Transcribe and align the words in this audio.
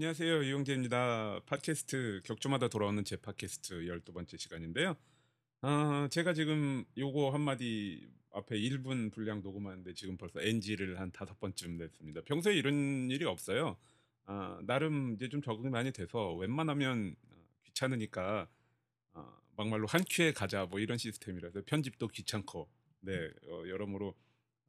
안녕하세요. 0.00 0.44
이용재입니다. 0.44 1.40
팟캐스트 1.44 2.22
격주마다 2.24 2.68
돌아오는 2.68 3.04
제 3.04 3.16
팟캐스트 3.16 3.82
12번째 3.82 4.38
시간인데요. 4.38 4.96
어, 5.60 6.08
제가 6.08 6.32
지금 6.32 6.86
요거 6.96 7.28
한마디 7.28 8.08
앞에 8.32 8.56
1분 8.56 9.12
분량 9.12 9.42
녹음하는데 9.42 9.92
지금 9.92 10.16
벌써 10.16 10.40
NG를 10.40 10.98
한 10.98 11.12
다섯 11.12 11.38
번쯤 11.38 11.76
냈습니다. 11.76 12.22
평소에 12.22 12.54
이런 12.54 13.10
일이 13.10 13.26
없어요. 13.26 13.76
아, 14.24 14.58
나름 14.62 15.16
이제 15.16 15.28
좀 15.28 15.42
적응이 15.42 15.68
많이 15.68 15.92
돼서 15.92 16.34
웬만하면 16.34 17.14
어, 17.28 17.44
귀찮으니까 17.64 18.48
어, 19.12 19.38
막말로 19.58 19.86
한 19.86 20.02
큐에 20.08 20.32
가자 20.32 20.64
뭐 20.64 20.80
이런 20.80 20.96
시스템이라서 20.96 21.64
편집도 21.66 22.08
귀찮고 22.08 22.70
네 23.00 23.28
어, 23.48 23.64
여러모로 23.68 24.14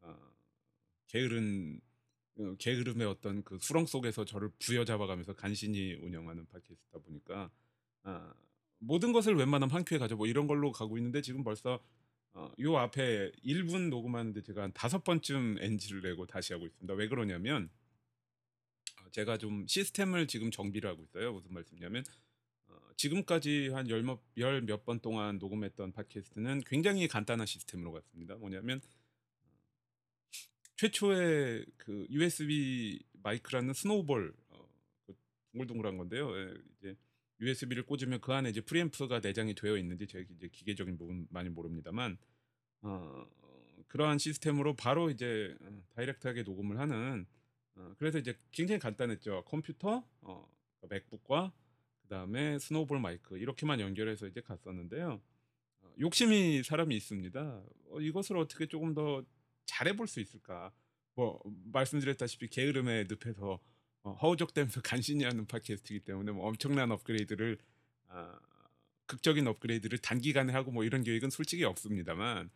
어, 0.02 0.34
게으른 1.08 1.80
어, 1.80 1.91
게으름의 2.58 3.08
어떤 3.08 3.44
그 3.44 3.58
수렁 3.60 3.86
속에서 3.86 4.26
저를 4.26 4.50
부여잡아가면서 4.60 5.34
간신히 5.34 5.94
운영하는 5.96 6.46
팟캐스트다 6.48 7.00
보니까 7.00 7.50
아, 8.04 8.34
모든 8.80 9.14
것을 9.14 9.36
웬만하면 9.36 9.74
한 9.74 9.86
큐에 9.86 9.98
가져 9.98 10.16
뭐 10.16 10.28
이런 10.28 10.48
걸로 10.48 10.72
가고 10.72 10.98
있는데 10.98 11.22
지금 11.22 11.44
벌써 11.44 11.80
어, 12.34 12.52
요 12.60 12.78
앞에 12.78 13.32
1분 13.44 13.90
녹음하는데 13.90 14.42
제가 14.42 14.64
한 14.64 14.74
다섯 14.74 15.04
번쯤 15.04 15.58
NG를 15.60 16.02
내고 16.02 16.26
다시 16.26 16.54
하고 16.54 16.66
있습니다. 16.66 16.94
왜 16.94 17.08
그러냐면 17.08 17.70
어, 19.02 19.10
제가 19.12 19.38
좀 19.38 19.66
시스템을 19.68 20.28
지금 20.28 20.50
정비를 20.50 20.90
하고 20.90 21.04
있어요. 21.04 21.34
무슨 21.34 21.54
말씀이냐면 21.54 22.04
어, 22.68 22.74
지금까지 22.96 23.70
한 23.70 23.88
열몇번 24.38 25.02
동안 25.02 25.38
녹음했던 25.40 25.92
팟캐스트는 25.92 26.62
굉장히 26.66 27.08
간단한 27.08 27.46
시스템으로 27.46 27.92
갔습니다. 27.92 28.36
뭐냐면 28.36 28.82
최초의 30.82 31.64
그 31.78 32.08
USB 32.10 33.00
마이크라는 33.22 33.72
스노우볼 33.72 34.34
어, 34.50 34.68
그 35.06 35.14
둥글둥글한 35.52 35.96
건데요. 35.96 36.36
예, 36.36 36.56
이제 36.80 36.96
USB를 37.40 37.86
꽂으면 37.86 38.20
그 38.20 38.34
안에 38.34 38.50
이제 38.50 38.62
프리앰프가 38.62 39.20
내장이 39.20 39.54
되어 39.54 39.78
있는지 39.78 40.08
제가 40.08 40.26
이제 40.36 40.48
기계적인 40.48 40.98
부분 40.98 41.28
많이 41.30 41.50
모릅니다만 41.50 42.18
어, 42.82 43.28
그러한 43.90 44.18
시스템으로 44.18 44.76
바로 44.76 45.12
이제 45.12 45.56
어, 45.62 45.84
direct하게 45.94 46.42
녹음을 46.42 46.80
하는 46.80 47.28
어, 47.76 47.94
그래서 48.00 48.18
이제 48.18 48.36
굉장히 48.52 48.80
간단했죠. 48.80 49.44
컴퓨터, 49.46 50.04
어, 50.22 50.52
맥북과 50.90 51.54
그 52.02 52.08
다음에 52.08 52.58
스노우볼 52.58 53.00
마이크 53.00 53.38
이렇게만 53.38 53.82
연결해서 53.82 54.26
이제 54.26 54.42
갔었는데요. 54.42 55.22
어, 55.82 55.94
욕심이 56.00 56.64
사람이 56.64 56.96
있습니다. 56.96 57.64
어, 57.92 58.02
이것을 58.02 58.38
어떻게 58.38 58.66
조금 58.66 58.96
더 58.96 59.24
잘해볼 59.66 60.08
수 60.08 60.20
있을까? 60.20 60.72
뭐 61.16 61.42
말씀드렸다시피 61.72 62.48
게으름에 62.50 63.06
늪에서 63.10 63.60
어, 64.04 64.14
허우적대면서 64.14 64.82
간신히 64.84 65.24
하는 65.26 65.46
팟캐스트이기 65.48 66.06
때문에 66.06 66.32
뭐 66.32 66.48
엄청난 66.48 66.92
업그레이드를 66.92 67.58
아, 68.08 68.40
극적인 69.08 69.46
업그레이드를 69.48 70.00
단기간에 70.00 70.54
하고 70.54 70.72
뭐 70.72 70.84
이런 70.84 71.04
계획은 71.04 71.30
솔직히 71.30 71.64
없습니다만 71.66 72.50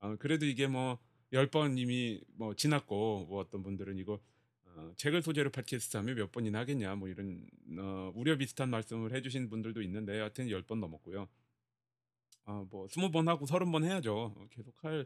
어, 0.00 0.16
그래도 0.16 0.46
이게 0.46 0.66
뭐 0.66 0.98
열 1.32 1.46
번 1.50 1.76
이미 1.76 2.20
뭐 2.36 2.54
지났고 2.54 3.26
뭐 3.28 3.40
어떤 3.40 3.62
분들은 3.62 3.98
이거 3.98 4.18
어, 4.64 4.92
책을 4.96 5.20
소재로 5.22 5.50
팟캐스트 5.50 5.96
하면 5.98 6.14
몇 6.16 6.32
번이나 6.32 6.60
하겠냐 6.60 6.94
뭐 6.94 7.08
이런 7.08 7.46
어, 7.78 8.12
우려 8.14 8.36
비슷한 8.38 8.70
말씀을 8.70 9.14
해주신 9.14 9.50
분들도 9.50 9.82
있는데 9.82 10.18
하여튼 10.20 10.48
열 10.50 10.62
번 10.62 10.80
넘었고요. 10.80 11.28
아, 12.46 12.64
뭐 12.70 12.88
스무 12.88 13.10
번 13.10 13.28
하고 13.28 13.44
서른 13.46 13.70
번 13.70 13.84
해야죠. 13.84 14.14
어, 14.36 14.46
계속 14.50 14.72
할 14.82 15.04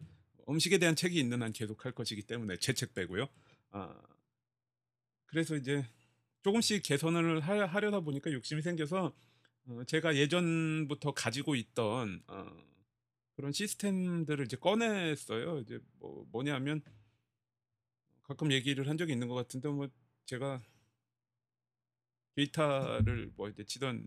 음식에 0.48 0.78
대한 0.78 0.96
책이 0.96 1.18
있는 1.18 1.42
한 1.42 1.52
계속 1.52 1.84
할 1.84 1.92
것이기 1.92 2.22
때문에 2.22 2.56
제 2.58 2.72
책 2.74 2.94
빼고요. 2.94 3.28
아, 3.70 4.00
그래서 5.26 5.56
이제 5.56 5.84
조금씩 6.42 6.82
개선을 6.82 7.40
하, 7.40 7.64
하려다 7.66 8.00
보니까 8.00 8.32
욕심이 8.32 8.62
생겨서 8.62 9.14
어, 9.66 9.84
제가 9.86 10.16
예전부터 10.16 11.12
가지고 11.14 11.54
있던 11.54 12.22
어, 12.26 12.46
그런 13.36 13.52
시스템들을 13.52 14.44
이제 14.46 14.56
꺼냈어요. 14.56 15.60
이제 15.60 15.80
뭐 15.98 16.26
뭐냐면 16.32 16.82
가끔 18.22 18.52
얘기를 18.52 18.88
한 18.88 18.98
적이 18.98 19.12
있는 19.12 19.28
것 19.28 19.34
같은데 19.34 19.68
뭐 19.68 19.88
제가 20.26 20.62
기타를 22.36 23.32
뭐 23.36 23.48
이제 23.48 23.64
치던 23.64 24.06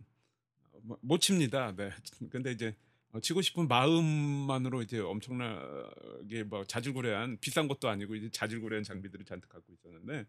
어, 0.73 0.79
뭐, 0.83 0.97
못 1.01 1.19
칩니다. 1.19 1.75
네. 1.75 1.91
근데 2.29 2.51
이제 2.51 2.67
어, 2.67 2.94
치고 3.21 3.41
싶은 3.41 3.67
마음만으로 3.67 4.81
이제 4.81 4.99
엄청나게 4.99 6.43
뭐 6.43 6.63
자질구레한 6.65 7.37
비싼 7.39 7.67
것도 7.67 7.89
아니고 7.89 8.15
이제 8.15 8.29
자질구레한 8.29 8.83
장비들을 8.83 9.25
잔뜩 9.25 9.49
갖고 9.49 9.73
있었는데 9.73 10.25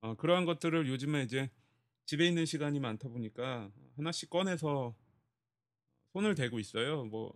어, 0.00 0.14
그러한 0.14 0.44
것들을 0.44 0.88
요즘에 0.88 1.22
이제 1.24 1.50
집에 2.06 2.26
있는 2.26 2.46
시간이 2.46 2.80
많다 2.80 3.08
보니까 3.08 3.70
하나씩 3.96 4.30
꺼내서 4.30 4.94
손을 6.12 6.34
대고 6.34 6.58
있어요. 6.58 7.04
뭐 7.04 7.34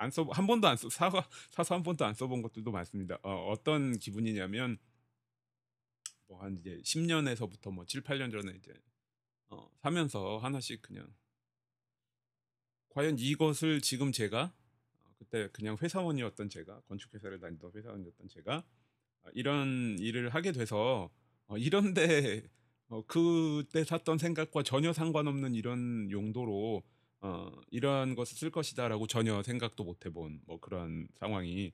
안 0.00 0.10
써 0.10 0.24
한 0.32 0.46
번도 0.46 0.66
안 0.66 0.76
써 0.78 0.88
사과 0.88 1.28
사서 1.50 1.74
한 1.74 1.82
번도 1.82 2.04
안 2.06 2.14
써본 2.14 2.40
것들도 2.42 2.70
많습니다. 2.72 3.18
어, 3.22 3.50
어떤 3.50 3.98
기분이냐면 3.98 4.78
뭐 6.26 6.40
한 6.42 6.56
이제 6.58 6.80
10년에서부터 6.84 7.70
뭐 7.72 7.84
7, 7.84 8.02
8년 8.02 8.30
전에 8.32 8.52
이제 8.56 8.72
어, 9.50 9.68
사면서 9.82 10.38
하나씩 10.38 10.80
그냥 10.82 11.12
과연 12.90 13.18
이것을 13.18 13.80
지금 13.80 14.12
제가 14.12 14.52
어, 15.04 15.14
그때 15.18 15.48
그냥 15.52 15.76
회사원이었던 15.80 16.48
제가 16.48 16.80
건축회사를 16.82 17.40
다니던 17.40 17.72
회사원이었던 17.74 18.28
제가 18.28 18.64
어, 19.22 19.28
이런 19.34 19.96
일을 19.98 20.30
하게 20.30 20.52
돼서 20.52 21.10
어, 21.46 21.56
이런데 21.56 22.48
어, 22.88 23.04
그때 23.06 23.84
샀던 23.84 24.18
생각과 24.18 24.62
전혀 24.62 24.92
상관없는 24.92 25.54
이런 25.54 26.10
용도로 26.10 26.82
어, 27.22 27.50
이러한 27.70 28.14
것을 28.14 28.36
쓸 28.36 28.50
것이다라고 28.50 29.06
전혀 29.06 29.42
생각도 29.42 29.84
못 29.84 30.06
해본 30.06 30.40
뭐 30.46 30.58
그런 30.58 31.06
상황이 31.18 31.72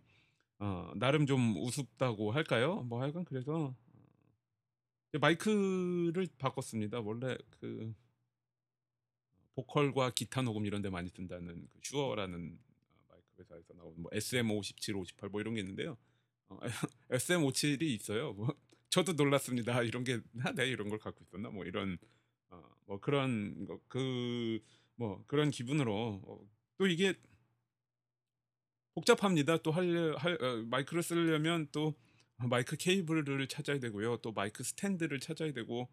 어, 0.58 0.90
나름 0.96 1.26
좀 1.26 1.56
우습다고 1.56 2.32
할까요? 2.32 2.82
뭐 2.82 3.00
하여간 3.00 3.24
그래서 3.24 3.74
어, 5.14 5.18
마이크를 5.18 6.26
바꿨습니다. 6.38 7.00
원래 7.00 7.36
그 7.60 7.94
보컬과 9.56 10.10
기타 10.10 10.42
녹음 10.42 10.66
이런 10.66 10.82
데 10.82 10.90
많이 10.90 11.08
쓴다는 11.08 11.68
그 11.72 11.80
슈어라는 11.82 12.58
어, 12.58 13.04
마이크 13.08 13.26
회사에서 13.40 13.74
나온 13.74 13.94
뭐 13.96 14.10
SM57, 14.12 14.94
58 14.96 15.30
뭐 15.30 15.40
이런 15.40 15.54
게 15.54 15.60
있는데요. 15.60 15.96
어, 16.48 16.60
SM57이 17.10 17.82
있어요. 17.82 18.32
뭐 18.34 18.54
저도 18.90 19.14
놀랐습니다. 19.14 19.82
이런 19.82 20.04
게 20.04 20.20
나내 20.32 20.66
이런 20.68 20.88
걸 20.88 20.98
갖고 21.00 21.24
있었나 21.24 21.50
뭐 21.50 21.64
이런 21.64 21.98
어, 22.50 22.62
뭐 22.86 23.00
그런 23.00 23.66
그 23.88 24.60
뭐 24.96 25.22
그런 25.26 25.50
기분으로 25.50 26.20
어, 26.26 26.40
또 26.78 26.86
이게 26.86 27.14
복잡합니다. 28.94 29.58
또 29.58 29.70
할, 29.70 30.14
할 30.16 30.42
어, 30.42 30.64
마이크를 30.66 31.02
쓰려면 31.02 31.68
또 31.70 31.94
마이크 32.36 32.76
케이블을 32.76 33.46
찾아야 33.46 33.78
되고요. 33.78 34.18
또 34.18 34.32
마이크 34.32 34.62
스탠드를 34.64 35.20
찾아야 35.20 35.52
되고 35.52 35.88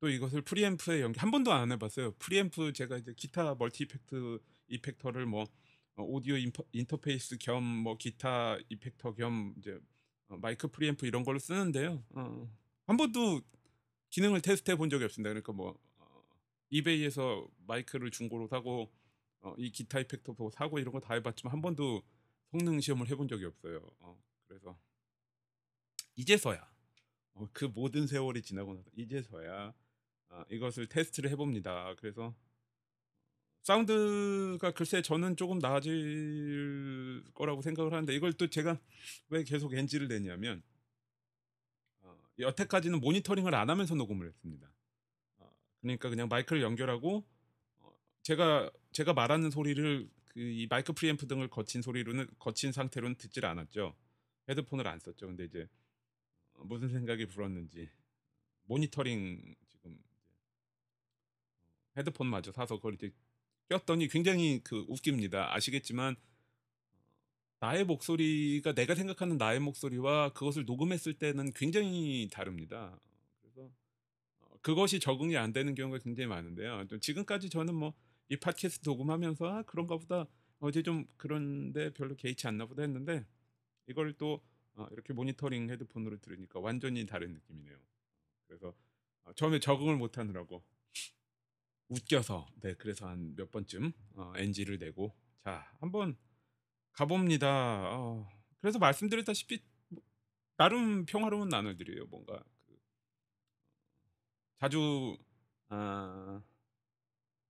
또 0.00 0.08
이것을 0.08 0.42
프리앰프에 0.42 1.02
연결 1.02 1.22
한 1.22 1.30
번도 1.30 1.52
안 1.52 1.70
해봤어요. 1.72 2.12
프리앰프 2.12 2.72
제가 2.72 2.96
이제 2.96 3.12
기타 3.14 3.54
multi 3.54 3.84
effect 3.84 4.38
effector를 4.68 5.26
뭐 5.26 5.44
어, 5.96 6.02
오디오 6.04 6.36
인퍼, 6.36 6.64
인터페이스 6.72 7.36
겸 7.38 7.62
뭐 7.62 7.96
기타 7.98 8.56
effector 8.70 9.14
겸 9.14 9.54
이제 9.58 9.78
어, 10.28 10.36
마이크 10.38 10.68
프리앰프 10.68 11.06
이런 11.06 11.22
걸로 11.22 11.38
쓰는데요. 11.38 12.02
어, 12.10 12.50
한 12.86 12.96
번도 12.96 13.42
기능을 14.10 14.40
테스트해 14.40 14.76
본 14.76 14.88
적이 14.90 15.04
없습니다. 15.04 15.28
그러니까 15.30 15.52
뭐 15.52 15.78
어, 15.98 16.22
이베이에서 16.70 17.46
마이크를 17.66 18.10
중고로 18.10 18.46
사고 18.48 18.90
어, 19.42 19.54
이 19.58 19.70
기타 19.70 20.00
effector 20.00 20.32
보고 20.32 20.50
사고 20.50 20.78
이런 20.78 20.92
거 20.92 21.00
다 21.00 21.14
해봤지만 21.14 21.52
한 21.52 21.60
번도 21.60 22.02
성능 22.50 22.80
시험을 22.80 23.06
해본 23.08 23.28
적이 23.28 23.44
없어요. 23.46 23.80
어, 24.00 24.18
그래서 24.46 24.78
이제서야 26.16 26.68
어, 27.34 27.48
그 27.52 27.66
모든 27.66 28.06
세월이 28.06 28.40
지나고 28.42 28.74
나서 28.74 28.88
이제서야 28.96 29.74
아, 30.30 30.44
이것을 30.50 30.86
테스트를 30.86 31.30
해봅니다. 31.30 31.94
그래서 31.98 32.34
사운드가 33.62 34.72
글쎄 34.72 35.02
저는 35.02 35.36
조금 35.36 35.58
나아질 35.58 37.24
거라고 37.34 37.62
생각을 37.62 37.92
하는데 37.92 38.14
이걸 38.14 38.32
또 38.32 38.48
제가 38.48 38.80
왜 39.28 39.44
계속 39.44 39.74
NG를 39.74 40.08
내냐면 40.08 40.62
어, 42.00 42.16
여태까지는 42.38 43.00
모니터링을 43.00 43.54
안 43.54 43.68
하면서 43.68 43.94
녹음을 43.94 44.26
했습니다. 44.26 44.72
어, 45.38 45.54
그러니까 45.82 46.08
그냥 46.08 46.28
마이크를 46.28 46.62
연결하고 46.62 47.24
어, 47.80 47.92
제가 48.22 48.70
제가 48.92 49.12
말하는 49.12 49.50
소리를 49.50 50.08
그 50.32 50.40
이 50.40 50.66
마이크 50.70 50.92
프리앰프 50.92 51.26
등을 51.26 51.48
거친 51.48 51.82
소리로는 51.82 52.26
거친 52.38 52.72
상태로는 52.72 53.16
듣질 53.16 53.46
않았죠. 53.46 53.94
헤드폰을 54.48 54.86
안 54.86 54.98
썼죠. 54.98 55.26
근데 55.26 55.44
이제 55.44 55.68
어, 56.54 56.64
무슨 56.64 56.88
생각이 56.88 57.26
들었는지 57.26 57.90
모니터링 58.64 59.54
헤드폰마저 61.96 62.52
사서 62.52 62.76
그걸 62.76 62.94
이제 62.94 63.10
꼈더니 63.68 64.08
굉장히 64.08 64.60
그 64.64 64.84
웃깁니다. 64.88 65.54
아시겠지만 65.54 66.16
나의 67.60 67.84
목소리가 67.84 68.72
내가 68.74 68.94
생각하는 68.94 69.36
나의 69.36 69.60
목소리와 69.60 70.32
그것을 70.32 70.64
녹음했을 70.64 71.14
때는 71.14 71.52
굉장히 71.52 72.28
다릅니다. 72.32 72.98
그래서 73.42 73.70
어, 74.40 74.56
그것이 74.62 74.98
적응이 74.98 75.36
안 75.36 75.52
되는 75.52 75.74
경우가 75.74 75.98
굉장히 75.98 76.26
많은데요. 76.28 76.86
또 76.88 76.98
지금까지 76.98 77.50
저는 77.50 77.74
뭐 77.74 77.94
이 78.30 78.36
팟캐스트 78.36 78.88
녹음하면서 78.88 79.44
아 79.44 79.62
그런가 79.64 79.96
보다 79.96 80.26
어제 80.60 80.82
좀 80.82 81.04
그런데 81.16 81.92
별로 81.92 82.14
개의치 82.14 82.46
않나 82.46 82.64
보다 82.64 82.82
했는데 82.82 83.26
이걸 83.88 84.12
또 84.14 84.40
어, 84.74 84.86
이렇게 84.92 85.12
모니터링 85.12 85.68
헤드폰으로 85.68 86.16
들으니까 86.20 86.60
완전히 86.60 87.04
다른 87.06 87.32
느낌이네요. 87.34 87.76
그래서 88.46 88.72
어, 89.24 89.32
처음에 89.34 89.58
적응을 89.58 89.96
못 89.96 90.16
하느라고 90.16 90.62
웃겨서 91.90 92.48
네 92.62 92.74
그래서 92.76 93.08
한 93.08 93.34
몇 93.36 93.50
번쯤 93.50 93.92
어, 94.14 94.32
NG를 94.36 94.78
내고 94.78 95.14
자 95.44 95.70
한번 95.80 96.16
가봅니다. 96.92 97.96
어, 97.96 98.28
그래서 98.60 98.78
말씀드렸다시피 98.78 99.62
뭐, 99.88 100.02
나름 100.56 101.06
평화로운 101.06 101.48
나날들이에요. 101.48 102.06
뭔가 102.06 102.42
그, 102.66 102.78
자주 104.58 105.16
아, 105.68 106.42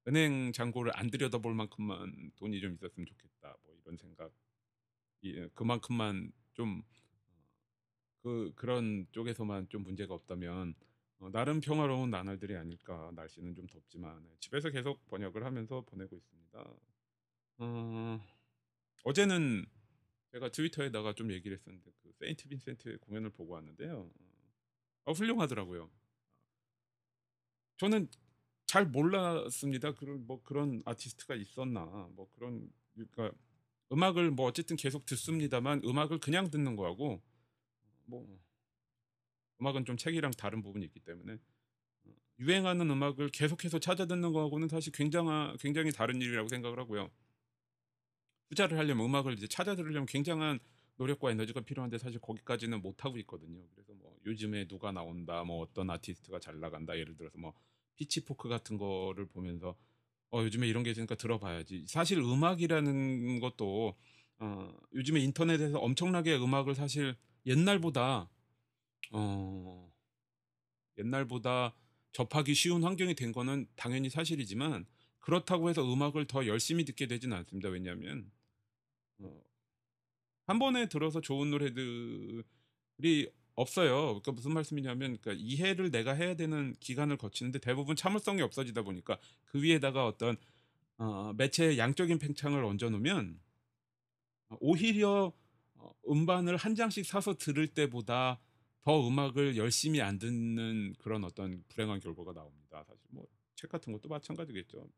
은행 0.08 0.52
잔고를 0.52 0.92
안 0.96 1.10
들여다볼 1.10 1.54
만큼만 1.54 2.32
돈이 2.36 2.60
좀 2.60 2.74
있었으면 2.74 3.06
좋겠다. 3.06 3.56
뭐 3.64 3.74
이런 3.82 3.96
생각. 3.98 4.32
이, 5.22 5.48
그만큼만 5.54 6.32
좀 6.54 6.82
그 8.22 8.52
그런 8.54 9.06
쪽에서만 9.12 9.68
좀 9.68 9.82
문제가 9.82 10.14
없다면 10.14 10.74
어, 11.20 11.30
나름 11.30 11.60
평화로운 11.60 12.10
나날들이 12.10 12.56
아닐까. 12.56 13.10
날씨는 13.14 13.54
좀 13.54 13.66
덥지만 13.66 14.22
네, 14.24 14.36
집에서 14.40 14.70
계속 14.70 15.06
번역을 15.06 15.44
하면서 15.44 15.82
보내고 15.82 16.16
있습니다. 16.16 16.74
어, 17.58 18.20
어제는 19.04 19.66
제가 20.32 20.50
트위터에다가 20.50 21.12
좀 21.12 21.30
얘기를 21.30 21.56
했었는데 21.56 21.90
그 22.02 22.12
세인트 22.12 22.48
빈센트 22.48 22.98
공연을 23.00 23.30
보고 23.30 23.52
왔는데요. 23.52 24.10
어, 25.04 25.12
훌륭하더라고요. 25.12 25.90
저는 27.76 28.08
잘 28.66 28.86
몰랐습니다. 28.86 29.94
그런 29.94 30.26
뭐 30.26 30.42
그런 30.42 30.82
아티스트가 30.86 31.34
있었나. 31.34 31.84
뭐 32.14 32.30
그런 32.32 32.70
그러니까 32.94 33.32
음악을 33.92 34.30
뭐 34.30 34.46
어쨌든 34.46 34.76
계속 34.76 35.04
듣습니다만 35.04 35.82
음악을 35.84 36.18
그냥 36.18 36.50
듣는 36.50 36.76
거하고 36.76 37.20
뭐 38.04 38.40
음악은 39.60 39.84
좀 39.84 39.96
책이랑 39.96 40.32
다른 40.32 40.62
부분이 40.62 40.84
있기 40.86 41.00
때문에 41.00 41.38
어, 42.04 42.10
유행하는 42.38 42.90
음악을 42.90 43.30
계속해서 43.30 43.78
찾아 43.78 44.06
듣는 44.06 44.32
거하고는 44.32 44.68
사실 44.68 44.92
굉장한 44.92 45.56
굉장히 45.58 45.92
다른 45.92 46.20
일이라고 46.20 46.48
생각을 46.48 46.78
하고요. 46.78 47.10
투자를 48.48 48.78
하려면 48.78 49.06
음악을 49.06 49.34
이제 49.34 49.46
찾아 49.46 49.76
들으려면 49.76 50.06
굉장한 50.06 50.58
노력과 50.96 51.30
에너지가 51.30 51.60
필요한데 51.62 51.98
사실 51.98 52.20
거기까지는 52.20 52.82
못 52.82 53.04
하고 53.04 53.16
있거든요. 53.18 53.62
그래서 53.72 53.94
뭐 53.94 54.14
요즘에 54.26 54.66
누가 54.66 54.92
나온다, 54.92 55.44
뭐 55.44 55.60
어떤 55.62 55.88
아티스트가 55.88 56.40
잘 56.40 56.60
나간다, 56.60 56.98
예를 56.98 57.16
들어서 57.16 57.38
뭐 57.38 57.54
피치포크 57.96 58.48
같은 58.48 58.76
거를 58.76 59.26
보면서 59.26 59.76
어 60.32 60.42
요즘에 60.42 60.68
이런 60.68 60.82
게 60.82 60.90
있으니까 60.90 61.14
들어봐야지. 61.14 61.86
사실 61.86 62.18
음악이라는 62.18 63.40
것도 63.40 63.96
어 64.40 64.74
요즘에 64.94 65.20
인터넷에서 65.20 65.78
엄청나게 65.78 66.36
음악을 66.36 66.74
사실 66.74 67.16
옛날보다 67.46 68.28
어 69.10 69.90
옛날보다 70.98 71.74
접하기 72.12 72.54
쉬운 72.54 72.82
환경이 72.82 73.14
된 73.14 73.32
거는 73.32 73.66
당연히 73.76 74.10
사실이지만 74.10 74.86
그렇다고 75.20 75.68
해서 75.68 75.82
음악을 75.84 76.26
더 76.26 76.46
열심히 76.46 76.84
듣게 76.84 77.06
되지는 77.06 77.36
않습니다. 77.38 77.68
왜냐하면 77.68 78.30
어, 79.18 79.42
한 80.46 80.58
번에 80.58 80.88
들어서 80.88 81.20
좋은 81.20 81.50
노래들이 81.50 83.30
없어요. 83.54 84.06
그러니까 84.06 84.32
무슨 84.32 84.52
말씀이냐면 84.52 85.18
그러니까 85.18 85.32
이해를 85.32 85.90
내가 85.90 86.12
해야 86.12 86.34
되는 86.34 86.74
기간을 86.80 87.16
거치는데 87.18 87.58
대부분 87.58 87.96
참을성이 87.96 88.42
없어지다 88.42 88.82
보니까 88.82 89.18
그 89.44 89.62
위에다가 89.62 90.06
어떤 90.06 90.36
어, 90.98 91.32
매체의 91.36 91.78
양적인 91.78 92.18
팽창을 92.18 92.64
얹어놓으면 92.64 93.40
어, 94.48 94.56
오히려 94.60 95.32
어, 95.74 95.92
음반을 96.08 96.56
한 96.56 96.74
장씩 96.74 97.06
사서 97.06 97.36
들을 97.36 97.66
때보다 97.68 98.40
더 98.82 99.06
음악을 99.06 99.56
열심히 99.56 100.00
안 100.00 100.18
듣는 100.18 100.94
그런 100.98 101.24
어떤 101.24 101.62
불행한 101.68 102.00
결과가 102.00 102.32
나옵니다. 102.32 102.84
사실 102.86 103.02
뭐 103.10 103.26
책 103.60 103.68
같은 103.70 103.92
것도 103.92 104.08
마찬가지겠죠. 104.08 104.88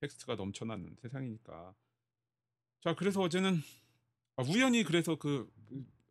텍스트가 0.00 0.36
넘쳐나는 0.36 0.94
세상이니까. 1.02 1.74
자, 2.80 2.94
그래서 2.94 3.20
어제는 3.20 3.56
아, 4.36 4.42
우연히 4.44 4.84
그래서 4.84 5.16
그 5.16 5.50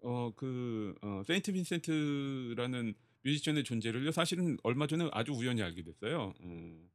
어 0.04 0.34
그 0.36 0.96
어, 1.02 1.22
세인트 1.26 1.54
빈센트라는 1.54 2.94
뮤지션의 3.24 3.64
존재를 3.64 4.12
사실은 4.12 4.58
얼마 4.64 4.88
전에 4.88 5.08
아주 5.14 5.32
우연히 5.32 5.62
알게 5.62 5.84
됐어요. 5.84 6.34
음. 6.42 6.90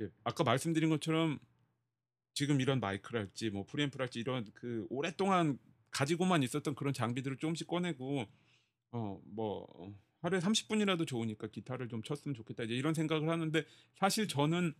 예, 0.00 0.08
아까 0.24 0.44
말씀드린 0.44 0.88
것처럼 0.88 1.38
지금 2.34 2.60
이런 2.60 2.80
마이크랄지 2.80 3.50
뭐 3.50 3.66
프리앰프랄지 3.66 4.18
이런 4.18 4.46
그 4.54 4.86
오랫동안 4.90 5.58
가지고만 5.90 6.42
있었던 6.42 6.74
그런 6.74 6.94
장비들을 6.94 7.36
조금씩 7.36 7.66
꺼내고 7.66 8.26
어 8.92 9.20
뭐 9.24 9.66
하루에 10.20 10.40
30 10.40 10.68
분이라도 10.68 11.04
좋으니까 11.04 11.46
기타를 11.48 11.88
좀 11.88 12.02
쳤으면 12.02 12.34
좋겠다 12.34 12.64
이제 12.64 12.74
이런 12.74 12.92
생각을 12.94 13.28
하는데 13.28 13.64
사실 13.94 14.26
저는 14.28 14.74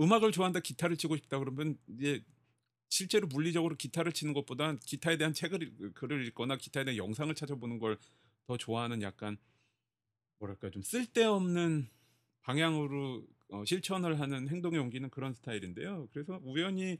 음악을 0.00 0.32
좋아한다 0.32 0.60
기타를 0.60 0.96
치고 0.96 1.16
싶다 1.16 1.38
그러면 1.38 1.78
이제 1.88 2.22
실제로 2.88 3.26
물리적으로 3.28 3.76
기타를 3.76 4.12
치는 4.12 4.32
것보다 4.34 4.76
기타에 4.86 5.16
대한 5.18 5.32
책을 5.34 5.62
읽- 5.62 5.94
글을 5.94 6.26
읽거나 6.28 6.56
기타에 6.56 6.84
대한 6.84 6.96
영상을 6.98 7.34
찾아보는 7.34 7.78
걸 7.78 7.98
더 8.46 8.58
좋아하는 8.58 9.00
약간 9.00 9.38
뭐랄까 10.38 10.70
좀 10.70 10.82
쓸데없는 10.82 11.88
방향으로 12.42 13.26
어, 13.50 13.64
실천을 13.64 14.20
하는 14.20 14.48
행동에 14.48 14.78
옮기는 14.78 15.10
그런 15.10 15.32
스타일인데요. 15.34 16.08
그래서 16.12 16.40
우연히 16.44 16.98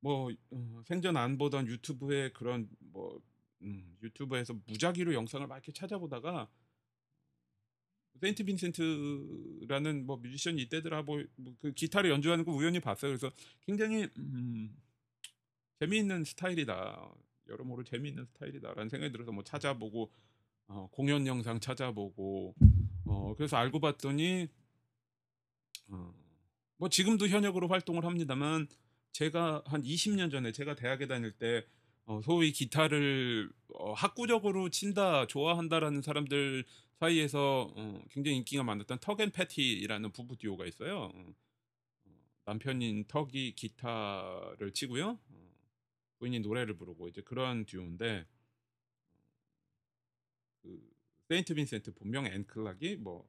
뭐 0.00 0.30
어, 0.50 0.82
생전 0.86 1.16
안 1.16 1.38
보던 1.38 1.66
유튜브에 1.68 2.30
그런 2.32 2.68
뭐 2.80 3.20
음, 3.62 3.96
유튜브에서 4.02 4.54
무작위로 4.66 5.14
영상을 5.14 5.46
막 5.46 5.56
이렇게 5.56 5.72
찾아보다가 5.72 6.48
세인트 8.20 8.44
빈센트라는 8.44 10.06
뭐 10.06 10.16
뮤지션이 10.16 10.62
이때더라 10.62 11.02
뭐그 11.02 11.72
기타를 11.74 12.10
연주하는 12.10 12.44
거 12.44 12.52
우연히 12.52 12.80
봤어요. 12.80 13.10
그래서 13.10 13.30
굉장히 13.60 14.08
음, 14.18 14.76
재미있는 15.78 16.24
스타일이다. 16.24 17.14
여러모로 17.48 17.84
재미있는 17.84 18.26
스타일이다라는 18.26 18.88
생각이 18.88 19.12
들어서 19.12 19.32
뭐 19.32 19.44
찾아보고 19.44 20.10
어, 20.66 20.88
공연 20.92 21.26
영상 21.26 21.60
찾아보고 21.60 22.54
어, 23.06 23.34
그래서 23.36 23.56
알고 23.56 23.80
봤더니 23.80 24.48
어, 25.88 26.14
뭐 26.76 26.88
지금도 26.88 27.28
현역으로 27.28 27.68
활동을 27.68 28.04
합니다만 28.04 28.68
제가 29.12 29.62
한 29.64 29.82
20년 29.82 30.30
전에 30.30 30.52
제가 30.52 30.74
대학에 30.74 31.06
다닐 31.06 31.32
때 31.32 31.64
어, 32.08 32.22
소위 32.22 32.52
기타를 32.52 33.52
어, 33.74 33.92
학구적으로 33.92 34.70
친다 34.70 35.26
좋아한다라는 35.26 36.00
사람들 36.00 36.64
사이에서 36.98 37.70
어, 37.76 38.02
굉장히 38.08 38.38
인기가 38.38 38.62
많았던 38.62 39.00
턱앤 39.00 39.30
패티라는 39.30 40.12
부부 40.12 40.36
듀오가 40.38 40.64
있어요. 40.64 41.10
어, 41.14 41.34
어, 42.06 42.10
남편인 42.46 43.04
턱이 43.08 43.52
기타를 43.54 44.72
치고요. 44.72 45.18
어, 45.28 45.54
부인이 46.18 46.40
노래를 46.40 46.78
부르고 46.78 47.08
이제 47.08 47.20
그런 47.20 47.66
듀오인데 47.66 48.26
그 50.62 50.90
세인트 51.28 51.52
빈센트 51.52 51.92
본명 51.92 52.24
앤클락이 52.24 52.96
뭐 52.96 53.28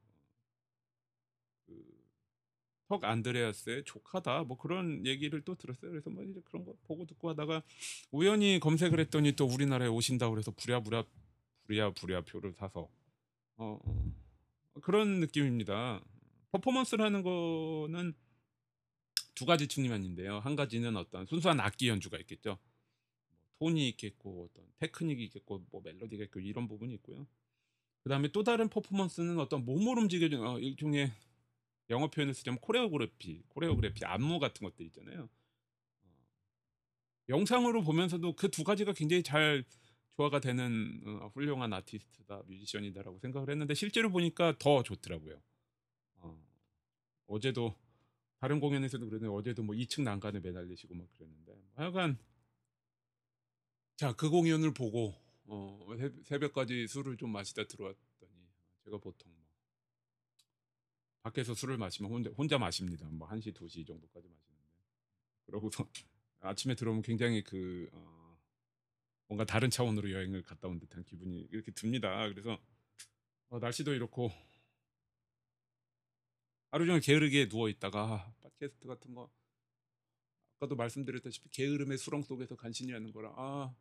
턱 2.90 3.04
안드레아스의 3.04 3.84
조카다 3.84 4.42
뭐 4.42 4.58
그런 4.58 5.06
얘기를 5.06 5.40
또 5.42 5.54
들었어요. 5.54 5.92
그래서 5.92 6.10
뭐 6.10 6.24
이제 6.24 6.40
그런 6.44 6.64
거 6.64 6.74
보고 6.82 7.06
듣고 7.06 7.28
하다가 7.28 7.62
우연히 8.10 8.58
검색을 8.58 8.98
했더니 8.98 9.32
또 9.36 9.46
우리나라에 9.46 9.86
오신다고 9.86 10.34
그래서 10.34 10.50
부랴부랴 10.50 11.04
부랴 11.66 11.92
부랴 11.92 12.22
표를 12.22 12.52
사서 12.52 12.88
어, 13.58 13.78
어, 13.80 14.80
그런 14.82 15.20
느낌입니다. 15.20 16.02
퍼포먼스를 16.50 17.04
하는 17.04 17.22
거는 17.22 18.12
두 19.36 19.46
가지 19.46 19.68
측면인데요. 19.68 20.40
한 20.40 20.56
가지는 20.56 20.96
어떤 20.96 21.26
순수한 21.26 21.60
악기 21.60 21.88
연주가 21.88 22.18
있겠죠. 22.18 22.58
뭐 23.60 23.70
톤이 23.70 23.88
있겠고 23.90 24.48
어떤 24.50 24.64
테크닉이 24.78 25.22
있겠고 25.26 25.64
뭐 25.70 25.80
멜로디가 25.84 26.24
있고 26.24 26.40
이런 26.40 26.66
부분이 26.66 26.94
있고요. 26.94 27.24
그 28.02 28.08
다음에 28.08 28.32
또 28.32 28.42
다른 28.42 28.68
퍼포먼스는 28.68 29.38
어떤 29.38 29.64
몸을 29.64 29.96
움직여주는 29.96 30.44
어, 30.44 30.58
일종의 30.58 31.12
영어 31.90 32.08
표현을 32.10 32.34
쓰자면 32.34 32.58
코레오그래피, 32.60 33.42
코레오그래피 33.48 34.04
안무 34.04 34.38
같은 34.38 34.64
것들 34.68 34.86
있잖아요. 34.86 35.28
어, 36.04 36.08
영상으로 37.28 37.82
보면서도 37.82 38.34
그 38.36 38.48
두 38.50 38.64
가지가 38.64 38.92
굉장히 38.92 39.22
잘 39.22 39.64
조화가 40.16 40.40
되는 40.40 41.00
어, 41.06 41.30
훌륭한 41.34 41.72
아티스트다, 41.72 42.42
뮤지션이다라고 42.46 43.18
생각을 43.20 43.50
했는데 43.50 43.74
실제로 43.74 44.10
보니까 44.10 44.54
더 44.58 44.82
좋더라고요. 44.82 45.40
어, 46.16 46.38
어제도 47.28 47.74
다른 48.40 48.60
공연에서도 48.60 49.04
그랬는데 49.06 49.34
어제도 49.34 49.62
뭐 49.62 49.74
2층 49.76 50.04
난간에 50.04 50.40
매달리시고 50.40 50.94
막 50.94 51.08
그랬는데 51.14 51.52
뭐 51.54 51.64
하여간 51.76 52.18
자 53.96 54.12
그 54.14 54.30
공연을 54.30 54.72
보고 54.74 55.14
어, 55.44 55.78
새- 55.98 56.12
새벽까지 56.24 56.86
술을 56.88 57.16
좀 57.16 57.30
마시다 57.30 57.64
들어왔더니 57.66 58.32
제가 58.84 58.98
보통 58.98 59.30
뭐 59.32 59.39
밖에서 61.22 61.54
술을 61.54 61.76
마시면 61.76 62.10
혼자, 62.10 62.30
혼자 62.30 62.58
마십니다. 62.58 63.06
뭐 63.10 63.28
1시, 63.28 63.54
2시 63.54 63.86
정도까지 63.86 64.28
마시는데. 64.28 64.64
그러고서 65.46 65.86
아침에 66.40 66.74
들어오면 66.74 67.02
굉장히 67.02 67.42
그 67.42 67.88
어, 67.92 68.38
뭔가 69.28 69.44
다른 69.44 69.70
차원으로 69.70 70.10
여행을 70.10 70.42
갔다 70.42 70.68
온 70.68 70.78
듯한 70.78 71.04
기분이 71.04 71.48
이렇게 71.50 71.72
듭니다. 71.72 72.28
그래서 72.28 72.58
어, 73.48 73.58
날씨도 73.58 73.94
이렇고 73.94 74.30
하루 76.70 76.86
종일 76.86 77.00
게으르게 77.00 77.48
누워 77.48 77.68
있다가 77.68 78.00
아, 78.14 78.34
팟캐스트 78.42 78.86
같은 78.86 79.12
거 79.12 79.30
아까도 80.56 80.76
말씀드렸다시피 80.76 81.48
게으름의 81.50 81.98
수렁 81.98 82.22
속에서 82.22 82.54
간신히 82.54 82.92
하는 82.92 83.12
거라 83.12 83.32
아, 83.36 83.74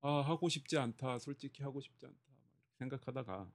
아 0.00 0.20
하고 0.22 0.48
싶지 0.48 0.78
않다. 0.78 1.18
솔직히 1.18 1.62
하고 1.62 1.80
싶지 1.80 2.06
않다. 2.06 2.18
생각하다가 2.78 3.52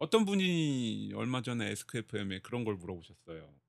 어, 0.00 0.04
어떤 0.04 0.24
분이 0.24 1.12
얼마 1.14 1.42
전에 1.42 1.70
SKFM에 1.70 2.40
그런 2.40 2.64
걸 2.64 2.74
물어보셨어요. 2.76 3.44
어, 3.44 3.60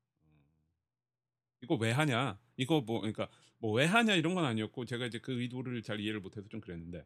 이거 1.62 1.76
왜 1.76 1.92
하냐? 1.92 2.40
이거 2.58 2.82
뭐 2.82 3.02
그러니까 3.02 3.30
뭐 3.60 3.74
왜 3.74 3.86
하냐 3.86 4.16
이런 4.16 4.34
건 4.34 4.46
아니었고 4.46 4.86
제가 4.86 5.06
이제 5.06 5.20
그 5.20 5.40
의도를 5.40 5.84
잘 5.84 6.00
이해를 6.00 6.20
못해서 6.20 6.48
좀 6.50 6.62
그랬는데 6.62 7.06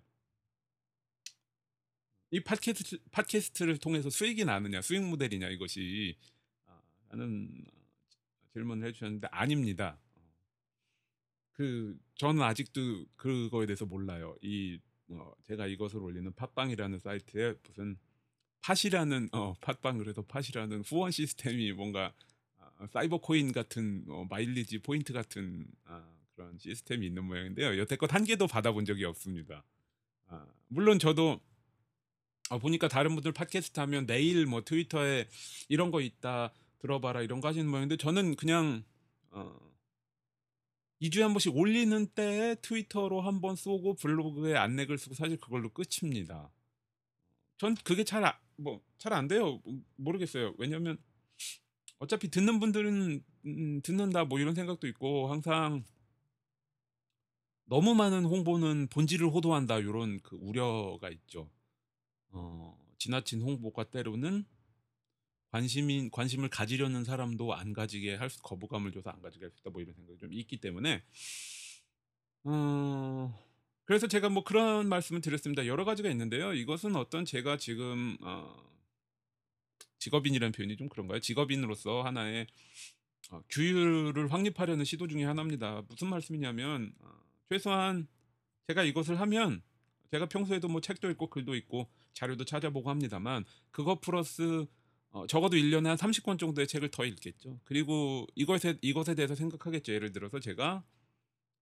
이 2.31 2.39
팟캐스트 2.39 2.99
팟캐스트를 3.11 3.77
통해서 3.77 4.09
수익이 4.09 4.45
나느냐 4.45 4.81
수익 4.81 5.03
모델이냐 5.03 5.49
이것이 5.49 6.17
아, 6.65 6.81
라는 7.09 7.65
질문을 8.53 8.87
해주셨는데 8.87 9.27
아닙니다. 9.31 9.99
그 11.51 11.97
저는 12.15 12.41
아직도 12.41 13.05
그거에 13.15 13.65
대해서 13.65 13.85
몰라요. 13.85 14.35
이 14.41 14.79
어, 15.09 15.33
제가 15.43 15.67
이것을 15.67 15.99
올리는 15.99 16.33
팟빵이라는 16.33 16.99
사이트에 16.99 17.55
무슨 17.63 17.97
팟이라는 18.65 19.29
어 19.31 19.53
팟빵 19.61 19.99
그래서 19.99 20.23
팟이라는 20.23 20.81
후원 20.81 21.11
시스템이 21.11 21.71
뭔가 21.73 22.11
아, 22.57 22.87
사이버 22.87 23.19
코인 23.19 23.51
같은 23.51 24.05
어, 24.09 24.25
마일리지 24.27 24.79
포인트 24.79 25.13
같은 25.13 25.67
아, 25.85 26.03
그런 26.33 26.57
시스템이 26.57 27.05
있는 27.05 27.25
모양인데요. 27.25 27.77
여태껏 27.77 28.11
한 28.11 28.23
개도 28.23 28.47
받아본 28.47 28.85
적이 28.85 29.05
없습니다. 29.05 29.63
아, 30.27 30.47
물론 30.67 30.97
저도 30.97 31.39
어, 32.49 32.57
보니까 32.57 32.87
다른 32.87 33.13
분들 33.13 33.33
팟캐스트 33.33 33.79
하면 33.81 34.07
내일 34.07 34.47
뭐 34.47 34.63
트위터에 34.63 35.27
이런 35.69 35.91
거 35.91 36.01
있다 36.01 36.51
들어봐라 36.79 37.21
이런 37.21 37.41
거 37.41 37.49
하시는 37.49 37.69
모양인데 37.69 37.97
저는 37.97 38.35
그냥 38.35 38.83
어, 39.29 39.55
2주에 41.03 41.21
한 41.21 41.33
번씩 41.33 41.55
올리는 41.55 42.07
때에 42.07 42.55
트위터로 42.55 43.21
한 43.21 43.41
번 43.41 43.55
쏘고 43.55 43.93
블로그에 43.97 44.55
안내글 44.55 44.97
쓰고 44.97 45.13
사실 45.13 45.37
그걸로 45.37 45.69
끝입니다. 45.69 46.49
전 47.57 47.75
그게 47.75 48.03
잘 48.03 48.25
뭐 48.57 48.81
잘 48.97 49.13
안 49.13 49.27
돼요. 49.27 49.61
모르겠어요. 49.97 50.53
왜냐면 50.57 50.97
어차피 51.99 52.29
듣는 52.29 52.59
분들은 52.59 53.23
음, 53.45 53.81
듣는다 53.81 54.25
뭐 54.25 54.39
이런 54.39 54.55
생각도 54.55 54.87
있고 54.87 55.27
항상 55.31 55.83
너무 57.65 57.95
많은 57.95 58.25
홍보는 58.25 58.87
본질을 58.87 59.29
호도한다 59.29 59.79
이런 59.79 60.19
그 60.21 60.35
우려가 60.37 61.09
있죠. 61.09 61.49
어, 62.29 62.77
지나친 62.97 63.41
홍보가 63.41 63.85
때로는 63.85 64.45
관심인 65.51 66.11
관심을 66.11 66.49
가지려는 66.49 67.03
사람도 67.03 67.53
안 67.53 67.73
가지게 67.73 68.15
할 68.15 68.29
수, 68.29 68.41
거부감을 68.41 68.91
줘서 68.91 69.09
안 69.11 69.21
가지게 69.21 69.45
할 69.45 69.51
수 69.51 69.59
있다 69.61 69.69
뭐 69.71 69.81
이런 69.81 69.93
생각이 69.95 70.17
좀 70.19 70.33
있기 70.33 70.57
때문에 70.59 71.03
어 72.43 73.44
그래서 73.85 74.07
제가 74.07 74.29
뭐 74.29 74.43
그런 74.43 74.89
말씀을 74.89 75.21
드렸습니다. 75.21 75.65
여러 75.67 75.85
가지가 75.85 76.09
있는데요. 76.09 76.53
이것은 76.53 76.95
어떤 76.95 77.23
제가 77.23 77.57
지금 77.57 78.17
어 78.21 78.55
직업인이라는 79.99 80.51
표현이 80.51 80.77
좀 80.77 80.89
그런가요? 80.89 81.19
직업인으로서 81.19 82.01
하나의 82.03 82.47
어, 83.31 83.41
규율을 83.49 84.31
확립하려는 84.31 84.85
시도 84.85 85.07
중에 85.07 85.23
하나입니다. 85.23 85.83
무슨 85.87 86.09
말씀이냐면 86.09 86.93
어, 86.99 87.09
최소한 87.49 88.07
제가 88.67 88.83
이것을 88.83 89.19
하면 89.19 89.61
제가 90.11 90.27
평소에도 90.27 90.67
뭐 90.67 90.81
책도 90.81 91.09
읽고 91.11 91.29
글도 91.29 91.55
읽고 91.55 91.89
자료도 92.13 92.45
찾아보고 92.45 92.89
합니다만 92.89 93.45
그것 93.71 94.01
플러스 94.01 94.65
어, 95.09 95.25
적어도 95.27 95.57
1년에 95.57 95.85
한 95.85 95.97
30권 95.97 96.37
정도의 96.37 96.67
책을 96.67 96.89
더 96.89 97.05
읽겠죠. 97.05 97.59
그리고 97.63 98.27
이것에 98.35 98.77
이것에 98.81 99.15
대해서 99.15 99.33
생각하겠죠. 99.33 99.93
예를 99.93 100.11
들어서 100.11 100.39
제가 100.39 100.83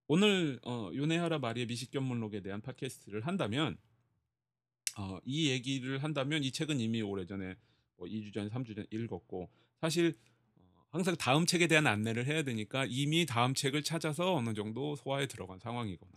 오늘 0.07 0.59
어, 0.63 0.89
요네하라 0.93 1.39
마리의 1.39 1.67
미식견문록에 1.67 2.41
대한 2.41 2.61
팟캐스트를 2.61 3.25
한다면 3.25 3.77
어, 4.97 5.19
이 5.25 5.49
얘기를 5.49 6.03
한다면 6.03 6.43
이 6.43 6.51
책은 6.51 6.79
이미 6.79 7.01
오래전에 7.01 7.55
뭐 7.95 8.07
2주 8.07 8.33
전, 8.33 8.49
3주 8.49 8.75
전 8.75 8.85
읽었고 8.91 9.49
사실 9.79 10.17
어, 10.55 10.61
항상 10.89 11.15
다음 11.15 11.45
책에 11.45 11.67
대한 11.67 11.87
안내를 11.87 12.27
해야 12.27 12.43
되니까 12.43 12.85
이미 12.87 13.25
다음 13.25 13.53
책을 13.53 13.83
찾아서 13.83 14.35
어느 14.35 14.53
정도 14.53 14.95
소화에 14.95 15.27
들어간 15.27 15.59
상황이거나 15.59 16.11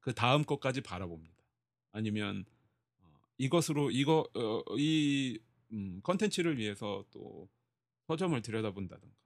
그 0.00 0.14
다음 0.14 0.44
것까지 0.44 0.80
바라봅니다. 0.82 1.42
아니면 1.92 2.44
어, 3.00 3.12
이것으로 3.38 3.90
이거 3.90 4.28
어, 4.34 4.62
이 4.76 5.38
음, 5.72 6.00
컨텐츠를 6.02 6.58
위해서 6.58 7.04
또 7.10 7.48
서점을 8.06 8.40
들여다본다든가 8.42 9.16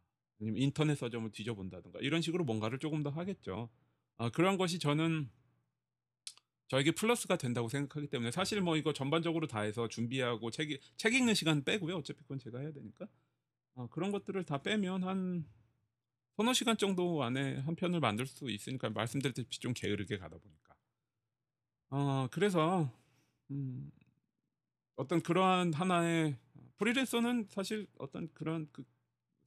아니면 0.45 0.63
인터넷 0.63 0.95
서점을 0.95 1.31
뒤져본다든가 1.33 2.01
이런 2.01 2.21
식으로 2.21 2.45
뭔가를 2.45 2.79
조금 2.79 3.03
더 3.03 3.09
하겠죠. 3.09 3.71
아, 4.19 4.29
그런 4.31 4.59
것이 4.59 4.79
저는 4.79 5.31
저에게 6.69 6.93
플러스가 6.93 7.37
된다고 7.37 7.69
생각하기 7.69 8.09
때문에 8.09 8.31
사실 8.31 8.61
뭐 8.61 8.77
이거 8.77 8.93
전반적으로 8.93 9.47
다 9.47 9.61
해서 9.61 9.89
준비하고 9.89 10.51
책, 10.51 10.69
책 10.97 11.15
읽는 11.15 11.35
시간 11.35 11.65
빼고요. 11.65 11.97
어차피 11.97 12.21
그건 12.21 12.39
제가 12.39 12.59
해야 12.59 12.73
되니까 12.73 13.07
아, 13.75 13.89
그런 13.91 14.13
것들을 14.13 14.45
다 14.45 14.63
빼면 14.63 15.03
한 15.03 15.47
서너 16.37 16.53
시간 16.53 16.77
정도 16.77 17.23
안에 17.23 17.59
한 17.61 17.75
편을 17.75 18.01
만들 18.01 18.27
수 18.27 18.51
있으니까 18.51 18.91
말씀드렸듯이 18.91 19.61
좀 19.61 19.73
게으르게 19.73 20.19
가다 20.19 20.37
보니까 20.37 20.75
어, 21.91 22.29
그래서 22.31 22.91
음, 23.51 23.91
어떤 24.97 25.23
그러한 25.23 25.73
하나의 25.73 26.37
프리랜서는 26.77 27.47
사실 27.51 27.87
어떤 27.99 28.29
그런 28.35 28.69
그 28.73 28.85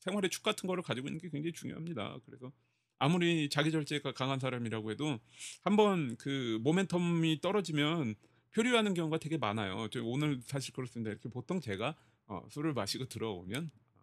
생활의 0.08 0.30
축 0.30 0.44
같은 0.44 0.68
거를 0.68 0.82
가지고 0.84 1.08
있는 1.08 1.20
게 1.20 1.30
굉장히 1.30 1.54
중요합니다. 1.54 2.20
그래서 2.26 2.52
아무리 3.00 3.50
자기 3.50 3.72
절제가 3.72 4.14
강한 4.14 4.40
사람이라고 4.40 4.92
해도 4.92 5.20
한번 5.62 6.16
그 6.18 6.60
모멘텀이 6.64 7.42
떨어지면 7.42 8.16
표류하는 8.52 8.94
경우가 8.94 9.20
되게 9.20 9.38
많아요. 9.38 9.88
저 9.90 10.02
오늘 10.04 10.42
사실 10.42 10.74
그렇습니다. 10.74 11.12
이렇게 11.12 11.30
보통 11.30 11.60
제가 11.60 11.96
어, 12.28 12.46
술을 12.50 12.74
마시고 12.74 13.06
들어오면 13.06 13.70
어, 13.96 14.02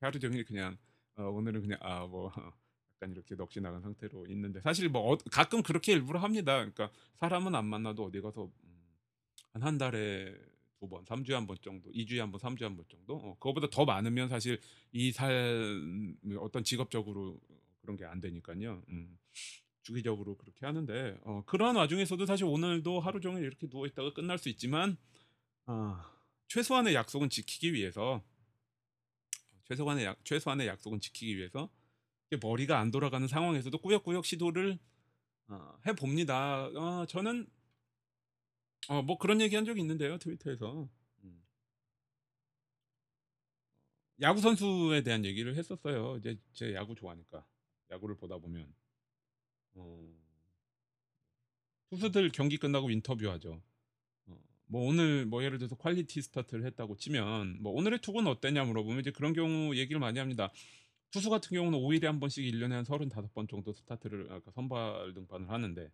하루 0.00 0.18
종일 0.18 0.44
그냥 0.44 0.76
어, 1.16 1.24
오늘은 1.24 1.62
그냥 1.62 1.78
아뭐 1.80 2.32
약간 2.96 3.12
이렇게 3.12 3.34
넋이 3.34 3.62
나간 3.62 3.80
상태로 3.80 4.26
있는데 4.28 4.60
사실 4.60 4.88
뭐 4.88 5.12
어, 5.12 5.18
가끔 5.30 5.62
그렇게 5.62 5.92
일부러 5.92 6.20
합니다. 6.20 6.56
그러니까 6.56 6.90
사람은 7.20 7.54
안 7.54 7.64
만나도 7.64 8.04
어디 8.04 8.20
가서 8.20 8.50
음, 8.64 8.84
한한 9.52 9.78
달에 9.78 10.34
두 10.84 10.88
번, 10.88 11.04
3주에 11.04 11.32
한 11.32 11.46
번 11.46 11.56
정도, 11.62 11.90
2주에 11.92 12.18
한 12.18 12.30
번, 12.30 12.40
3주에 12.40 12.62
한 12.62 12.76
번 12.76 12.84
정도. 12.90 13.16
어, 13.16 13.34
그거보다 13.38 13.68
더 13.70 13.84
많으면 13.86 14.28
사실 14.28 14.60
이 14.92 15.12
삶 15.12 16.16
어떤 16.38 16.62
직업적으로 16.62 17.40
그런 17.80 17.96
게 17.96 18.04
안 18.04 18.20
되니까요. 18.20 18.82
음, 18.88 19.18
주기적으로 19.82 20.36
그렇게 20.36 20.66
하는데 20.66 21.18
어, 21.24 21.42
그런 21.46 21.76
와중에서도 21.76 22.24
사실 22.26 22.44
오늘도 22.44 23.00
하루 23.00 23.20
종일 23.20 23.44
이렇게 23.44 23.66
누워 23.68 23.86
있다가 23.86 24.12
끝날 24.12 24.38
수 24.38 24.48
있지만 24.50 24.96
아, 25.66 26.10
최소한의 26.48 26.94
약속은 26.94 27.30
지키기 27.30 27.72
위해서 27.72 28.22
최소한의 29.64 30.04
약, 30.04 30.24
최소한의 30.24 30.66
약속은 30.66 31.00
지키기 31.00 31.36
위해서 31.36 31.70
머리가 32.42 32.78
안 32.80 32.90
돌아가는 32.90 33.26
상황에서도 33.26 33.76
꾸역꾸역 33.78 34.24
시도를 34.26 34.78
어, 35.48 35.74
해 35.86 35.94
봅니다. 35.94 36.66
어, 36.66 37.06
저는 37.06 37.46
어, 38.88 39.02
뭐 39.02 39.18
그런 39.18 39.40
얘기 39.40 39.56
한 39.56 39.64
적이 39.64 39.80
있는데요, 39.80 40.18
트위터에서. 40.18 40.88
음. 41.24 41.42
야구 44.20 44.40
선수에 44.40 45.02
대한 45.02 45.24
얘기를 45.24 45.56
했었어요. 45.56 46.16
이제 46.18 46.38
제 46.52 46.74
야구 46.74 46.94
좋아하니까. 46.94 47.46
야구를 47.90 48.16
보다 48.16 48.38
보면. 48.38 48.72
어, 49.74 50.14
투수들 51.90 52.30
경기 52.30 52.58
끝나고 52.58 52.90
인터뷰하죠. 52.90 53.62
어, 54.26 54.38
뭐 54.66 54.88
오늘 54.88 55.26
뭐 55.26 55.42
예를 55.42 55.58
들어서 55.58 55.76
quality 55.76 56.20
start를 56.22 56.64
했다고 56.66 56.96
치면 56.96 57.62
뭐 57.62 57.72
오늘의 57.72 58.00
투구는 58.00 58.30
어땠냐 58.30 58.64
물어보면 58.64 59.00
이제 59.00 59.10
그런 59.10 59.32
경우 59.32 59.74
얘기를 59.76 59.98
많이 60.00 60.18
합니다. 60.18 60.52
투수 61.10 61.30
같은 61.30 61.54
경우는 61.54 61.78
5일에 61.78 62.04
한 62.04 62.18
번씩 62.18 62.44
1년에 62.44 62.70
한 62.70 62.84
35번 62.84 63.48
정도 63.48 63.72
스타트를 63.72 64.32
아까 64.32 64.50
선발 64.50 65.14
등판을 65.14 65.48
하는데 65.48 65.90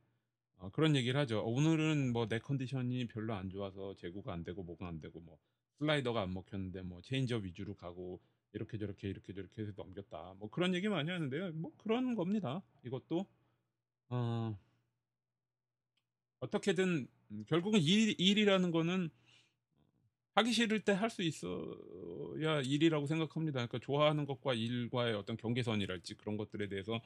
어, 0.61 0.71
그런 0.71 0.97
얘기를 0.97 1.19
하죠. 1.21 1.40
어, 1.40 1.45
오늘은 1.50 2.12
뭐 2.12 2.29
내 2.29 2.38
컨디션이 2.40 3.07
별로 3.09 3.35
안 3.35 3.50
좋아서 3.50 3.95
제구가 3.97 4.33
안 4.35 4.45
되고 4.45 4.62
뭐가 4.64 4.88
안 4.88 5.00
되고 5.00 5.21
뭐 5.21 5.38
슬라이더가 5.79 6.23
안 6.23 6.35
먹혔는데 6.35 6.83
뭐 6.83 7.02
체인지업 7.02 7.45
위주로 7.45 7.75
가고 7.76 8.21
이렇게 8.52 8.79
저렇게 8.79 9.09
이렇게 9.09 9.33
저렇게 9.35 9.62
해서 9.62 9.73
넘겼다. 9.76 10.35
뭐 10.38 10.50
그런 10.50 10.75
얘기 10.75 10.88
많이 10.88 11.11
하는데요. 11.11 11.52
뭐 11.55 11.73
그런 11.79 12.14
겁니다. 12.17 12.62
이것도 12.85 13.26
어 14.11 14.59
어떻게든 16.40 17.09
음, 17.33 17.45
결국은 17.49 17.81
일, 17.81 18.14
일이라는 18.21 18.71
거는 18.71 19.11
하기 20.35 20.52
싫을 20.52 20.81
때 20.85 20.93
할 20.93 21.11
수 21.11 21.23
있어야 21.23 22.61
일이라고 22.62 23.07
생각합니다. 23.07 23.67
그러니까 23.67 23.79
좋아하는 23.81 24.26
것과 24.26 24.55
일과의 24.55 25.14
어떤 25.14 25.37
경계선이랄지 25.37 26.14
그런 26.17 26.37
것들에 26.37 26.69
대해서 26.69 27.00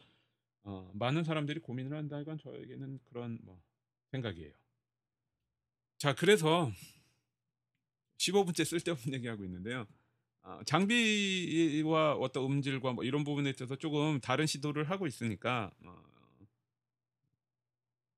어 0.64 0.90
많은 0.94 1.24
사람들이 1.24 1.60
고민을 1.60 1.96
한다는 1.96 2.38
저에게는 2.38 3.00
그런 3.04 3.38
뭐 3.42 3.60
생각이에요. 4.12 4.52
자 5.98 6.14
그래서 6.14 6.70
15 8.18 8.44
분째 8.44 8.64
쓸데없는 8.64 9.14
얘기하고 9.14 9.44
있는데요. 9.44 9.86
어 10.42 10.60
장비와 10.66 12.14
어떤 12.16 12.44
음질과 12.44 12.92
뭐 12.92 13.04
이런 13.04 13.24
부분에 13.24 13.50
있어서 13.50 13.76
쪼금 13.76 14.20
다른 14.20 14.46
시도를 14.46 14.90
하고 14.90 15.06
있으니까 15.06 15.70
어 15.84 16.02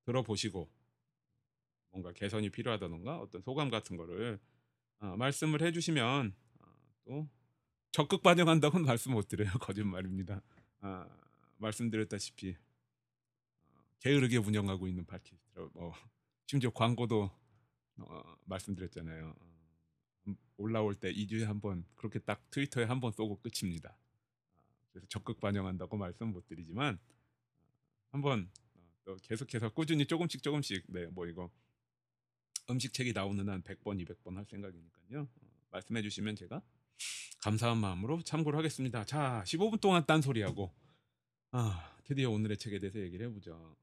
들어보시고 0.05 0.69
뭔가 1.91 2.11
개선이 2.13 2.49
필요하다든가 2.49 3.19
어떤 3.19 3.41
소감 3.41 3.69
같은 3.69 3.97
거를 3.97 4.39
어 4.99 5.15
말씀을 5.17 5.61
해 5.61 5.71
주시면 5.71 6.33
어 6.61 6.77
또 7.05 7.27
적극 7.91 8.21
반영한다고는 8.23 8.85
말씀 8.87 9.13
못 9.13 9.27
드려요. 9.27 9.51
거짓말입니다. 9.59 10.41
아 10.81 11.07
말씀드렸다시피 11.57 12.55
어 13.71 13.83
게으르게 13.99 14.37
운영하고 14.37 14.87
있는 14.87 15.05
팟캐스트라 15.05 15.69
뭐 15.73 15.93
심지어 16.45 16.69
광고도 16.71 17.29
어 17.97 18.35
말씀드렸잖아요. 18.45 19.35
음 20.27 20.35
올라올 20.57 20.95
때 20.95 21.09
2 21.11 21.27
주에 21.27 21.45
1번 21.47 21.83
그렇게 21.95 22.19
딱 22.19 22.49
트위터에 22.51 22.85
1번 22.87 23.11
쏘고 23.13 23.41
끝입니다. 23.41 23.97
아 24.69 24.87
그래서 24.91 25.07
적극 25.07 25.39
반영한다고 25.39 25.97
말씀 25.97 26.31
못 26.31 26.45
드리지만 26.47 26.99
한번 28.11 28.49
어또 29.05 29.17
계속해서 29.17 29.69
꾸준히 29.73 30.05
쪼금씩 30.05 30.43
쪼금씩 30.43 30.85
네 30.91 31.07
뭐 31.07 31.27
이거 31.27 31.49
음식책이 32.69 33.13
나오는 33.13 33.47
한 33.49 33.61
100 33.63 33.83
번, 33.83 33.97
200번 33.97 34.35
할 34.35 34.45
생각이니깐요. 34.45 35.21
어 35.21 35.47
말씀해 35.71 36.01
주시면 36.01 36.35
제가 36.35 36.61
감사한 37.41 37.77
마음으로 37.77 38.21
참고를 38.23 38.57
하겠습니다. 38.59 39.05
자 39.05 39.43
15분 39.45 39.79
동안 39.81 40.05
딴소리하고 40.05 40.73
아 41.51 41.95
드디어 42.03 42.29
오늘의 42.29 42.57
책에 42.57 42.79
대해서 42.79 42.99
얘기를 42.99 43.27
해 43.27 43.31
보죠. 43.33 43.53
어 43.53 43.77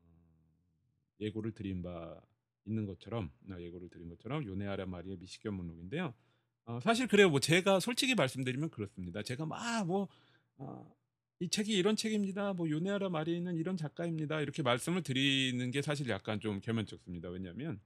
예고를 1.21 1.53
드린 1.53 1.83
바 1.83 2.21
있는 2.67 2.87
것처럼 2.87 3.31
아 3.51 3.61
예고를 3.61 3.89
드린 3.91 4.09
것처럼 4.09 4.45
요네하라 4.45 4.87
마리의 4.87 5.17
미식견 5.19 5.55
목록인데요. 5.55 6.15
어 6.67 6.81
사실 6.81 7.07
그래요. 7.09 7.31
뭐 7.31 7.41
제가 7.41 7.81
솔직히 7.81 8.15
말씀드리면 8.15 8.71
그렇습니다. 8.71 9.23
제가 9.23 9.47
막뭐 9.47 10.09
어 10.59 10.95
"이 11.41 11.49
책이 11.49 11.73
이런 11.73 11.97
책입니다. 11.97 12.53
뭐 12.55 12.69
요네하라 12.71 13.09
마리는 13.11 13.55
이런 13.57 13.77
작가입니다." 13.77 14.41
이렇게 14.41 14.63
말씀을 14.63 15.03
드리는 15.03 15.71
게 15.71 15.83
사실 15.83 16.09
약간 16.09 16.41
좀 16.41 16.61
개면적습니다. 16.61 17.29
왜냐하면 17.31 17.81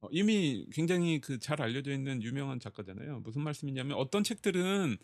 어 0.00 0.08
이미 0.12 0.66
굉장히 0.72 1.20
그 1.20 1.38
잘 1.38 1.60
알려져 1.60 1.92
있는 1.92 2.22
유명한 2.22 2.60
작가잖아요. 2.60 3.20
무슨 3.20 3.42
말씀이냐면 3.42 3.96
어떤 3.98 4.22
책들은 4.24 4.96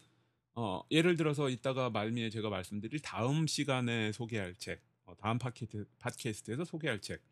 어 0.57 0.83
예를 0.91 1.17
들어서 1.17 1.49
이따가 1.51 1.91
말미에 1.91 2.31
제가 2.31 2.49
말씀드릴 2.51 3.01
다음 3.01 3.47
시간에 3.47 4.13
소개할 4.13 4.55
책 4.57 4.81
어 5.07 5.15
다음 5.17 5.39
팟캐트 5.39 5.87
팟캐스트에서 5.99 6.65
소개할 6.65 7.01
책 7.01 7.23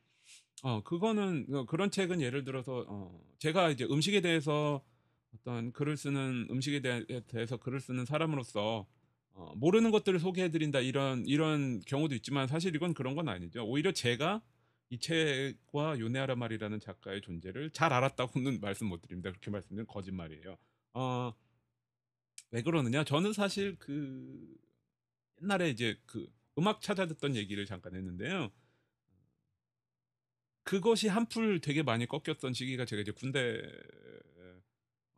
어 0.62 0.83
그거는 0.85 1.47
어 1.52 1.67
그런 1.67 1.91
책은 1.91 2.21
예를 2.21 2.45
들어서 2.45 2.85
어 2.88 3.21
제가 3.38 3.71
이제 3.71 3.85
음식에 3.85 4.21
대해서 4.21 4.85
어떤 5.35 5.73
글을 5.73 5.97
쓰는 5.97 6.47
음식에 6.50 6.81
대해 6.81 7.05
대해서 7.29 7.57
글을 7.57 7.81
쓰는 7.81 8.05
사람으로서 8.05 8.87
어 9.35 9.52
모르는 9.57 9.91
것들을 9.91 10.21
소개해 10.21 10.50
드린다 10.50 10.81
이런 10.81 11.26
이런 11.26 11.81
경우도 11.81 12.14
있지만 12.17 12.47
사실 12.47 12.75
이건 12.76 12.95
그런 12.95 13.14
건 13.17 13.29
아니죠. 13.29 13.64
오히려 13.67 13.93
제가 13.93 14.43
이 14.91 14.99
책과 15.00 15.99
요네하라 16.00 16.37
마리라는 16.37 16.81
작가의 16.81 17.23
존재를 17.23 17.71
잘 17.71 17.93
알았다고는 17.93 18.61
말씀 18.62 18.88
못 18.88 19.02
드립니다. 19.02 19.31
그렇게 19.31 19.50
말씀드리면 19.50 19.87
거짓말이에요. 19.88 20.57
어 20.95 21.33
왜 22.51 22.62
그러느냐? 22.62 23.05
저는 23.05 23.33
사실 23.33 23.77
그 23.79 24.55
옛날에 25.42 25.71
이제 25.71 25.99
그 26.07 26.27
음악 26.59 26.81
찾아 26.83 27.07
듣던 27.07 27.37
얘기를 27.37 27.64
잠깐 27.66 27.95
했는데요. 27.95 28.51
그것이 30.64 31.09
한풀 31.09 31.61
되게 31.61 31.83
많이 31.83 32.07
꺾였던 32.07 32.53
시기가 32.53 32.85
제가 32.85 33.03
이제 33.03 33.11
군대 33.11 33.61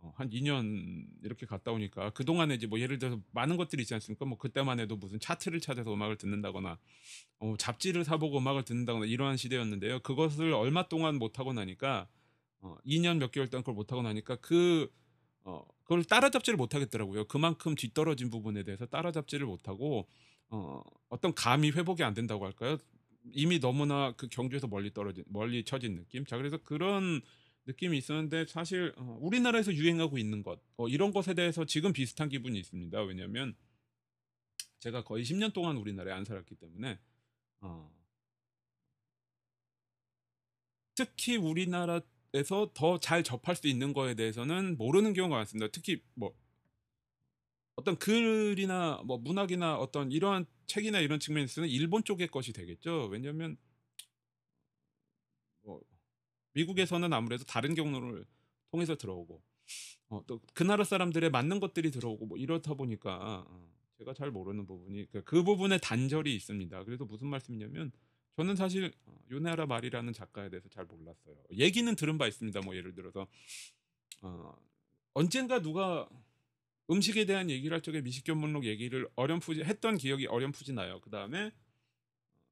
어한 0.05 0.31
2년 0.31 1.07
이렇게 1.23 1.47
갔다 1.47 1.73
오니까 1.73 2.11
그 2.11 2.25
동안에 2.25 2.55
이제 2.55 2.67
뭐 2.67 2.79
예를 2.79 2.99
들어서 2.99 3.21
많은 3.33 3.57
것들이 3.57 3.83
있지 3.83 3.95
않습니까? 3.95 4.25
뭐 4.27 4.37
그때만 4.39 4.79
해도 4.79 4.97
무슨 4.97 5.19
차트를 5.19 5.61
찾아서 5.61 5.93
음악을 5.93 6.19
듣는다거나 6.19 6.79
어 7.39 7.55
잡지를 7.59 8.05
사 8.05 8.19
보고 8.19 8.39
음악을 8.39 8.65
듣는다거나 8.65 9.07
이러한 9.07 9.37
시대였는데요. 9.37 10.01
그것을 10.01 10.53
얼마 10.53 10.89
동안 10.89 11.17
못 11.17 11.39
하고 11.39 11.53
나니까 11.53 12.07
어 12.61 12.77
2년 12.87 13.19
몇 13.19 13.33
개월 13.33 13.49
동안 13.49 13.63
그걸 13.63 13.75
못 13.75 13.93
하고 13.93 14.03
나니까 14.03 14.37
그 14.37 14.93
어 15.45 15.65
그걸 15.85 16.05
따라잡지를 16.05 16.57
못하겠더라고요. 16.57 17.27
그만큼 17.27 17.75
뒤떨어진 17.75 18.31
부분에 18.31 18.63
대해서 18.65 18.87
따라잡지를 18.87 19.47
못하고 19.47 20.09
어 20.51 20.83
어떤 21.09 21.35
감이 21.35 21.71
회복이 21.71 22.03
안 22.03 22.15
된다고 22.15 22.45
할까요? 22.47 22.79
이미 23.33 23.59
너무나 23.61 24.13
그 24.13 24.29
경주에서 24.29 24.67
멀리 24.69 24.93
떨어진 24.93 25.25
멀리 25.29 25.65
처진 25.65 25.97
느낌? 25.97 26.25
자 26.27 26.37
그래서 26.37 26.59
그런 26.59 27.21
느낌이 27.67 27.97
있었는데 27.99 28.47
사실 28.47 28.93
어 28.97 29.19
우리나라에서 29.21 29.73
유행하고 29.75 30.19
있는 30.19 30.43
것 30.43 30.61
어 30.77 30.89
이런 30.89 31.13
것에 31.13 31.35
대해서 31.35 31.65
지금 31.65 31.93
비슷한 31.93 32.29
기분이 32.29 32.59
있습니다. 32.59 33.01
왜냐하면 33.03 33.55
제가 34.81 35.05
거의 35.05 35.25
10년 35.25 35.53
동안 35.53 35.77
우리나라에 35.77 36.15
안 36.15 36.25
살았기 36.25 36.57
때문에 36.57 36.99
어 37.61 37.91
특히 40.95 41.37
우리나라 41.37 42.01
에서 42.35 42.71
더 42.75 42.99
잘 42.99 43.23
접할 43.25 43.57
수 43.57 43.69
있는 43.69 43.93
거에 43.95 44.15
대해서는 44.15 44.77
모르는 44.77 45.13
경우가 45.15 45.37
많습니다. 45.37 45.69
특히 45.73 46.03
뭐 46.15 46.35
어떤 47.77 47.99
글이나 47.99 49.03
뭐 49.05 49.19
문학이나 49.19 49.77
어떤 49.79 50.13
이러한 50.13 50.47
책이나 50.67 51.01
이런 51.01 51.21
측면에서는 51.21 51.69
일본 51.69 52.05
쪽의 52.05 52.29
것이 52.29 52.53
되겠죠. 52.53 53.07
왜냐하면 53.11 53.57
뭐 55.63 55.81
미국에서는 56.55 57.13
아무래도 57.13 57.45
다른 57.45 57.75
경로를 57.75 58.27
통해서 58.71 58.97
들어오고 58.97 59.43
어 60.11 60.23
또그 60.27 60.63
나라 60.65 60.85
사람들의 60.85 61.31
맞는 61.31 61.61
것들이 61.61 61.91
들어오고 61.91 62.27
뭐 62.27 62.39
이렇다 62.39 62.75
보니까 62.75 63.45
어 63.49 63.71
제가 63.99 64.15
잘 64.15 64.31
모르는 64.31 64.67
부분이 64.67 65.07
그 65.11 65.23
그 65.25 65.43
부분에 65.45 65.79
단절이 65.79 66.35
있습니다. 66.37 66.85
그래서 66.85 67.05
무슨 67.05 67.29
말씀이냐면 67.29 67.93
저는 68.37 68.57
사실 68.57 68.93
어 69.07 69.17
요네하라 69.31 69.67
마리라는 69.67 70.13
작가에 70.13 70.51
대해서 70.51 70.69
잘 70.69 70.85
몰랐어요. 70.85 71.37
얘기는 71.53 71.95
들은 71.95 72.19
바 72.19 72.27
있습니다. 72.27 72.61
뭐 72.61 72.77
예를 72.77 72.95
들어서 72.95 73.27
어 74.23 74.55
언젠가 75.13 75.61
누가 75.63 76.09
음식에 76.91 77.25
대한 77.25 77.49
얘기를 77.49 77.75
할 77.75 77.81
적에 77.81 78.01
미식견 78.01 78.37
목록 78.39 78.65
얘기를 78.65 79.09
어렴풋이 79.15 79.63
했던 79.63 79.97
기억이 79.97 80.27
어렴풋이 80.27 80.73
나요. 80.73 81.01
그 81.01 81.11
다음에 81.11 81.53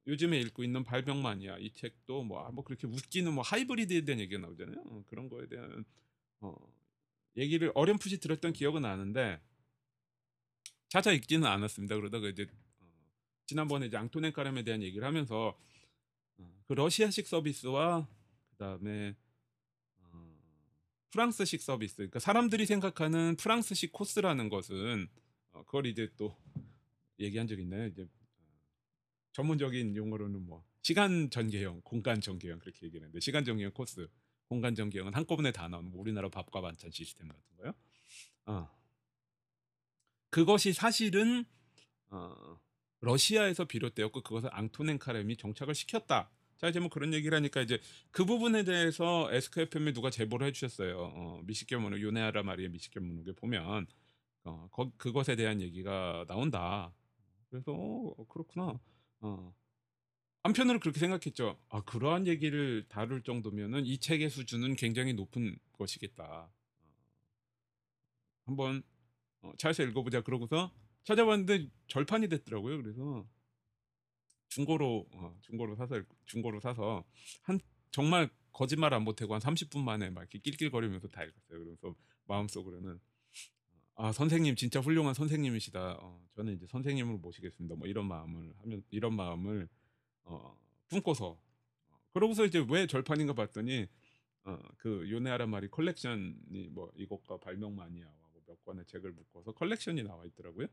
요즘에 0.07 0.39
읽고 0.39 0.63
있는 0.63 0.83
발병 0.83 1.21
마니아 1.21 1.57
이 1.59 1.71
책도 1.71 2.23
뭐, 2.23 2.45
아, 2.45 2.51
뭐 2.51 2.63
그렇게 2.63 2.87
웃기는 2.87 3.31
뭐 3.33 3.43
하이브리드에 3.43 4.01
대한 4.01 4.19
얘기가 4.19 4.41
나오잖아요. 4.41 4.83
어, 4.85 5.03
그런 5.07 5.29
거에 5.29 5.47
대한 5.47 5.85
어, 6.41 6.55
얘기를 7.37 7.71
어렴풋이 7.73 8.19
들었던 8.19 8.53
기억은 8.53 8.81
나는데 8.81 9.39
찾아 10.89 11.11
읽지는 11.11 11.47
않았습니다. 11.47 11.95
그러다가 11.95 12.27
이제 12.27 12.47
어, 12.79 12.85
지난번에 13.45 13.85
이제 13.85 13.97
앙토넨 13.97 14.33
카렘에 14.33 14.63
대한 14.63 14.81
얘기를 14.81 15.07
하면서 15.07 15.49
어, 15.49 15.72
그 16.67 16.73
러시아식 16.73 17.27
서비스와 17.27 18.07
그다음에 18.51 19.15
어, 19.97 20.37
프랑스식 21.11 21.61
서비스, 21.61 21.97
그러니까 21.97 22.19
사람들이 22.19 22.65
생각하는 22.65 23.35
프랑스식 23.35 23.91
코스라는 23.91 24.49
것은 24.49 25.07
어, 25.51 25.63
그걸 25.65 25.85
이제 25.85 26.09
또 26.17 26.35
얘기한 27.19 27.47
적 27.47 27.59
있나요? 27.59 27.87
이제 27.87 28.07
전문적인 29.33 29.95
용어로는 29.95 30.45
뭐 30.45 30.63
시간 30.81 31.29
전개형, 31.29 31.81
공간 31.83 32.21
전개형 32.21 32.59
그렇게 32.59 32.85
얘기하는데 32.87 33.19
시간 33.19 33.43
전개형 33.43 33.71
코스, 33.73 34.07
공간 34.47 34.75
전개형은 34.75 35.13
한꺼번에 35.13 35.51
다 35.51 35.67
나오는 35.67 35.89
뭐 35.89 36.01
우리나라 36.01 36.29
밥과 36.29 36.61
반찬 36.61 36.91
시스템 36.91 37.27
같은 37.27 37.43
거요. 37.57 37.73
어. 38.45 38.69
그것이 40.29 40.73
사실은 40.73 41.45
어, 42.09 42.59
러시아에서 43.03 43.65
비롯되었고 43.65 44.21
그것을 44.21 44.49
앙토넨 44.53 44.97
카렘이 44.97 45.35
정착을 45.35 45.75
시켰다. 45.75 46.29
자 46.57 46.69
이제 46.69 46.79
뭐 46.79 46.89
그런 46.89 47.13
얘기를 47.13 47.35
하니까 47.35 47.61
이제 47.61 47.79
그 48.11 48.23
부분에 48.23 48.63
대해서 48.63 49.29
SKFM에 49.31 49.91
누가 49.91 50.09
제보를 50.09 50.47
해주셨어요. 50.47 50.97
어, 50.97 51.41
미식견 51.43 51.81
문호 51.81 51.99
요네하라 52.01 52.43
마리의 52.43 52.69
미식견 52.69 53.03
문호에 53.03 53.33
보면 53.35 53.87
어, 54.45 54.69
거, 54.71 54.91
그것에 54.97 55.35
대한 55.35 55.59
얘기가 55.59 56.25
나온다. 56.29 56.93
그래서 57.49 57.73
어, 57.73 58.25
그렇구나. 58.27 58.79
어. 59.19 59.53
한편으로 60.43 60.79
그렇게 60.79 60.99
생각했죠. 60.99 61.59
아 61.69 61.81
그러한 61.81 62.27
얘기를 62.27 62.85
다룰 62.87 63.21
정도면은 63.21 63.85
이 63.85 63.97
책의 63.97 64.29
수준은 64.29 64.75
굉장히 64.77 65.13
높은 65.13 65.57
것이겠다. 65.73 66.23
어. 66.23 66.51
한번 68.45 68.83
어, 69.41 69.51
차에서 69.57 69.83
읽어보자. 69.83 70.21
그러고서 70.21 70.71
찾아봤는데 71.03 71.69
절판이 71.87 72.29
됐더라고요. 72.29 72.81
그래서 72.81 73.27
중고로 74.49 75.07
어, 75.13 75.37
중고로 75.41 75.75
사서 75.75 75.97
읽- 75.97 76.07
중고로 76.25 76.59
사서 76.59 77.03
한 77.41 77.59
정말 77.91 78.29
거짓말 78.51 78.93
안 78.93 79.03
보태고 79.05 79.33
한 79.33 79.41
30분 79.41 79.79
만에 79.83 80.09
막 80.09 80.21
이렇게 80.21 80.39
낄낄거리면서 80.39 81.07
다 81.09 81.23
읽었어요. 81.23 81.63
그래서 81.63 81.95
마음속으로는 82.25 82.99
아 83.95 84.11
선생님 84.11 84.55
진짜 84.55 84.79
훌륭한 84.79 85.13
선생님이시다. 85.13 85.97
어, 85.99 86.25
저는 86.35 86.53
이제 86.55 86.67
선생님을 86.67 87.17
모시겠습니다. 87.17 87.75
뭐 87.75 87.87
이런 87.87 88.07
마음을 88.07 88.53
하면 88.59 88.83
이런 88.91 89.15
마음을 89.15 89.67
어, 90.23 90.57
품고서 90.89 91.39
어, 91.89 91.99
그러고서 92.13 92.45
이제 92.45 92.63
왜 92.69 92.87
절판인가 92.87 93.33
봤더니 93.33 93.87
어, 94.45 94.57
그 94.77 95.09
요네하라 95.09 95.47
마리 95.47 95.67
컬렉션이 95.69 96.69
뭐 96.71 96.91
이것과 96.95 97.37
발명 97.39 97.75
마니아와 97.75 98.13
뭐 98.31 98.43
몇 98.45 98.61
권의 98.65 98.85
책을 98.85 99.11
묶어서 99.13 99.53
컬렉션이 99.53 100.03
나와 100.03 100.25
있더라고요. 100.25 100.67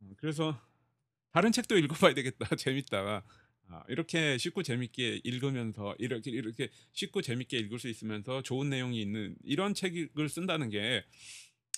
어, 0.00 0.10
그래서 0.16 0.60
다른 1.32 1.52
책도 1.52 1.76
읽어봐야 1.78 2.14
되겠다. 2.14 2.46
재밌다. 2.56 3.24
아, 3.68 3.84
이렇게 3.88 4.38
쉽고 4.38 4.62
재밌게 4.62 5.22
읽으면서 5.24 5.94
이렇게 5.98 6.30
이렇게 6.30 6.70
쉽고 6.92 7.20
재밌게 7.22 7.58
읽을 7.58 7.78
수 7.78 7.88
있으면서 7.88 8.42
좋은 8.42 8.70
내용이 8.70 9.00
있는 9.00 9.36
이런 9.42 9.74
책을 9.74 10.28
쓴다는 10.28 10.70
게 10.70 11.04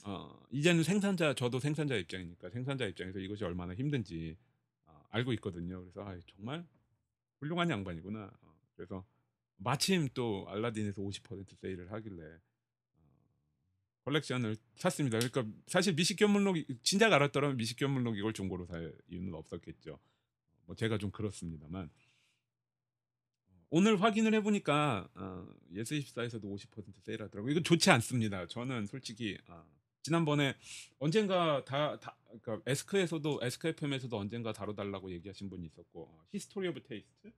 어, 0.05 0.39
이제는 0.53 0.83
생산자 0.83 1.35
저도 1.35 1.61
생산자 1.61 1.97
입장이니까 1.97 2.51
생산자 2.51 2.87
입장에서 2.87 3.19
이것이 3.19 3.45
얼마나 3.45 3.75
힘든지 3.75 4.37
어, 4.87 5.03
알고 5.11 5.33
있거든요. 5.35 5.81
그래서 5.81 6.03
아, 6.03 6.17
정말 6.37 6.67
훌륭한 7.41 7.71
양반이구나. 7.71 8.31
어, 8.43 8.61
그래서 8.77 9.05
마침 9.57 10.09
또 10.15 10.47
알라딘에서 10.49 11.03
50% 11.03 11.57
세일을 11.57 11.91
하길래 11.91 12.23
어, 12.23 12.39
컬렉션을 14.09 14.57
샀습니다. 14.77 15.19
그러니까 15.19 15.45
사실 15.67 15.95
미식견문록 15.95 16.57
진작 16.83 17.13
알았더라면 17.13 17.57
미식견문록 17.57 18.17
이걸 18.17 18.33
중고로 18.33 18.67
살 18.67 18.95
이유는 19.09 19.35
없었겠죠. 19.35 19.99
뭐 20.67 20.77
제가 20.77 20.99
좀 20.99 21.11
그렇습니다만 21.11 21.91
오늘 23.71 24.01
확인을 24.01 24.35
해보니까 24.35 25.09
어, 25.15 25.47
예스24에서도 25.73 26.45
50% 26.45 26.85
세일하더라고요. 27.03 27.53
이거 27.53 27.61
좋지 27.61 27.91
않습니다. 27.91 28.47
저는 28.47 28.87
솔직히 28.87 29.37
어, 29.47 29.63
지난번에 30.03 30.57
언젠가 30.99 31.63
다, 31.65 31.99
다 31.99 32.17
그러니까 32.43 32.63
Ask에서도 32.71 33.41
AskFM에서도 33.43 34.17
언젠가 34.17 34.53
다뤄달라고 34.53 35.13
얘기하신 35.13 35.51
분이 35.51 35.67
있었고 35.67 36.05
어, 36.05 36.27
History 36.33 36.69
of 36.69 36.83
Taste 36.83 37.31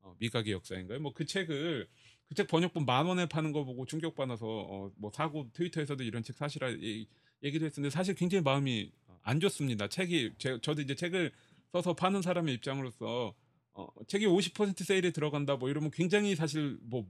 어, 0.00 0.16
미각의 0.18 0.52
역사인가요? 0.52 0.98
뭐 1.00 1.12
그 1.12 1.24
책을 1.24 1.88
그 2.28 2.34
책 2.34 2.46
번역본 2.48 2.84
만 2.86 3.06
원에 3.06 3.26
파는 3.26 3.52
거 3.52 3.64
보고 3.64 3.86
충격받아서 3.86 4.46
어, 4.46 4.92
뭐 4.96 5.10
사고 5.12 5.50
트위터에서도 5.52 6.02
이런 6.04 6.22
책 6.22 6.36
사시라 6.36 6.72
얘기, 6.72 7.08
얘기도 7.42 7.66
했었는데 7.66 7.90
사실 7.92 8.14
굉장히 8.14 8.42
마음이 8.42 8.92
안 9.22 9.40
좋습니다. 9.40 9.88
책이 9.88 10.32
제, 10.38 10.58
저도 10.60 10.82
이제 10.82 10.94
책을 10.94 11.32
써서 11.72 11.94
파는 11.94 12.22
사람의 12.22 12.54
입장으로서 12.54 13.34
어, 13.74 13.86
책이 14.08 14.26
50% 14.26 14.84
세일에 14.84 15.10
들어간다 15.12 15.56
뭐 15.56 15.70
이러면 15.70 15.90
굉장히 15.90 16.34
사실 16.36 16.78
뭐 16.82 17.06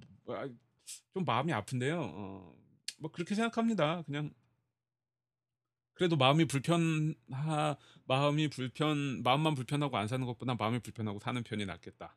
좀 1.15 1.25
마음이 1.25 1.53
아픈데요. 1.53 2.01
어, 2.01 2.55
뭐 2.99 3.11
그렇게 3.11 3.35
생각합니다. 3.35 4.03
그냥 4.03 4.33
그래도 5.95 6.17
마음이 6.17 6.47
불편하 6.47 7.77
마음이 8.07 8.49
불편 8.49 9.23
마음만 9.23 9.55
불편하고 9.55 9.97
안 9.97 10.07
사는 10.09 10.25
것보다 10.27 10.55
마음이 10.55 10.79
불편하고 10.81 11.19
사는 11.19 11.43
편이 11.43 11.67
낫겠다 11.67 12.17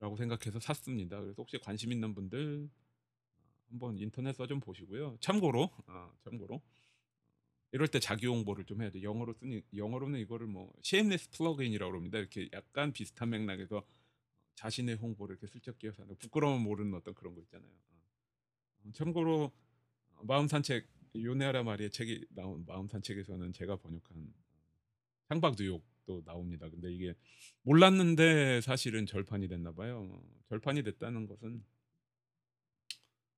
라고 0.00 0.16
생각해서 0.16 0.60
샀습니다. 0.60 1.20
그래서 1.20 1.34
혹시 1.38 1.58
관심 1.58 1.92
있는 1.92 2.14
분들 2.14 2.68
한번 3.70 3.98
인터넷 3.98 4.34
좀 4.46 4.60
보시고요. 4.60 5.16
참고로 5.20 5.70
어, 5.86 6.12
참고로 6.22 6.62
이럴 7.72 7.88
때 7.88 7.98
자기 7.98 8.26
홍보를 8.26 8.64
좀 8.64 8.82
해야 8.82 8.90
돼. 8.90 9.02
영어로 9.02 9.32
쓰니 9.32 9.62
영어로는 9.74 10.20
이거를 10.20 10.46
뭐 10.46 10.72
shameless 10.84 11.30
플러그인이라고 11.30 11.94
합니다. 11.94 12.18
이렇게 12.18 12.48
약간 12.52 12.92
비슷한 12.92 13.30
맥락에서 13.30 13.84
자신의 14.54 14.96
홍보를 14.96 15.34
이렇게 15.34 15.48
슬쩍 15.48 15.78
끼워서 15.78 16.02
하는 16.02 16.16
부끄러움 16.16 16.62
모르는 16.62 16.94
어떤 16.94 17.14
그런 17.14 17.34
거 17.34 17.40
있잖아요. 17.40 17.70
어, 18.84 18.92
참고로 18.92 19.50
어, 20.12 20.20
마음 20.22 20.46
산책 20.46 20.88
요네아라 21.16 21.62
마리의 21.62 21.90
책이 21.90 22.26
나온 22.30 22.64
마음 22.66 22.88
산책에서는 22.88 23.52
제가 23.52 23.76
번역한 23.76 24.32
창박 25.28 25.56
뉴욕 25.56 25.84
도 26.06 26.22
나옵니다. 26.24 26.68
근데 26.68 26.92
이게 26.92 27.14
몰랐는데 27.62 28.60
사실은 28.60 29.06
절판이 29.06 29.48
됐나 29.48 29.72
봐요. 29.72 30.08
어, 30.10 30.22
절판이 30.48 30.82
됐다는 30.82 31.26
것은 31.26 31.64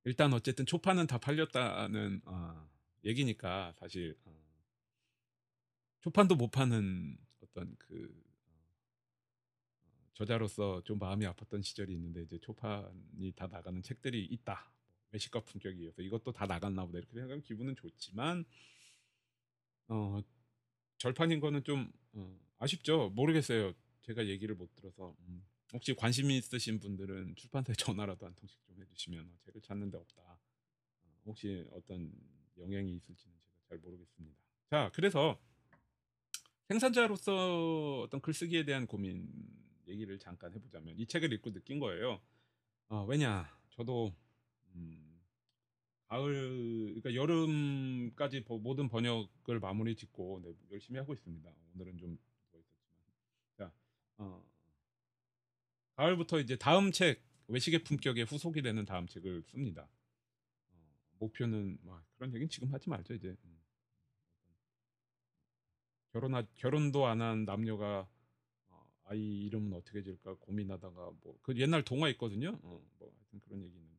일단 0.05 0.33
어쨌든 0.33 0.67
초판은 0.67 1.07
다 1.07 1.19
팔렸다는 1.19 2.23
아, 2.25 2.69
얘기니까 3.05 3.73
사실 3.79 4.17
어, 4.25 4.37
초판도 6.01 6.37
못 6.37 6.51
파는 6.51 7.17
어떤 7.41 7.77
그 7.79 8.23
어, 8.47 10.11
저자로서 10.15 10.83
좀 10.85 10.99
마음이 10.99 11.25
아팠던 11.27 11.63
시절이 11.63 11.93
있는데 11.93 12.23
이제 12.23 12.39
초판이 12.39 13.33
다 13.37 13.47
나가는 13.47 13.83
책들이 13.83 14.25
있다. 14.25 14.73
외식과 15.13 15.41
품격이 15.41 15.83
이어서 15.83 16.03
이것도 16.03 16.33
다 16.33 16.47
나갔나 16.47 16.85
보다 16.85 16.99
이렇게 16.99 17.13
생각하면 17.15 17.43
기분은 17.43 17.77
좋지만 17.77 18.45
어 19.89 20.21
절판인 20.99 21.41
거는 21.41 21.65
좀 21.65 21.91
어, 22.13 22.39
아쉽죠. 22.59 23.11
모르겠어요. 23.11 23.73
제가 24.03 24.27
얘기를 24.27 24.55
못 24.55 24.75
들어서 24.77 25.15
음, 25.29 25.45
혹시 25.73 25.95
관심 25.95 26.31
있으신 26.31 26.79
분들은 26.81 27.35
출판사에 27.37 27.75
전화라도 27.77 28.27
한 28.27 28.35
통씩 28.35 28.65
좀 28.65 28.81
해주시면 28.81 29.25
어, 29.25 29.39
책을 29.45 29.61
찾는 29.63 29.91
데 29.91 29.99
없다. 29.99 30.23
어, 30.23 31.21
혹시 31.27 31.67
어떤 31.73 32.13
영향이 32.59 32.95
있을지는 32.95 33.37
제가 33.45 33.59
잘 33.69 33.79
모르겠습니다. 33.79 34.37
자, 34.71 34.91
그래서 34.95 35.39
생산자로서 36.69 38.01
어떤 38.03 38.21
글쓰기에 38.21 38.65
대한 38.65 38.87
고민 38.87 39.29
얘기를 39.87 40.19
잠깐 40.19 40.53
해보자면 40.53 40.99
이 40.99 41.07
책을 41.07 41.33
읽고 41.35 41.53
느낀 41.53 41.79
거예요. 41.79 42.21
어, 42.89 43.05
왜냐, 43.05 43.49
저도 43.71 44.15
음, 44.75 45.06
가을, 46.09 46.95
그러니까 47.01 47.15
여름까지 47.15 48.45
버- 48.45 48.59
모든 48.59 48.89
번역을 48.89 49.59
마무리 49.61 49.97
짓고 49.97 50.41
네, 50.45 50.55
열심히 50.71 50.99
하고 50.99 51.15
있습니다. 51.15 51.51
오늘은 51.75 51.99
좀 51.99 52.17
있었지만, 52.55 52.65
자, 53.59 53.73
어, 54.19 54.45
가을부터 55.97 56.41
이제 56.41 56.57
다음 56.57 56.93
책 56.93 57.21
외식의 57.49 57.83
품격의 57.85 58.25
후속이 58.25 58.63
되는 58.63 58.85
다음 58.85 59.07
책을 59.09 59.43
씁니다. 59.47 59.89
어, 60.71 60.77
목표는 61.19 61.79
와, 61.85 62.05
그런 62.17 62.31
얘기는 62.31 62.49
지금 62.49 62.73
하지 62.73 62.89
말죠 62.91 63.15
이제. 63.15 63.37
음. 63.45 63.57
결혼하 66.13 66.43
결혼도 66.55 67.07
안 67.07 67.21
한 67.21 67.45
남녀가 67.45 68.09
어, 68.71 68.87
아이 69.05 69.45
이름은 69.47 69.73
어떻게 69.75 70.03
지을까 70.03 70.35
고민하다가 70.37 70.95
뭐 71.23 71.37
그 71.43 71.57
옛날 71.59 71.85
동화 71.85 72.09
있거든요. 72.11 72.59
어, 72.63 72.83
뭐 72.99 73.13
하여튼 73.19 73.41
그런 73.41 73.63
얘기 73.63 73.75
있는데 73.77 73.97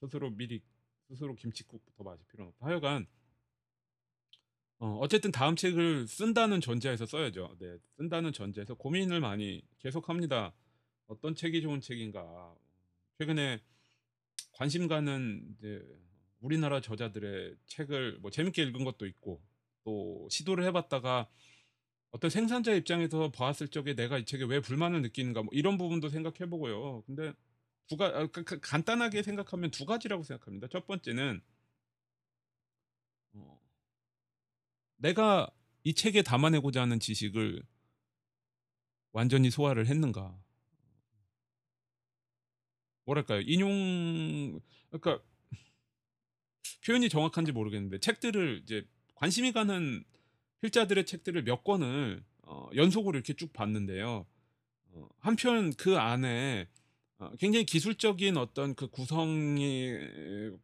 스스로 0.00 0.30
미리 0.30 0.60
스스로 1.12 1.34
김치국부터 1.34 2.04
마실 2.04 2.24
필요는 2.28 2.52
없다. 2.52 2.66
하여간 2.66 3.06
어, 4.78 4.98
어쨌든 5.00 5.30
다음 5.30 5.54
책을 5.56 6.08
쓴다는 6.08 6.60
전제에서 6.60 7.04
써야죠. 7.06 7.54
네, 7.60 7.76
쓴다는 7.98 8.32
전제에서 8.32 8.74
고민을 8.74 9.20
많이 9.20 9.62
계속합니다. 9.78 10.54
어떤 11.06 11.34
책이 11.34 11.60
좋은 11.60 11.80
책인가. 11.80 12.54
최근에 13.18 13.60
관심 14.52 14.88
가는 14.88 15.54
이제 15.54 15.86
우리나라 16.40 16.80
저자들의 16.80 17.56
책을 17.66 18.18
뭐 18.20 18.30
재밌게 18.30 18.62
읽은 18.62 18.84
것도 18.84 19.06
있고 19.06 19.40
또 19.84 20.26
시도를 20.30 20.64
해봤다가 20.64 21.28
어떤 22.10 22.30
생산자 22.30 22.74
입장에서 22.74 23.30
봤을 23.30 23.68
적에 23.68 23.94
내가 23.94 24.18
이 24.18 24.24
책에 24.24 24.44
왜 24.44 24.60
불만을 24.60 25.02
느끼는가 25.02 25.42
뭐 25.42 25.50
이런 25.52 25.78
부분도 25.78 26.08
생각해보고요. 26.08 27.02
근데 27.02 27.32
두 27.92 27.98
가, 27.98 28.06
아, 28.06 28.26
그- 28.26 28.42
그- 28.42 28.58
간단하게 28.58 29.22
생각하면 29.22 29.70
두 29.70 29.84
가지라고 29.84 30.22
생각합니다. 30.22 30.66
첫 30.68 30.86
번째는 30.86 31.42
어, 33.34 33.60
내가 34.96 35.50
이 35.84 35.92
책에 35.92 36.22
담아내고자 36.22 36.80
하는 36.80 36.98
지식을 36.98 37.62
완전히 39.12 39.50
소화를 39.50 39.88
했는가? 39.88 40.42
뭐랄까요? 43.04 43.42
인용 43.42 44.58
그러니까 44.90 45.22
표현이 46.86 47.10
정확한지 47.10 47.52
모르겠는데 47.52 47.98
책들을 47.98 48.60
이제 48.62 48.88
관심이 49.16 49.52
가는 49.52 50.02
필자들의 50.62 51.04
책들을 51.04 51.44
몇 51.44 51.62
권을 51.62 52.24
어, 52.44 52.70
연속으로 52.74 53.18
이렇게 53.18 53.34
쭉 53.34 53.52
봤는데요. 53.52 54.24
어, 54.92 55.08
한편 55.18 55.74
그 55.74 55.98
안에 55.98 56.62
어, 56.62 56.71
굉장히 57.38 57.64
기술적인 57.64 58.36
어떤 58.36 58.74
그 58.74 58.88
구성이 58.88 59.96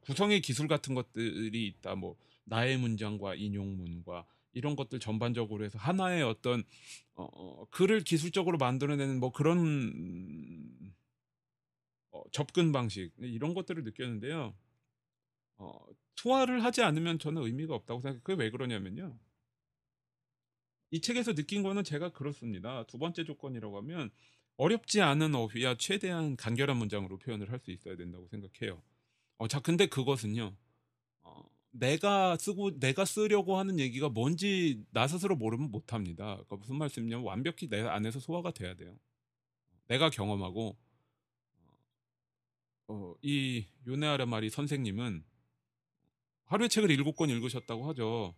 구성의 0.00 0.40
기술 0.40 0.68
같은 0.68 0.94
것들이 0.94 1.66
있다. 1.66 1.94
뭐 1.94 2.16
나의 2.44 2.78
문장과 2.78 3.34
인용문과 3.34 4.26
이런 4.52 4.76
것들 4.76 4.98
전반적으로 4.98 5.64
해서 5.64 5.78
하나의 5.78 6.22
어떤 6.22 6.64
어, 7.14 7.24
어, 7.24 7.64
글을 7.70 8.02
기술적으로 8.02 8.58
만들어내는 8.58 9.20
뭐 9.20 9.30
그런 9.30 10.92
어, 12.10 12.22
접근 12.32 12.72
방식 12.72 13.12
이런 13.18 13.54
것들을 13.54 13.84
느꼈는데요. 13.84 14.54
어, 15.58 15.86
소화를 16.16 16.64
하지 16.64 16.82
않으면 16.82 17.18
저는 17.18 17.42
의미가 17.42 17.74
없다고 17.74 18.00
생각해요. 18.00 18.22
그게 18.22 18.42
왜 18.42 18.50
그러냐면요. 18.50 19.18
이 20.90 21.00
책에서 21.00 21.34
느낀 21.34 21.62
거는 21.62 21.84
제가 21.84 22.10
그렇습니다. 22.10 22.84
두 22.86 22.98
번째 22.98 23.24
조건이라고 23.24 23.76
하면 23.78 24.10
어렵지 24.58 25.00
않은 25.02 25.34
어휘와 25.36 25.76
최대한 25.78 26.36
간결한 26.36 26.76
문장으로 26.76 27.18
표현을 27.18 27.50
할 27.52 27.60
수 27.60 27.70
있어야 27.72 27.96
된다고 27.96 28.28
생각해요. 28.28 28.82
어, 29.38 29.48
자, 29.48 29.60
근데 29.60 29.86
그것은요. 29.86 30.56
어, 31.22 31.44
내가 31.70 32.36
쓰고 32.36 32.78
내가 32.80 33.04
쓰려고 33.04 33.58
하는 33.58 33.78
얘기가 33.80 34.08
뭔지 34.10 34.84
나 34.90 35.06
스스로 35.08 35.36
모르면 35.36 35.70
못 35.70 35.92
합니다. 35.92 36.34
그러니까 36.34 36.56
무슨 36.56 36.76
말씀이냐면 36.76 37.24
완벽히 37.26 37.68
내 37.68 37.82
안에서 37.82 38.20
소화가 38.20 38.52
돼야 38.52 38.74
돼요. 38.74 38.98
내가 39.88 40.10
경험하고 40.10 40.76
어, 42.88 43.14
이 43.22 43.66
요네아르 43.86 44.24
마리 44.26 44.50
선생님은 44.50 45.24
하루에 46.46 46.68
책을 46.68 46.90
일곱 46.90 47.16
권 47.16 47.30
읽으셨다고 47.30 47.88
하죠. 47.90 48.34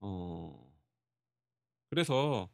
어, 0.00 0.72
그래서 1.88 2.50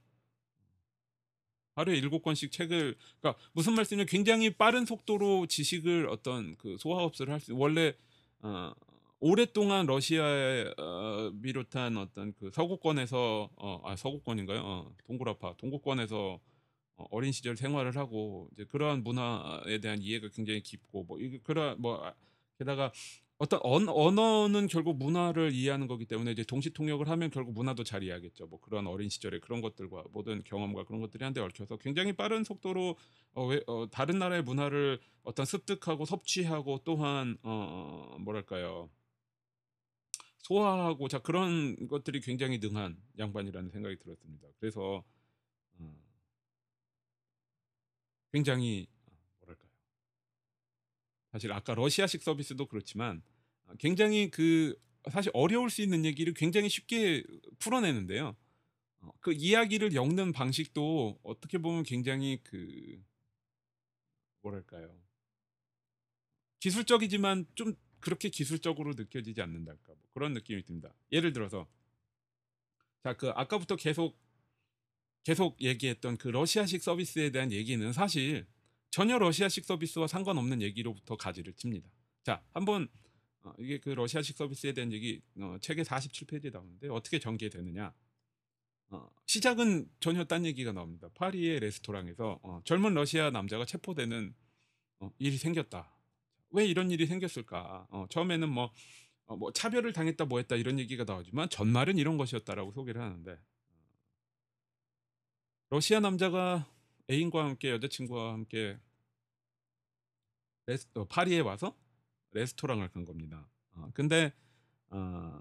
하루에 1.78 1.96
일곱 1.96 2.22
권씩 2.22 2.50
책을 2.52 2.96
그러니까 3.20 3.40
무슨 3.52 3.74
말씀이냐면 3.74 4.06
굉장히 4.08 4.50
빠른 4.50 4.84
속도로 4.84 5.46
지식을 5.46 6.08
어떤 6.08 6.56
그 6.56 6.76
소화 6.78 7.04
흡수를 7.04 7.32
할 7.32 7.40
수 7.40 7.56
원래 7.56 7.94
어, 8.40 8.72
오랫동안 9.20 9.86
러시아에 9.86 10.72
어, 10.76 11.32
비롯한 11.42 11.96
어떤 11.96 12.32
그 12.34 12.50
서구권에서 12.52 13.50
어, 13.56 13.80
아 13.84 13.96
서구권인가요? 13.96 14.60
어, 14.64 14.92
동굴아파 15.06 15.54
동구권에서 15.56 16.40
어, 16.96 17.04
어린 17.10 17.32
시절 17.32 17.56
생활을 17.56 17.96
하고 17.96 18.48
이제 18.52 18.64
그러한 18.64 19.02
문화에 19.04 19.78
대한 19.80 20.02
이해가 20.02 20.28
굉장히 20.34 20.62
깊고 20.62 21.04
뭐 21.04 21.18
이게 21.20 21.38
그러 21.42 21.76
뭐 21.76 22.04
아, 22.04 22.14
게다가 22.58 22.92
어떤 23.38 23.60
언, 23.62 23.88
언어는 23.88 24.66
결국 24.66 24.98
문화를 24.98 25.52
이해하는 25.52 25.86
거기 25.86 26.06
때문에 26.06 26.32
이제 26.32 26.42
동시 26.42 26.70
통역을 26.70 27.08
하면 27.08 27.30
결국 27.30 27.54
문화도 27.54 27.84
잘 27.84 28.02
이해하겠죠. 28.02 28.48
뭐 28.48 28.60
그런 28.60 28.88
어린 28.88 29.08
시절의 29.08 29.40
그런 29.40 29.60
것들과 29.60 30.02
모든 30.10 30.42
경험과 30.42 30.84
그런 30.84 31.00
것들이 31.00 31.22
한데 31.22 31.40
얽혀서 31.40 31.76
굉장히 31.76 32.12
빠른 32.12 32.42
속도로 32.42 32.96
어, 33.34 33.46
왜, 33.46 33.62
어, 33.68 33.86
다른 33.90 34.18
나라의 34.18 34.42
문화를 34.42 34.98
어떤 35.22 35.46
습득하고 35.46 36.04
섭취하고 36.04 36.80
또한 36.84 37.38
어, 37.42 38.14
어 38.14 38.18
뭐랄까요 38.18 38.90
소화하고 40.38 41.06
자 41.06 41.20
그런 41.20 41.86
것들이 41.86 42.20
굉장히 42.20 42.58
능한 42.58 43.00
양반이라는 43.18 43.70
생각이 43.70 43.98
들었습니다. 43.98 44.48
그래서 44.58 45.04
어, 45.78 45.96
굉장히. 48.32 48.88
사실 51.32 51.52
아까 51.52 51.74
러시아식 51.74 52.22
서비스도 52.22 52.66
그렇지만 52.66 53.22
어, 53.66 53.74
굉장히 53.78 54.30
그 54.30 54.74
사실 55.10 55.30
어려울 55.34 55.70
수 55.70 55.82
있는 55.82 56.04
얘기를 56.04 56.34
굉장히 56.34 56.68
쉽게 56.68 57.22
풀어내는데요. 57.58 58.36
어, 59.00 59.10
그 59.20 59.32
이야기를 59.32 59.94
엮는 59.94 60.32
방식도 60.32 61.20
어떻게 61.22 61.58
보면 61.58 61.82
굉장히 61.84 62.40
그 62.42 63.02
뭐랄까요. 64.42 64.94
기술적이지만 66.60 67.46
좀 67.54 67.74
그렇게 68.00 68.28
기술적으로 68.28 68.94
느껴지지 68.94 69.40
않는달까 69.42 69.84
뭐 69.86 69.98
그런 70.12 70.32
느낌이 70.34 70.64
듭니다. 70.64 70.94
예를 71.12 71.32
들어서 71.32 71.68
자 73.02 73.14
그 73.14 73.30
아까부터 73.30 73.76
계속 73.76 74.18
계속 75.24 75.60
얘기했던 75.60 76.16
그 76.16 76.28
러시아식 76.28 76.82
서비스에 76.82 77.30
대한 77.30 77.52
얘기는 77.52 77.92
사실 77.92 78.46
전혀 78.90 79.18
러시아식 79.18 79.64
서비스와 79.64 80.06
상관없는 80.06 80.62
얘기로부터 80.62 81.16
가지를 81.16 81.52
칩니다. 81.54 81.88
자, 82.22 82.42
한번 82.52 82.88
어, 83.42 83.52
이게 83.58 83.78
그 83.78 83.90
러시아식 83.90 84.36
서비스에 84.36 84.72
대한 84.72 84.92
얘기 84.92 85.20
어, 85.38 85.56
책에 85.60 85.82
47페이지에 85.82 86.52
나오는데 86.52 86.88
어떻게 86.88 87.18
전개되느냐? 87.18 87.92
어, 88.90 89.10
시작은 89.26 89.90
전혀 90.00 90.24
딴 90.24 90.46
얘기가 90.46 90.72
나옵니다. 90.72 91.08
파리의 91.14 91.60
레스토랑에서 91.60 92.40
어, 92.42 92.60
젊은 92.64 92.94
러시아 92.94 93.30
남자가 93.30 93.64
체포되는 93.64 94.34
어, 95.00 95.10
일이 95.18 95.36
생겼다. 95.36 95.92
왜 96.50 96.66
이런 96.66 96.90
일이 96.90 97.06
생겼을까? 97.06 97.86
어, 97.90 98.06
처음에는 98.08 98.48
뭐, 98.48 98.72
어, 99.26 99.36
뭐 99.36 99.52
차별을 99.52 99.92
당했다 99.92 100.24
뭐 100.24 100.38
했다 100.38 100.56
이런 100.56 100.78
얘기가 100.78 101.04
나오지만 101.04 101.50
전말은 101.50 101.98
이런 101.98 102.16
것이었다라고 102.16 102.72
소개를 102.72 103.02
하는데 103.02 103.38
러시아 105.70 106.00
남자가 106.00 106.66
애인과 107.10 107.44
함께 107.44 107.70
여자친구와 107.70 108.32
함께 108.32 108.78
레스, 110.66 110.86
어, 110.94 111.04
파리에 111.06 111.40
와서 111.40 111.74
레스토랑을 112.32 112.88
간 112.90 113.04
겁니다. 113.04 113.48
어, 113.72 113.90
근데 113.94 114.32
어, 114.90 115.40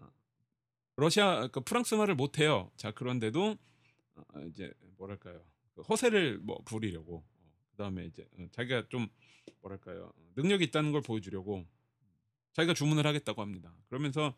러시아 0.96 1.48
그 1.48 1.62
프랑스 1.62 1.96
말을 1.96 2.16
못 2.16 2.40
해요. 2.40 2.72
자 2.78 2.92
그런데도 2.92 3.58
어, 4.16 4.24
이제 4.50 4.74
뭐랄까요 4.98 5.44
그 5.76 5.82
허세를 5.82 6.40
뭐 6.40 6.58
부리려고 6.64 7.26
어, 7.40 7.52
그다음에 7.72 8.06
이제 8.06 8.28
어, 8.38 8.48
자기가 8.52 8.88
좀 8.90 9.08
뭐랄까요 9.62 10.14
능력이 10.36 10.66
있다는 10.66 10.92
걸 10.92 11.02
보여주려고 11.02 11.66
자기가 12.54 12.74
주문을 12.74 13.06
하겠다고 13.06 13.42
합니다. 13.42 13.76
그러면서 13.90 14.34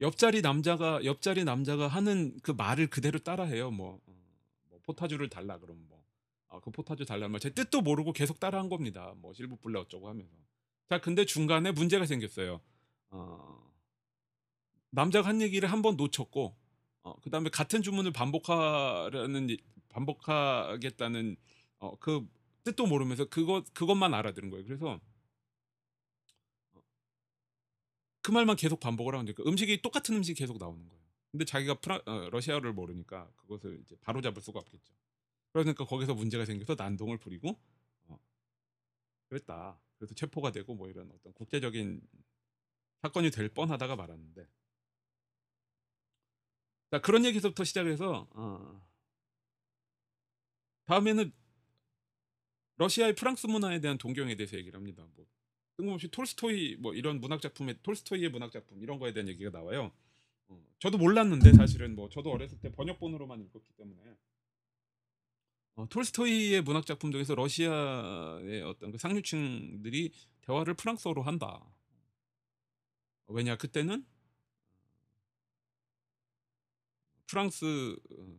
옆자리 0.00 0.40
남자가 0.40 1.04
옆자리 1.04 1.44
남자가 1.44 1.86
하는 1.86 2.36
그 2.42 2.50
말을 2.50 2.88
그대로 2.88 3.18
따라해요. 3.18 3.70
뭐 3.70 4.00
포타주를 4.82 5.28
달라 5.28 5.58
그러면 5.58 5.86
뭐 5.88 6.04
아, 6.48 6.60
그 6.60 6.70
포타주 6.70 7.04
달라면 7.06 7.40
제 7.40 7.50
뜻도 7.50 7.80
모르고 7.82 8.12
계속 8.12 8.38
따라한 8.40 8.68
겁니다. 8.68 9.14
뭐 9.16 9.32
실부 9.34 9.56
불레 9.56 9.78
어쩌고 9.80 10.08
하면서. 10.08 10.30
자, 10.88 11.00
근데 11.00 11.24
중간에 11.24 11.72
문제가 11.72 12.06
생겼어요. 12.06 12.60
어, 13.10 13.72
남자가 14.90 15.28
한 15.28 15.40
얘기를 15.40 15.70
한 15.70 15.82
번 15.82 15.96
놓쳤고, 15.96 16.56
어, 17.02 17.14
그 17.22 17.30
다음에 17.30 17.50
같은 17.50 17.82
주문을 17.82 18.12
반복하라는 18.12 19.56
반복하겠다는 19.88 21.36
어, 21.78 21.96
그 21.98 22.26
뜻도 22.64 22.86
모르면서 22.86 23.24
그것 23.26 23.72
그것만 23.74 24.14
알아들은 24.14 24.50
거예요. 24.50 24.64
그래서 24.64 25.00
어, 26.74 26.82
그 28.22 28.30
말만 28.30 28.56
계속 28.56 28.80
반복을 28.80 29.14
하는데 29.14 29.32
그 29.32 29.42
음식이 29.46 29.82
똑같은 29.82 30.14
음식이 30.16 30.38
계속 30.38 30.58
나오는 30.58 30.86
거예요. 30.88 31.01
근데 31.32 31.46
자기가 31.46 31.80
프라, 31.80 32.00
어, 32.04 32.28
러시아어를 32.30 32.74
모르니까 32.74 33.30
그것을 33.36 33.80
이제 33.80 33.96
바로 34.02 34.20
잡을 34.20 34.42
수가 34.42 34.60
없겠죠. 34.60 34.94
그러니까 35.52 35.84
거기서 35.84 36.14
문제가 36.14 36.44
생겨서 36.44 36.74
난동을 36.76 37.18
부리고 37.18 37.58
어, 38.08 38.18
그랬다. 39.28 39.80
그래서 39.96 40.14
체포가 40.14 40.52
되고 40.52 40.74
뭐 40.74 40.88
이런 40.88 41.10
어떤 41.10 41.32
국제적인 41.32 42.00
사건이 43.00 43.30
될 43.30 43.48
뻔하다가 43.48 43.96
말았는데 43.96 44.46
자 46.90 47.00
그런 47.00 47.24
얘기서부터 47.24 47.64
시작해서 47.64 48.28
어, 48.32 48.86
다음에는 50.84 51.32
러시아의 52.76 53.14
프랑스 53.14 53.46
문화에 53.46 53.80
대한 53.80 53.96
동경에 53.96 54.34
대해서 54.36 54.58
얘기를 54.58 54.76
합니다. 54.76 55.06
뭐 55.14 55.26
뜬금없이 55.78 56.08
톨스토이 56.08 56.76
뭐 56.76 56.92
이런 56.94 57.20
문학 57.20 57.40
작품에 57.40 57.78
톨스토이의 57.82 58.30
문학 58.30 58.52
작품 58.52 58.82
이런 58.82 58.98
거에 58.98 59.14
대한 59.14 59.28
얘기가 59.28 59.50
나와요. 59.50 59.92
어, 60.52 60.74
저도 60.78 60.98
몰랐는데 60.98 61.52
사실은 61.54 61.94
뭐 61.94 62.08
저도 62.08 62.30
어렸을 62.30 62.58
때 62.60 62.70
번역본으로만 62.72 63.40
읽었기 63.40 63.72
때문에 63.76 64.16
어, 65.74 65.88
톨스토이의 65.88 66.62
문학 66.62 66.84
작품 66.84 67.12
중에서 67.12 67.34
러시아의 67.34 68.62
어떤 68.62 68.92
그 68.92 68.98
상류층들이 68.98 70.12
대화를 70.42 70.74
프랑스어로 70.74 71.22
한다. 71.22 71.64
왜냐 73.28 73.56
그때는 73.56 74.04
프랑스 77.26 77.96
어, 78.10 78.38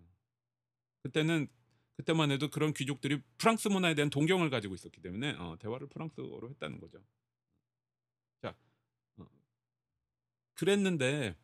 그때는 1.02 1.48
그때만 1.96 2.32
해도 2.32 2.50
그런 2.50 2.74
귀족들이 2.74 3.22
프랑스 3.38 3.68
문화에 3.68 3.96
대한 3.96 4.10
동경을 4.10 4.50
가지고 4.50 4.76
있었기 4.76 5.02
때문에 5.02 5.32
어, 5.40 5.58
대화를 5.60 5.88
프랑스어로 5.88 6.50
했다는 6.52 6.80
거죠. 6.80 7.04
자, 8.42 8.56
어, 9.18 9.26
그랬는데 10.54 11.36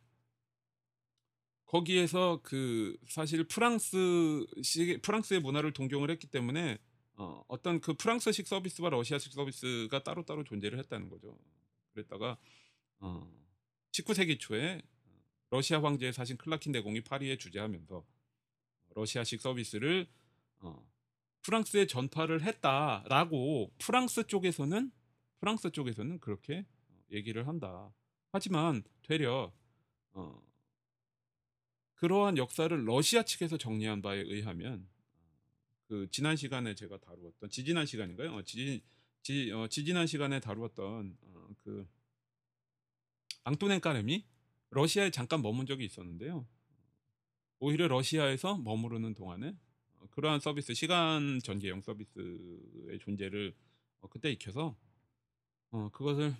거기에서 1.70 2.40
그 2.42 2.98
사실 3.06 3.44
프랑스 3.44 4.44
프랑스의 5.02 5.38
문화를 5.38 5.72
동경을 5.72 6.10
했기 6.10 6.26
때문에 6.26 6.78
어, 7.14 7.44
어떤 7.46 7.80
그 7.80 7.94
프랑스식 7.94 8.48
서비스와 8.48 8.90
러시아식 8.90 9.32
서비스가 9.32 10.02
따로따로 10.02 10.42
존재를 10.42 10.80
했다는 10.80 11.08
거죠. 11.08 11.38
그랬다가 11.92 12.38
어, 12.98 13.32
19세기 13.92 14.40
초에 14.40 14.82
러시아 15.50 15.80
황제의 15.80 16.12
사신 16.12 16.36
클라킨 16.38 16.72
대공이 16.72 17.02
파리에 17.02 17.38
주재하면서 17.38 18.04
러시아식 18.96 19.40
서비스를 19.40 20.08
어, 20.58 20.84
프랑스에 21.42 21.86
전파를 21.86 22.42
했다라고 22.42 23.70
프랑스 23.78 24.26
쪽에서는 24.26 24.90
프랑스 25.38 25.70
쪽에서는 25.70 26.18
그렇게 26.18 26.66
얘기를 27.12 27.46
한다. 27.46 27.94
하지만 28.32 28.82
되려 29.02 29.52
어, 30.14 30.49
그러한 32.00 32.38
역사를 32.38 32.86
러시아 32.86 33.22
측에서 33.22 33.58
정리한 33.58 34.00
바에 34.00 34.20
의하면 34.20 34.88
그 35.86 36.08
지난 36.10 36.34
시간에 36.34 36.74
제가 36.74 36.96
다루었던 36.96 37.50
지지난 37.50 37.84
시간인가요? 37.84 38.36
어, 38.36 38.42
지, 38.42 38.82
지, 39.20 39.52
어, 39.52 39.68
지지난 39.68 40.06
시간에 40.06 40.40
다루었던 40.40 41.18
어, 41.20 41.48
그 41.62 41.86
앙토넨 43.44 43.82
까렘이 43.82 44.24
러시아에 44.70 45.10
잠깐 45.10 45.42
머문 45.42 45.66
적이 45.66 45.84
있었는데요. 45.84 46.46
오히려 47.58 47.86
러시아에서 47.86 48.56
머무르는 48.56 49.12
동안에 49.12 49.54
어 49.96 50.06
그러한 50.12 50.40
서비스 50.40 50.72
시간 50.72 51.38
전개형 51.42 51.82
서비스의 51.82 52.98
존재를 53.00 53.54
어 54.00 54.08
그때 54.08 54.30
익혀서 54.30 54.74
어 55.72 55.90
그것을 55.92 56.34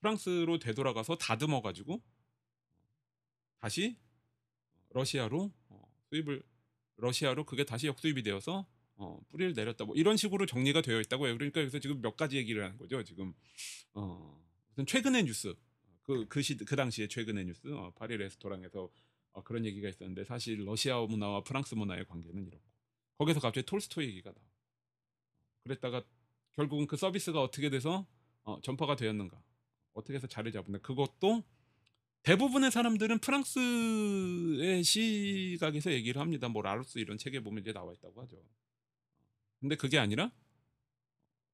프랑스로 0.00 0.58
되돌아가서 0.58 1.16
다듬어 1.16 1.62
가지고 1.62 2.02
다시 3.58 3.96
러시아로 4.94 5.52
어 5.68 5.94
수입을 6.08 6.42
러시아로 6.96 7.44
그게 7.44 7.64
다시 7.64 7.86
역수입이 7.86 8.22
되어서 8.22 8.66
어 8.96 9.20
뿌리를 9.28 9.52
내렸다. 9.54 9.84
뭐 9.84 9.94
이런 9.96 10.16
식으로 10.16 10.46
정리가 10.46 10.82
되어 10.82 11.00
있다고 11.00 11.26
해요. 11.26 11.36
그러니까 11.36 11.60
여기서 11.60 11.78
지금 11.78 12.00
몇 12.00 12.16
가지 12.16 12.36
얘기를 12.36 12.62
하는 12.64 12.76
거죠. 12.78 13.02
지금 13.02 13.34
어 13.94 14.40
우선 14.72 14.86
최근의 14.86 15.24
뉴스 15.24 15.54
그그시그 16.02 16.76
당시에 16.76 17.08
최근의 17.08 17.46
뉴스 17.46 17.68
어 17.68 17.92
파리 17.96 18.16
레스토랑에서 18.16 18.90
어 19.32 19.42
그런 19.42 19.64
얘기가 19.64 19.88
있었는데 19.88 20.24
사실 20.24 20.64
러시아 20.66 21.00
문화와 21.00 21.42
프랑스 21.42 21.74
문화의 21.74 22.04
관계는 22.06 22.46
이렇고 22.46 22.64
거기서 23.18 23.40
갑자기 23.40 23.66
톨스토이 23.66 24.06
얘기가 24.06 24.32
나와. 24.32 24.46
그랬다가 25.64 26.02
결국은 26.52 26.86
그 26.86 26.96
서비스가 26.96 27.40
어떻게 27.40 27.70
돼서 27.70 28.06
어 28.42 28.60
전파가 28.60 28.96
되었는가? 28.96 29.42
어떻게 29.94 30.14
해서 30.14 30.26
자리 30.26 30.52
잡았나? 30.52 30.78
그것도 30.78 31.44
대부분의 32.22 32.70
사람들은 32.70 33.18
프랑스의 33.18 34.84
시각에서 34.84 35.92
얘기를 35.92 36.20
합니다. 36.20 36.48
뭐 36.48 36.62
라루스 36.62 36.98
이런 36.98 37.18
책에 37.18 37.40
보면 37.40 37.62
이제 37.62 37.72
나와 37.72 37.92
있다고 37.92 38.22
하죠. 38.22 38.36
근데 39.60 39.76
그게 39.76 39.98
아니라 39.98 40.30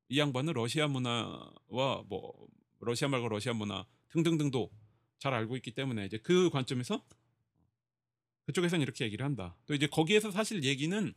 이 0.08 0.18
양반은 0.18 0.52
러시아 0.54 0.86
문화와 0.88 2.04
뭐 2.06 2.48
러시아 2.80 3.08
말고 3.08 3.28
러시아 3.28 3.52
문화 3.52 3.86
등등등도 4.10 4.70
잘 5.18 5.34
알고 5.34 5.56
있기 5.56 5.72
때문에 5.72 6.06
이제 6.06 6.18
그 6.18 6.50
관점에서 6.50 7.04
그쪽에서는 8.46 8.82
이렇게 8.82 9.04
얘기를 9.04 9.24
한다. 9.24 9.56
또 9.66 9.74
이제 9.74 9.86
거기에서 9.86 10.30
사실 10.30 10.64
얘기는 10.64 11.14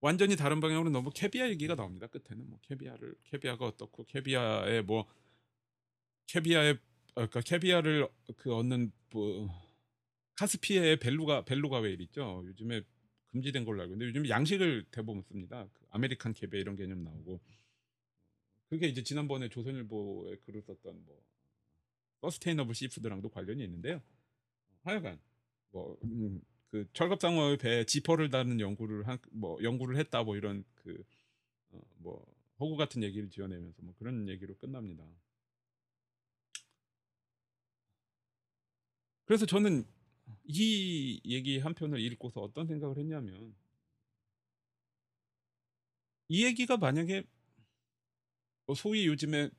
완전히 0.00 0.36
다른 0.36 0.60
방향으로 0.60 0.90
너무 0.90 1.10
캐비아 1.14 1.48
얘기가 1.50 1.74
나옵니다. 1.74 2.06
끝에는 2.06 2.48
뭐 2.48 2.58
캐비아를 2.62 3.14
캐비아가 3.24 3.64
어떻고 3.64 4.04
캐비아의 4.04 4.82
뭐 4.82 5.06
캐비아의 6.26 6.72
어 6.72 6.93
그러니까 7.14 7.40
캐비아를 7.40 8.08
그 8.36 8.54
얻는 8.54 8.92
뭐 9.10 9.48
카스피해의 10.36 10.98
beluga 10.98 11.44
beluga 11.44 11.78
whale 11.80 12.00
있죠. 12.02 12.42
요즘에 12.46 12.82
금지된 13.32 13.64
걸로 13.64 13.82
알고 13.82 13.94
있는데 13.94 14.08
요즘 14.10 14.28
양식을 14.28 14.86
대부분 14.90 15.22
씁니다. 15.22 15.68
그 15.72 15.86
American 15.90 16.34
caviar 16.34 16.60
이런 16.60 16.76
개념 16.76 17.04
나오고 17.04 17.40
그게 18.68 18.88
이제 18.88 19.02
지난번에 19.02 19.48
조선일보에 19.48 20.36
글을 20.44 20.62
썼던 20.62 21.04
뭐 21.04 21.22
sustainable 22.22 22.74
seafood랑도 22.74 23.28
관련이 23.30 23.62
있는데요. 23.64 24.02
하여간 24.84 25.20
뭐 25.72 25.98
음 26.04 26.40
그 26.70 26.88
철갑상어의 26.92 27.58
배에 27.58 27.84
지퍼를 27.84 28.30
다는 28.30 28.58
연구를 28.58 29.06
한 29.06 29.18
뭐 29.30 29.62
연구를 29.62 29.96
했다 29.96 30.24
뭐 30.24 30.36
이런 30.36 30.64
그어뭐 30.74 32.26
허구 32.58 32.76
같은 32.76 33.04
얘기를 33.04 33.30
지어내면서 33.30 33.80
뭐 33.82 33.94
그런 33.96 34.28
얘기로 34.28 34.56
끝납니다. 34.56 35.04
그래서 39.24 39.46
저는 39.46 39.84
이 40.44 41.20
얘기 41.24 41.58
한 41.58 41.74
편을 41.74 42.00
읽고서 42.00 42.40
어떤 42.40 42.66
생각을 42.66 42.98
했냐면 42.98 43.54
이 46.28 46.44
얘기가 46.44 46.76
만약에 46.76 47.24
뭐 48.66 48.74
소위 48.74 49.06
요즘에 49.06 49.50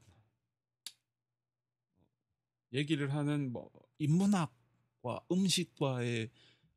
얘기를 2.73 3.13
하는 3.13 3.51
뭐 3.51 3.71
인문학과 3.99 5.21
음식과의 5.31 6.29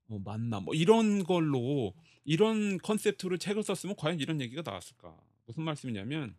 뭐 0.07 0.21
만남 0.21 0.65
뭐 0.65 0.75
이런 0.75 1.25
걸로 1.25 1.95
이런 2.25 2.79
컨셉트로 2.79 3.39
책을 3.39 3.63
썼으면 3.63 3.97
과연 3.97 4.21
이런 4.21 4.41
얘기가 4.41 4.63
나왔을까? 4.63 5.19
무슨 5.47 5.63
말씀이냐면 5.63 6.37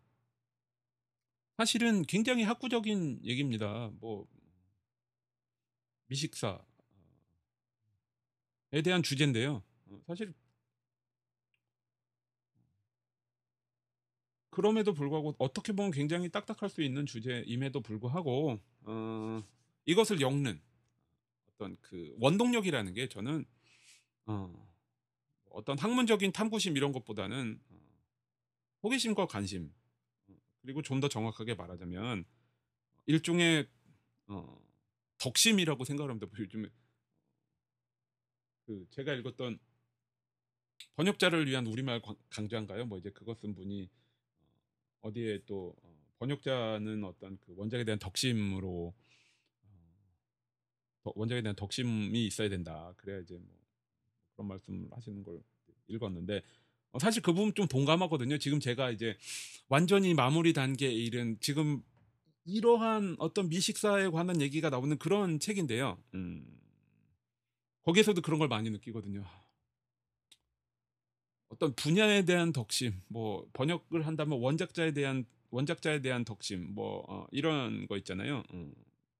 사실은 1.57 2.03
굉장히 2.03 2.43
학구적인 2.43 3.21
얘기입니다. 3.25 3.91
뭐 3.99 4.27
미식사에 6.09 6.59
대한 8.83 9.03
주제인데요. 9.03 9.63
어 9.87 10.01
사실 10.07 10.33
그럼에도 14.49 14.93
불구하고 14.93 15.35
어떻게 15.37 15.73
보면 15.73 15.91
굉장히 15.91 16.29
딱딱할 16.29 16.69
수 16.69 16.81
있는 16.81 17.05
주제임에도 17.05 17.81
불구하고 17.81 18.59
어 18.81 19.43
이것을 19.85 20.21
엮는 20.21 20.59
어떤 21.53 21.77
그 21.81 22.15
원동력이라는 22.19 22.93
게 22.93 23.07
저는 23.07 23.45
어 24.25 24.69
어떤 25.51 25.77
학문적인 25.77 26.31
탐구심 26.31 26.77
이런 26.77 26.91
것보다는 26.91 27.59
어 27.69 27.79
호기심과 28.83 29.27
관심 29.27 29.73
어 30.27 30.35
그리고 30.61 30.81
좀 30.81 30.99
더 30.99 31.07
정확하게 31.07 31.55
말하자면 31.55 32.25
일종의 33.05 33.67
어 34.27 34.68
덕심이라고 35.19 35.83
생각을 35.83 36.09
합니다. 36.09 36.27
뭐 36.29 36.39
요즘에 36.39 36.69
그 38.65 38.85
제가 38.91 39.13
읽었던 39.13 39.59
번역자를 40.95 41.47
위한 41.47 41.67
우리말 41.67 42.01
광 42.01 42.15
강좌인가요? 42.29 42.85
뭐 42.85 42.97
이제 42.97 43.09
그거 43.11 43.35
쓴 43.35 43.53
분이 43.53 43.89
어 44.39 45.07
어디에 45.07 45.43
또어 45.45 45.75
번역자는 46.19 47.03
어떤 47.03 47.37
그 47.39 47.53
원작에 47.55 47.83
대한 47.83 47.99
덕심으로 47.99 48.93
어 51.03 51.11
원작에 51.15 51.41
대한 51.41 51.55
덕심이 51.55 52.25
있어야 52.25 52.49
된다. 52.49 52.93
그래야 52.97 53.19
이제 53.19 53.37
뭐 53.37 53.59
그런 54.33 54.47
말씀을 54.47 54.87
하시는 54.91 55.23
걸 55.23 55.41
읽었는데 55.87 56.43
어 56.91 56.99
사실 56.99 57.21
그 57.21 57.33
부분 57.33 57.53
좀 57.53 57.67
동감하거든요. 57.67 58.37
지금 58.37 58.59
제가 58.59 58.91
이제 58.91 59.17
완전히 59.67 60.13
마무리 60.13 60.53
단계에 60.53 60.91
이른 60.91 61.37
지금 61.39 61.83
이러한 62.49 63.15
어떤 63.19 63.49
미식사에 63.49 64.09
관한 64.09 64.41
얘기가 64.41 64.69
나오는 64.69 64.97
그런 64.97 65.39
책인데요. 65.39 65.97
음. 66.15 66.45
거기에서도 67.83 68.21
그런 68.21 68.39
걸 68.39 68.47
많이 68.47 68.69
느끼거든요. 68.69 69.23
어떤 71.49 71.73
분야에 71.75 72.25
대한 72.25 72.53
덕심, 72.53 73.01
뭐 73.07 73.47
번역을 73.53 74.05
한다면 74.05 74.39
원작자에 74.39 74.91
대한 74.93 75.25
원작자에 75.51 76.01
대한 76.01 76.23
덕심 76.25 76.75
뭐 76.75 77.03
어 77.09 77.27
이런 77.31 77.87
거 77.87 77.97
있잖아요. 77.97 78.43
음. 78.53 78.73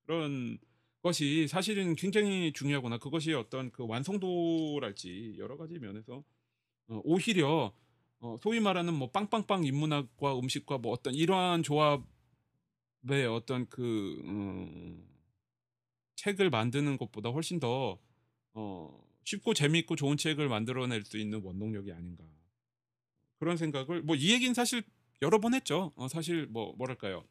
그런 0.04 0.60
것이 1.02 1.48
사실은 1.48 1.96
굉장히 1.96 2.52
중요하구나. 2.54 2.98
그것이 3.00 3.34
어떤 3.34 3.72
그 3.72 3.86
완성도랄지 3.88 5.36
여러 5.40 5.58
가지 5.58 5.80
면에서 5.80 6.24
어 6.90 7.02
오히려 7.04 7.74
어 8.20 8.36
소위 8.42 8.60
말하는 8.60 8.94
뭐 8.94 9.10
빵빵빵 9.12 9.66
인문학과 9.66 10.38
음식과 10.40 10.80
뭐 10.80 10.92
어떤 10.92 11.16
이러한 11.16 11.64
조합 11.64 12.04
의 13.08 13.26
어떤 13.28 13.68
그 13.70 14.22
음 14.26 15.06
책을 16.18 16.50
만드는 16.50 16.98
것보다 16.98 17.30
훨씬 17.30 17.60
더 17.60 18.00
어 18.54 19.04
쉽고 19.26 19.54
재미있고 19.54 19.96
좋은 19.96 20.18
책을 20.18 20.50
만들어낼 20.50 21.04
수 21.06 21.18
있는 21.20 21.42
원동력이 21.44 21.92
아닌가. 21.94 22.24
그런 23.40 23.58
생각을 23.58 24.02
뭐 24.04 24.16
이 24.16 24.32
얘기는 24.34 24.54
사실 24.54 24.84
여러 25.22 25.40
번 25.40 25.54
했죠. 25.54 25.94
어 25.96 26.08
사실 26.08 26.48
뭐 26.48 26.74
뭐랄까요. 26.78 27.26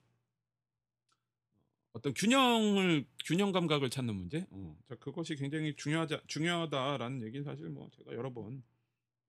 어떤 1.93 2.15
균형을 2.15 3.07
균형 3.25 3.53
감각을 3.53 3.91
찾는 3.91 4.15
문제. 4.15 4.47
어자 4.53 4.97
그것이 5.01 5.37
굉장히 5.37 5.75
중요하자 5.77 6.23
중요하다라는 6.27 7.23
얘기는 7.23 7.45
사실 7.45 7.69
뭐 7.71 7.91
제가 7.97 8.13
여러 8.15 8.33
번 8.33 8.63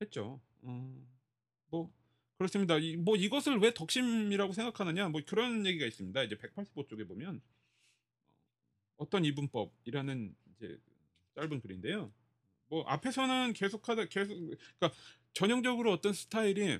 했죠. 0.01 0.41
어 0.63 0.95
뭐 1.71 1.91
그렇습니다. 2.39 2.77
이 2.79 2.95
뭐 2.97 3.17
이것을 3.17 3.59
왜 3.59 3.73
덕심이라고 3.73 4.53
생각하느냐 4.53 5.09
뭐 5.09 5.21
그런 5.27 5.65
얘기가 5.65 5.85
있습니다. 5.85 6.23
이제 6.23 6.37
185 6.37 6.87
쪽에 6.87 7.05
보면 7.05 7.41
어떤 8.97 9.25
이분법이라는 9.25 10.35
이제 10.55 10.79
짧은 11.35 11.61
글인데요. 11.61 12.13
뭐 12.69 12.83
앞에서는 12.85 13.53
계속하다 13.53 14.05
계속 14.05 14.35
그러니까 14.37 14.91
전형적으로 15.33 15.91
어떤 15.91 16.13
스타일이 16.13 16.79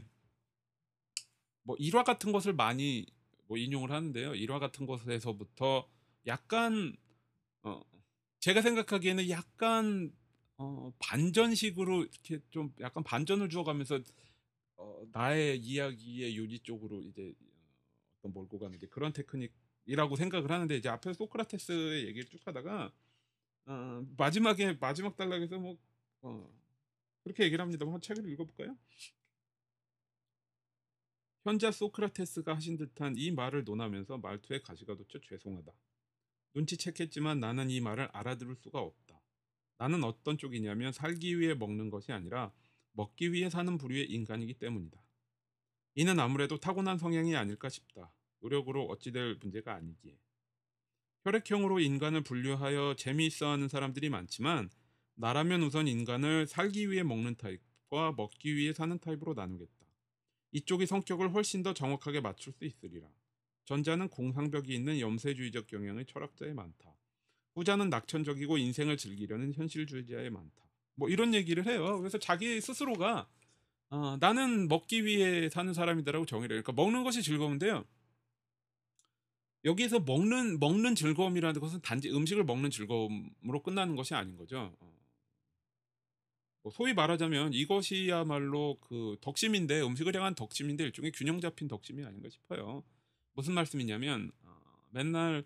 뭐 1.63 1.75
일화 1.79 2.03
같은 2.03 2.31
것을 2.31 2.53
많이 2.53 3.05
뭐 3.47 3.57
인용을 3.57 3.91
하는데요. 3.91 4.35
일화 4.35 4.59
같은 4.59 4.85
것에서부터 4.85 5.89
약간 6.27 6.95
어 7.63 7.81
제가 8.39 8.61
생각하기에는 8.61 9.29
약간 9.29 10.13
어 10.57 10.93
반전식으로 10.99 12.03
이렇게 12.03 12.39
좀 12.51 12.73
약간 12.81 13.03
반전을 13.03 13.49
주어 13.49 13.63
가면서 13.65 13.99
어 14.79 15.05
나의 15.11 15.59
이야기의 15.59 16.37
요지 16.37 16.59
쪽으로 16.59 17.01
이제 17.03 17.33
어떤 18.19 18.33
몰고 18.33 18.59
가는 18.59 18.77
게 18.79 18.87
그런 18.87 19.13
테크닉이라고 19.13 20.15
생각을 20.15 20.51
하는데 20.51 20.75
이제 20.75 20.89
앞에서 20.89 21.13
소크라테스의 21.13 22.07
얘기를 22.07 22.27
쭉 22.29 22.39
하다가 22.47 22.91
어 23.65 24.05
마지막에 24.17 24.73
마지막 24.79 25.15
단락에서 25.17 25.59
뭐 25.59 25.77
어 26.21 26.49
그렇게 27.23 27.43
얘기를 27.43 27.61
합니다. 27.63 27.85
한번 27.85 28.01
책을 28.01 28.27
읽어 28.29 28.45
볼까요? 28.45 28.77
현자 31.43 31.71
소크라테스가 31.71 32.55
하신 32.55 32.77
듯한 32.77 33.15
이 33.17 33.31
말을 33.31 33.63
논하면서 33.63 34.17
말투에 34.17 34.61
가시가 34.61 34.95
돋쳐 34.95 35.19
죄송하다. 35.21 35.71
눈치챘겠지만 36.55 37.39
나는 37.39 37.69
이 37.69 37.79
말을 37.79 38.09
알아들을 38.11 38.55
수가 38.55 38.79
없다. 38.79 39.21
나는 39.77 40.03
어떤 40.03 40.37
쪽이냐면 40.37 40.91
살기 40.91 41.39
위해 41.39 41.53
먹는 41.53 41.89
것이 41.89 42.11
아니라 42.11 42.51
먹기 42.93 43.31
위해 43.31 43.49
사는 43.49 43.77
부류의 43.77 44.09
인간이기 44.11 44.55
때문이다. 44.55 45.01
이는 45.95 46.19
아무래도 46.19 46.57
타고난 46.57 46.97
성향이 46.97 47.35
아닐까 47.35 47.69
싶다. 47.69 48.13
노력으로 48.39 48.85
어찌될 48.85 49.37
문제가 49.41 49.75
아니기에. 49.75 50.17
혈액형으로 51.23 51.79
인간을 51.79 52.21
분류하여 52.21 52.95
재미있어하는 52.95 53.67
사람들이 53.67 54.09
많지만 54.09 54.69
나라면 55.15 55.63
우선 55.63 55.87
인간을 55.87 56.47
살기 56.47 56.89
위해 56.89 57.03
먹는 57.03 57.35
타입과 57.35 58.13
먹기 58.13 58.55
위해 58.55 58.71
사는 58.71 58.97
타입으로 58.97 59.33
나누겠다. 59.33 59.85
이쪽이 60.53 60.85
성격을 60.85 61.33
훨씬 61.33 61.61
더 61.61 61.73
정확하게 61.73 62.21
맞출 62.21 62.53
수 62.53 62.63
있으리라. 62.65 63.09
전자는 63.65 64.07
공상벽이 64.07 64.73
있는 64.73 64.99
염세주의적 64.99 65.67
경향의 65.67 66.05
철학자에 66.05 66.53
많다. 66.53 66.95
후자는 67.53 67.89
낙천적이고 67.89 68.57
인생을 68.57 68.97
즐기려는 68.97 69.53
현실주의자에 69.53 70.29
많다. 70.29 70.68
뭐 70.99 71.09
이런 71.09 71.33
얘기를 71.33 71.65
해요. 71.65 71.97
그래서 71.97 72.19
자기 72.19 72.59
스스로가 72.61 73.27
어, 73.89 74.17
나는 74.19 74.67
먹기 74.67 75.05
위해 75.05 75.49
사는 75.49 75.73
사람이다라고 75.73 76.25
정의를 76.25 76.57
해요. 76.57 76.63
그러니까 76.63 76.79
먹는 76.79 77.03
것이 77.03 77.23
즐거운데요. 77.23 77.85
여기에서 79.65 79.99
먹는 79.99 80.59
먹는 80.59 80.95
즐거움이라는 80.95 81.59
것은 81.59 81.81
단지 81.81 82.09
음식을 82.09 82.43
먹는 82.43 82.69
즐거움으로 82.69 83.63
끝나는 83.63 83.95
것이 83.95 84.13
아닌 84.13 84.37
거죠. 84.37 84.75
어. 84.79 84.99
뭐 86.61 86.71
소위 86.71 86.93
말하자면 86.93 87.53
이것이야말로 87.53 88.77
그 88.81 89.17
덕심인데 89.21 89.81
음식을 89.81 90.15
향한 90.15 90.35
덕심인데 90.35 90.83
일종의 90.85 91.11
균형 91.13 91.39
잡힌 91.39 91.67
덕심이 91.67 92.05
아닌가 92.05 92.29
싶어요. 92.29 92.83
무슨 93.33 93.53
말씀이냐면 93.53 94.31
어, 94.43 94.61
맨날 94.91 95.45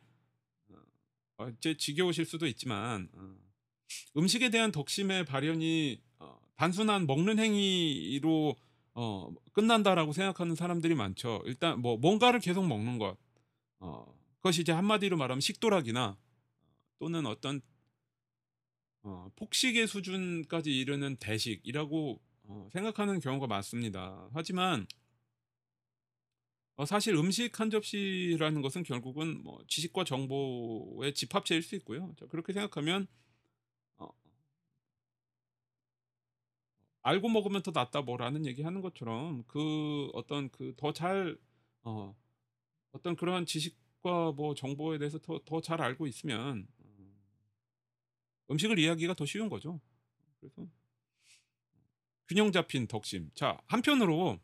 어, 1.37 1.51
제 1.59 1.75
지겨우실 1.75 2.25
수도 2.25 2.45
있지만 2.47 3.09
어, 3.13 3.35
음식에 4.17 4.49
대한 4.49 4.71
덕심의 4.71 5.25
발현이 5.25 6.01
어, 6.19 6.39
단순한 6.55 7.07
먹는 7.07 7.39
행위로 7.39 8.55
어, 8.95 9.33
끝난다라고 9.53 10.13
생각하는 10.13 10.55
사람들이 10.55 10.95
많죠. 10.95 11.41
일단 11.45 11.81
뭐 11.81 11.97
뭔가를 11.97 12.39
계속 12.39 12.65
먹는 12.67 12.97
것, 12.97 13.17
어, 13.79 14.05
그것이 14.37 14.61
이제 14.61 14.71
한마디로 14.71 15.17
말하면 15.17 15.41
식도락이나 15.41 16.17
또는 16.99 17.25
어떤 17.25 17.61
어, 19.03 19.29
폭식의 19.35 19.87
수준까지 19.87 20.71
이르는 20.71 21.17
대식이라고 21.17 22.21
어, 22.45 22.69
생각하는 22.71 23.19
경우가 23.19 23.47
많습니다. 23.47 24.29
하지만 24.33 24.87
어, 26.75 26.85
사실 26.85 27.15
음식 27.15 27.59
한 27.59 27.69
접시라는 27.69 28.61
것은 28.61 28.83
결국은 28.83 29.43
뭐 29.43 29.63
지식과 29.67 30.05
정보의 30.05 31.13
집합체일 31.13 31.61
수 31.61 31.75
있고요. 31.75 32.13
자, 32.19 32.25
그렇게 32.27 32.53
생각하면 32.53 33.07
알고 37.03 37.29
먹으면 37.29 37.61
더 37.63 37.71
낫다 37.71 38.01
뭐라는 38.01 38.45
얘기 38.45 38.61
하는 38.63 38.81
것처럼 38.81 39.43
그 39.47 40.09
어떤 40.13 40.49
그 40.49 40.73
더 40.77 40.91
잘 40.93 41.37
어, 41.83 42.15
어떤 42.93 43.15
그러한 43.15 43.45
지식과 43.45 44.31
뭐 44.33 44.55
정보에 44.55 44.97
대해서 44.97 45.19
더더잘 45.19 45.81
알고 45.81 46.07
있으면 46.07 46.67
음식을 48.51 48.79
이해하기가 48.79 49.15
더 49.15 49.25
쉬운 49.25 49.49
거죠. 49.49 49.79
그래서 50.39 50.67
균형 52.27 52.51
잡힌 52.51 52.87
덕심. 52.87 53.31
자 53.35 53.59
한편으로 53.67 54.39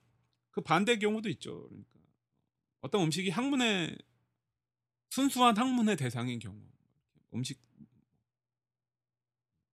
그 0.51 0.61
반대 0.61 0.97
경우도 0.97 1.29
있죠. 1.29 1.67
그러니까 1.69 1.99
어떤 2.81 3.03
음식이 3.03 3.29
학문의 3.29 3.97
순수한 5.09 5.57
학문의 5.57 5.97
대상인 5.97 6.39
경우, 6.39 6.59
음식 7.33 7.59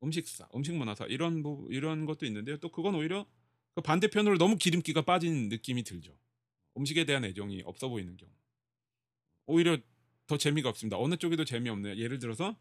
음식사, 0.03 0.49
음식 0.55 0.75
문화사 0.75 1.07
이런 1.07 1.43
부, 1.43 1.67
이런 1.71 2.07
것도 2.07 2.27
있는데요. 2.27 2.57
또 2.59 2.71
그건 2.71 2.95
오히려 2.95 3.27
그 3.75 3.81
반대편으로 3.81 4.39
너무 4.39 4.57
기름기가 4.57 5.03
빠진 5.03 5.49
느낌이 5.49 5.83
들죠. 5.83 6.17
음식에 6.77 7.05
대한 7.05 7.25
애정이 7.25 7.63
없어 7.65 7.89
보이는 7.89 8.17
경우. 8.17 8.33
오히려 9.47 9.79
더 10.27 10.37
재미가 10.37 10.69
없습니다. 10.69 10.99
어느 10.99 11.17
쪽에도 11.17 11.45
재미없네요. 11.45 11.97
예를 11.97 12.19
들어서 12.19 12.57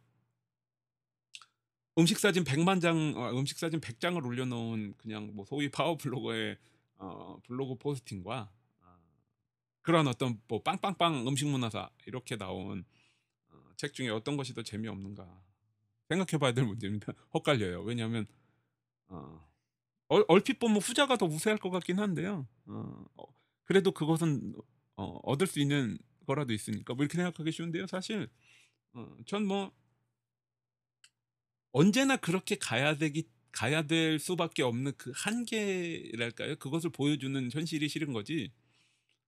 음식 1.97 2.19
사진 2.19 2.43
100만 2.43 2.81
장, 2.81 3.13
어, 3.15 3.31
음식 3.31 3.57
사진 3.57 3.79
100장을 3.79 4.23
올려놓은 4.23 4.95
그냥 4.97 5.31
뭐 5.33 5.45
소위 5.45 5.69
파워 5.69 5.97
블로거의 5.97 6.57
어, 6.97 7.39
블로그 7.43 7.75
포스팅과 7.75 8.51
어, 8.81 8.97
그런 9.81 10.07
어떤 10.07 10.41
뭐 10.47 10.61
빵빵빵 10.61 11.27
음식 11.27 11.47
문화사 11.47 11.89
이렇게 12.05 12.37
나온 12.37 12.85
어, 13.49 13.57
책 13.77 13.93
중에 13.93 14.09
어떤 14.09 14.35
것이 14.37 14.53
더 14.53 14.61
재미없는가 14.61 15.44
생각해봐야 16.09 16.53
될 16.53 16.65
문제입니다. 16.65 17.13
헛갈려요. 17.33 17.81
왜냐하면 17.83 18.27
어, 19.07 19.41
얼핏 20.07 20.59
보면 20.59 20.77
후자가 20.77 21.17
더 21.17 21.25
우세할 21.25 21.57
것 21.57 21.69
같긴 21.69 21.99
한데요. 21.99 22.47
어, 22.65 23.05
어, 23.17 23.23
그래도 23.63 23.91
그것은 23.91 24.53
어, 24.97 25.19
얻을 25.23 25.47
수 25.47 25.59
있는 25.59 25.97
거라도 26.25 26.53
있으니까 26.53 26.93
뭐 26.93 27.03
이렇게 27.03 27.17
생각하기 27.17 27.51
쉬운데요. 27.51 27.87
사실 27.87 28.29
어, 28.93 29.17
전뭐 29.25 29.71
언제나 31.71 32.17
그렇게 32.17 32.55
가야 32.55 32.97
되기 32.97 33.27
가야 33.51 33.83
될 33.83 34.19
수밖에 34.19 34.63
없는 34.63 34.93
그 34.97 35.11
한계랄까요? 35.15 36.57
그것을 36.57 36.89
보여주는 36.89 37.49
현실이 37.51 37.87
싫은 37.87 38.13
거지. 38.13 38.51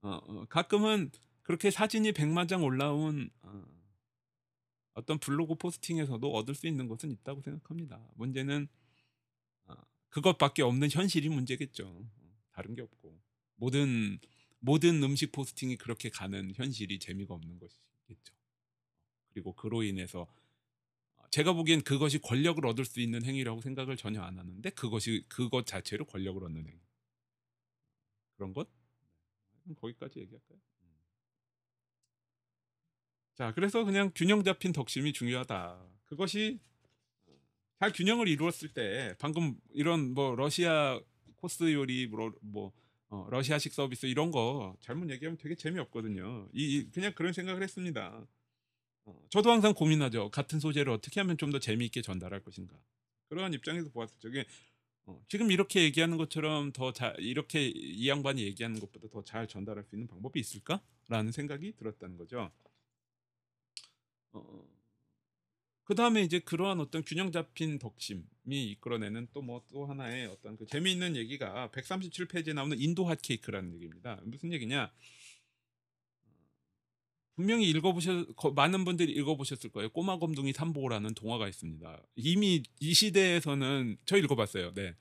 어, 0.01 0.19
어, 0.27 0.45
가끔은 0.49 1.11
그렇게 1.43 1.71
사진이 1.71 2.11
100만 2.11 2.47
장 2.47 2.63
올라온 2.63 3.29
어, 3.41 3.63
어떤 4.97 5.19
블로그 5.19 5.53
포스팅에서도 5.53 6.33
얻을 6.33 6.55
수 6.55 6.65
있는 6.65 6.87
것은 6.87 7.11
있다고 7.11 7.41
생각합니다. 7.43 8.01
문제는 8.15 8.67
어, 9.65 9.75
그것밖에 10.09 10.63
없는 10.63 10.89
현실이 10.89 11.29
문제겠죠. 11.29 12.03
다른 12.51 12.73
게 12.73 12.81
없고 12.81 13.21
모든 13.55 14.19
모든 14.57 15.03
음식 15.03 15.31
포스팅이 15.31 15.77
그렇게 15.77 16.09
가는 16.09 16.51
현실이 16.55 16.97
재미가 16.97 17.35
없는 17.35 17.59
것이겠죠. 17.59 18.33
그리고 19.29 19.53
그로 19.53 19.83
인해서 19.83 20.27
제가 21.29 21.53
보기엔 21.53 21.83
그것이 21.83 22.17
권력을 22.17 22.65
얻을 22.65 22.83
수 22.83 22.99
있는 22.99 23.23
행위라고 23.23 23.61
생각을 23.61 23.97
전혀 23.97 24.23
안 24.23 24.39
하는데 24.39 24.67
그것이 24.71 25.25
그것 25.29 25.67
자체로 25.67 26.05
권력을 26.05 26.43
얻는 26.43 26.67
행위. 26.67 26.79
그런 28.35 28.51
것? 28.51 28.67
네. 29.63 29.75
거기까지 29.75 30.21
얘기할까요? 30.21 30.59
음. 33.37 33.43
자, 33.43 33.53
그래서 33.53 33.83
그냥 33.83 34.11
균형 34.15 34.43
잡힌 34.43 34.73
덕심이 34.73 35.13
중요하다. 35.13 35.79
그것이 36.05 36.59
잘 37.79 37.91
균형을 37.93 38.27
이루었을 38.27 38.69
때 38.73 39.15
방금 39.19 39.55
이런 39.73 40.13
뭐 40.13 40.35
러시아 40.35 40.99
코스 41.35 41.71
요리 41.73 42.07
뭐, 42.07 42.33
뭐 42.41 42.71
어, 43.09 43.27
러시아식 43.29 43.73
서비스 43.73 44.05
이런 44.07 44.31
거 44.31 44.75
잘못 44.81 45.09
얘기하면 45.11 45.37
되게 45.37 45.55
재미없거든요. 45.55 46.49
이 46.53 46.89
그냥 46.91 47.13
그런 47.15 47.33
생각을 47.33 47.63
했습니다. 47.63 48.25
어, 49.05 49.21
저도 49.29 49.51
항상 49.51 49.73
고민하죠. 49.73 50.29
같은 50.31 50.59
소재를 50.59 50.91
어떻게 50.91 51.19
하면 51.21 51.37
좀 51.37 51.51
더 51.51 51.59
재미있게 51.59 52.01
전달할 52.01 52.41
것인가. 52.43 52.75
그러한 53.29 53.53
입장에서 53.53 53.89
보았을 53.91 54.19
적에 54.19 54.45
어, 55.05 55.21
지금 55.29 55.51
이렇게 55.51 55.83
얘기하는 55.83 56.17
것처럼 56.17 56.71
더잘 56.73 57.15
이렇게 57.19 57.67
이 57.69 58.09
양반이 58.09 58.41
얘기하는 58.43 58.79
것보다 58.79 59.07
더 59.09 59.23
잘 59.23 59.47
전달할 59.47 59.83
수 59.85 59.95
있는 59.95 60.07
방법이 60.07 60.39
있을까라는 60.39 61.31
생각이 61.31 61.73
들었다는 61.77 62.17
거죠. 62.17 62.51
어, 64.45 64.67
그 65.83 65.95
다음에 65.95 66.21
이제 66.21 66.39
그러한 66.39 66.81
어떤 66.81 67.03
균형 67.03 67.31
잡힌 67.31 67.79
덕심이 67.79 68.25
이끌어내는 68.45 69.29
또 69.33 69.41
뭐또 69.41 69.65
뭐 69.71 69.85
또 69.85 69.85
하나의 69.85 70.27
어떤 70.27 70.57
그 70.57 70.65
재미있는 70.65 71.15
얘기가 71.15 71.69
137페이지에 71.71 72.53
나오는 72.53 72.77
인도 72.79 73.05
핫케이크라는 73.05 73.73
얘기입니다. 73.75 74.19
무슨 74.25 74.51
얘기냐? 74.51 74.91
분명히 77.37 77.69
읽어보셨 77.69 78.35
많은 78.55 78.83
분들이 78.83 79.13
읽어보셨을 79.13 79.69
거예요. 79.69 79.89
꼬마 79.89 80.17
검둥이 80.17 80.53
삼보라는 80.53 81.13
동화가 81.13 81.47
있습니다. 81.47 82.03
이미 82.15 82.63
이 82.79 82.93
시대에서는 82.93 83.97
저 84.05 84.17
읽어봤어요. 84.17 84.73
네. 84.73 84.95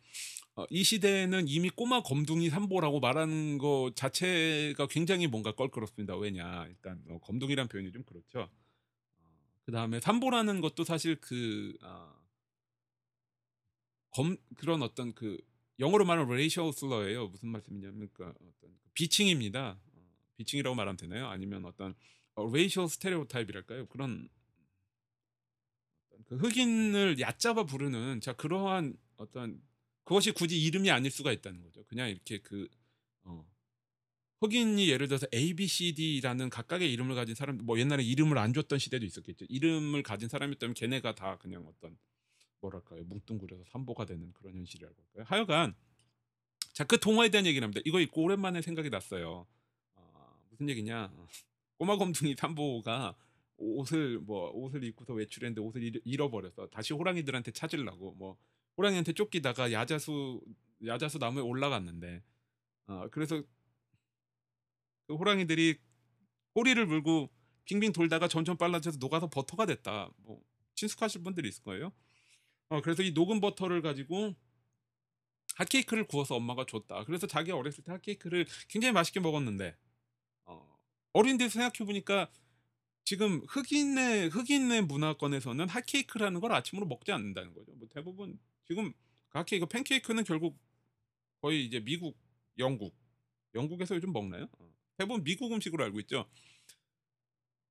어, 0.55 0.67
이 0.71 0.85
시대에는 0.85 1.49
이미 1.49 1.71
꼬마 1.71 2.03
검둥이 2.03 2.51
삼보라고 2.51 3.01
말하는 3.01 3.59
것 3.59 3.93
자체가 3.97 4.87
굉장히 4.89 5.27
뭔가 5.27 5.53
껄끄럽습니다. 5.53 6.17
왜냐 6.17 6.67
일단 6.69 7.03
어, 7.09 7.19
검둥이란 7.21 7.69
표현이 7.69 7.91
좀 7.91 8.05
그렇죠. 8.05 8.49
어, 9.67 9.71
그 9.71 9.73
다음에 9.73 10.01
삼보라는 10.01 10.61
것도 10.61 10.85
사실 10.85 11.17
그 11.21 11.77
어, 11.83 12.15
검, 14.11 14.37
그런 14.57 14.83
어떤 14.83 15.13
그 15.15 15.39
영어로 15.79 16.05
말하면 16.05 16.37
racial 16.37 16.71
slur예요. 16.73 17.29
무슨 17.29 17.49
말씀이냐면 17.51 18.09
그 18.13 18.25
어떤 18.25 18.79
비칭입니다. 18.95 19.79
어, 19.93 20.13
비칭이라고 20.37 20.75
말하면 20.75 20.97
되나요? 20.97 21.27
아니면 21.29 21.65
어떤 21.65 21.95
racial 22.53 22.87
stereotype이랄까요? 22.87 23.87
그런 23.87 24.29
그 26.27 26.37
흑인을 26.37 27.21
얕잡아 27.21 27.67
부르는 27.67 28.21
자 28.21 28.33
그러한 28.35 28.97
어떤 29.17 29.61
그것이 30.05 30.33
굳이 30.33 30.61
이름이 30.63 30.91
아닐 30.91 31.11
수가 31.11 31.33
있다는 31.33 31.63
거죠. 31.63 31.85
그냥 31.85 32.09
이렇게 32.09 32.41
그 32.41 32.69
어, 33.25 33.45
흑인이 34.41 34.89
예를 34.89 35.09
들어서 35.09 35.27
A, 35.35 35.55
B, 35.55 35.67
C, 35.67 35.95
D라는 35.95 36.51
각각의 36.51 36.93
이름을 36.93 37.15
가진 37.15 37.35
사람, 37.35 37.59
뭐 37.63 37.79
옛날에 37.79 38.03
이름을 38.03 38.37
안 38.39 38.53
줬던 38.53 38.79
시대도 38.79 39.05
있었겠죠. 39.07 39.47
이름을 39.49 40.03
가진 40.03 40.29
사람이었다면 40.29 40.75
걔네가 40.75 41.15
다 41.15 41.39
그냥 41.39 41.65
어떤 41.67 41.97
뭐랄까요 42.61 43.05
뭉뚱그려서 43.05 43.65
삼보가 43.69 44.05
되는 44.05 44.33
그런 44.35 44.55
현실이라고 44.55 44.95
할까요. 45.15 45.25
하여간 45.27 45.75
자, 46.73 46.85
그 46.85 46.99
동화에 47.01 47.31
대한 47.31 47.47
얘기를 47.47 47.65
합니다. 47.65 47.81
이거 47.87 48.01
읽고 48.01 48.23
오랜만에 48.23 48.61
생각이 48.61 48.91
났어요. 48.91 49.47
어, 49.95 50.39
무슨 50.51 50.69
얘기냐? 50.69 51.11
꼬마 51.79 51.97
검둥이 51.97 52.35
삼보가 52.37 53.17
옷을 53.59 54.19
뭐 54.19 54.51
옷을 54.51 54.85
입고서 54.85 55.15
외출했는데 55.15 55.61
옷을 55.63 55.83
잃- 55.83 56.03
잃어버려서 56.05 56.69
다시 56.69 56.93
호랑이들한테 56.93 57.53
찾으려고 57.53 58.13
뭐 58.15 58.37
호랑이한테 58.77 59.15
쫓기다가 59.15 59.73
야자수 59.73 60.43
야자수 60.87 61.17
나무에 61.19 61.43
올라갔는데 61.43 62.23
어, 62.89 63.09
그래서 63.11 63.37
그 63.41 63.47
호랑이들이 65.09 65.79
꼬리를 66.53 66.85
물고 66.87 67.31
빙빙 67.65 67.93
돌다가 67.93 68.29
점점 68.29 68.57
빨라져서 68.57 68.99
녹아서 68.99 69.29
버터가 69.29 69.67
됐다. 69.67 70.11
뭐 70.19 70.43
친숙하실 70.75 71.23
분들이 71.23 71.49
있을 71.49 71.63
거예요. 71.65 71.93
어, 72.69 72.81
그래서 72.81 73.03
이 73.03 73.13
녹은 73.13 73.41
버터를 73.41 73.83
가지고 73.83 74.35
핫케이크를 75.57 76.07
구워서 76.07 76.37
엄마가 76.37 76.67
줬다. 76.67 77.05
그래서 77.05 77.27
자기 77.27 77.51
어렸을 77.51 77.83
때 77.83 77.93
핫케이크를 77.93 78.47
굉장히 78.69 78.93
맛있게 78.93 79.21
먹었는데 79.21 79.77
어, 80.45 80.79
어린데 81.13 81.49
생각해 81.49 81.85
보니까 81.87 82.31
지금 83.05 83.41
흑인의 83.49 84.29
흑인의 84.31 84.83
문화권에서는 84.83 85.69
핫케이크라는 85.69 86.41
걸 86.41 86.53
아침으로 86.53 86.87
먹지 86.87 87.13
않는다는 87.13 87.55
거죠. 87.55 87.73
뭐 87.75 87.89
대부분 87.89 88.39
지금 88.65 88.93
그 89.29 89.39
핫케이크 89.39 89.67
팬케이크는 89.67 90.25
결국 90.25 90.59
거의 91.41 91.65
이제 91.65 91.81
미국, 91.81 92.19
영국, 92.59 92.95
영국에서 93.55 93.95
요즘 93.95 94.13
먹나요? 94.13 94.49
어, 94.59 94.76
대부분 94.97 95.23
미국 95.25 95.53
음식으로 95.53 95.85
알고 95.85 96.01
있죠. 96.01 96.27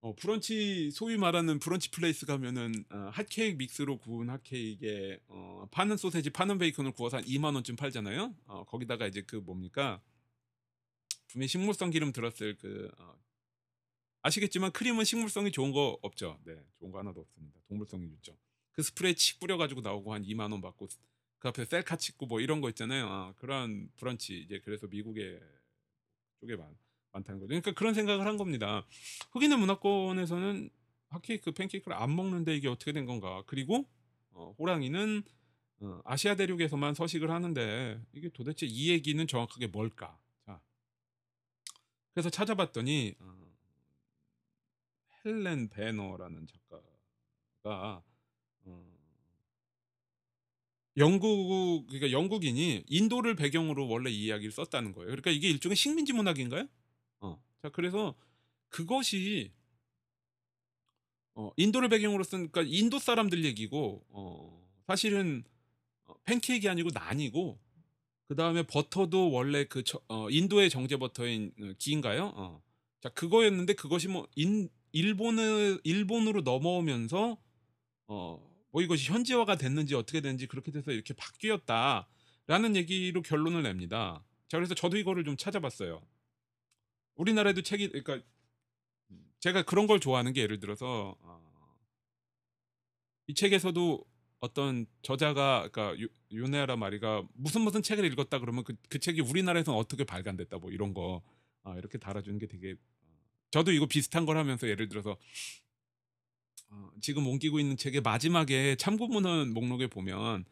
어, 0.01 0.13
브런치 0.15 0.91
소위 0.91 1.17
말하는 1.17 1.57
brunch 1.57 1.89
place 1.89 2.27
가면은 2.27 2.85
어, 2.91 3.09
핫케이크 3.11 3.57
믹스로 3.57 3.97
구운 3.97 4.29
핫케이크에 4.29 5.19
어, 5.27 5.67
파는 5.71 5.97
소세지, 5.97 6.29
파는 6.29 6.59
베이컨을 6.59 6.91
구워서 6.91 7.17
한 7.17 7.23
2만 7.25 7.55
원쯤 7.55 7.75
팔잖아요. 7.75 8.35
어, 8.45 8.65
거기다가 8.65 9.07
이제 9.07 9.23
그 9.23 9.37
뭡니까? 9.37 9.99
분명히 11.27 11.47
식물성 11.47 11.89
기름 11.89 12.13
들었을 12.13 12.55
그 12.57 12.91
어, 12.99 13.15
아시겠지만 14.21 14.71
크림은 14.73 15.05
식물성이 15.05 15.51
좋은 15.51 15.71
거 15.71 15.97
없죠. 16.03 16.39
네, 16.45 16.55
좋은 16.77 16.91
거 16.91 16.99
하나도 16.99 17.21
없습니다. 17.21 17.59
동물성이 17.67 18.07
좋죠. 18.09 18.37
그 18.73 18.83
스프레이 18.83 19.15
칙 19.15 19.39
뿌려가지고 19.39 19.81
나오고 19.81 20.13
한 20.13 20.23
2만 20.23 20.51
원 20.51 20.61
받고 20.61 20.87
그 21.39 21.47
앞에 21.47 21.65
셀카 21.65 21.95
찍고 21.95 22.27
뭐 22.27 22.41
이런 22.41 22.61
거 22.61 22.69
있잖아요. 22.69 23.07
아, 23.07 23.33
그런 23.37 23.89
브런치 23.95 24.37
이제 24.37 24.61
그래서 24.63 24.85
미국에 24.87 25.39
쪽에 26.39 26.55
많, 26.55 26.75
많다는 27.15 27.39
거죠. 27.39 27.47
그러니까 27.47 27.71
그런 27.73 27.93
생각을 27.93 28.25
한 28.25 28.37
겁니다. 28.37 28.85
흑인의 29.31 29.57
문화권에서는 29.57 30.69
핫케이크, 31.09 31.51
팬케이크를 31.51 31.95
안 31.95 32.15
먹는데 32.15 32.55
이게 32.55 32.67
어떻게 32.67 32.91
된 32.91 33.05
건가? 33.05 33.43
그리고 33.47 33.85
어, 34.31 34.53
호랑이는 34.59 35.23
어, 35.81 36.01
아시아 36.03 36.35
대륙에서만 36.35 36.93
서식을 36.93 37.31
하는데 37.31 38.01
이게 38.13 38.29
도대체 38.29 38.65
이 38.65 38.89
얘기는 38.89 39.25
정확하게 39.25 39.67
뭘까? 39.67 40.17
자, 40.45 40.59
그래서 42.13 42.29
찾아봤더니 42.29 43.15
어, 43.19 43.55
헬렌 45.25 45.69
베너라는 45.69 46.47
작가가 46.47 48.03
어, 48.63 48.95
영국 50.97 51.87
그러니까 51.87 52.11
영국인이 52.11 52.85
인도를 52.87 53.35
배경으로 53.35 53.87
원래 53.87 54.09
이 54.09 54.25
이야기를 54.25 54.51
썼다는 54.51 54.93
거예요. 54.93 55.07
그러니까 55.07 55.31
이게 55.31 55.49
일종의 55.49 55.75
식민지 55.75 56.13
문학인가요? 56.13 56.67
어. 57.65 57.69
자, 57.69 57.69
그래서 57.69 58.15
그것이 58.69 59.51
어, 61.33 61.51
인도를 61.57 61.89
배경으로 61.89 62.23
쓴 62.23 62.51
그러니까 62.51 62.63
인도 62.77 62.99
사람들 62.99 63.43
얘기고 63.43 64.05
어, 64.09 64.67
사실은 64.87 65.43
어, 66.05 66.13
팬케이크가 66.25 66.71
아니고 66.71 66.89
난이고 66.93 67.59
그 68.27 68.35
다음에 68.35 68.63
버터도 68.63 69.31
원래 69.31 69.65
그 69.65 69.83
저- 69.83 70.01
어, 70.07 70.29
인도의 70.29 70.69
정제 70.69 70.97
버터인 70.97 71.53
어, 71.61 71.73
기인가요? 71.79 72.31
어. 72.35 72.61
자 73.01 73.09
그거였는데 73.09 73.73
그것이 73.73 74.07
뭐 74.07 74.27
인, 74.35 74.69
일본을 74.93 75.81
일본으로 75.83 76.41
넘어오면서 76.41 77.37
어, 78.07 78.65
뭐 78.71 78.81
이것이 78.81 79.11
현지화가 79.11 79.57
됐는지 79.57 79.95
어떻게 79.95 80.21
됐는지 80.21 80.47
그렇게 80.47 80.71
돼서 80.71 80.91
이렇게 80.91 81.13
바뀌었다라는 81.15 82.75
얘기로 82.75 83.23
결론을 83.23 83.63
냅니다. 83.63 84.23
자 84.47 84.57
그래서 84.57 84.75
저도 84.75 84.97
이거를 84.97 85.23
좀 85.25 85.35
찾아봤어요. 85.35 86.01
우리나라에도 87.15 87.61
책이 87.61 87.89
그러니까 87.89 88.21
제가 89.39 89.63
그런 89.63 89.87
걸 89.87 89.99
좋아하는 89.99 90.33
게 90.33 90.41
예를 90.41 90.59
들어서 90.59 91.15
어, 91.21 91.77
이 93.27 93.33
책에서도 93.33 94.03
어떤 94.39 94.85
저자가 95.01 95.69
그러니까 95.71 95.99
유- 95.99 96.09
요네하라 96.33 96.75
마리가 96.77 97.23
무슨 97.33 97.61
무슨 97.61 97.81
책을 97.81 98.05
읽었다 98.05 98.39
그러면 98.39 98.63
그, 98.63 98.75
그 98.89 98.99
책이 98.99 99.21
우리나라에서는 99.21 99.77
어떻게 99.79 100.03
발간됐다 100.03 100.57
뭐 100.59 100.71
이런 100.71 100.93
거 100.93 101.21
아, 101.63 101.75
이렇게 101.77 101.97
달아주는 101.97 102.37
게 102.39 102.47
되게 102.47 102.73
어, 102.73 103.07
저도 103.51 103.71
이거 103.71 103.85
비슷한 103.87 104.25
걸 104.25 104.37
하면서 104.37 104.67
예를 104.67 104.87
들어서 104.89 105.17
어, 106.69 106.89
지금 107.01 107.27
옮기고 107.27 107.59
있는 107.59 107.77
책의 107.77 108.01
마지막에 108.01 108.75
참고문헌 108.75 109.53
목록에 109.53 109.87
보면 109.87 110.45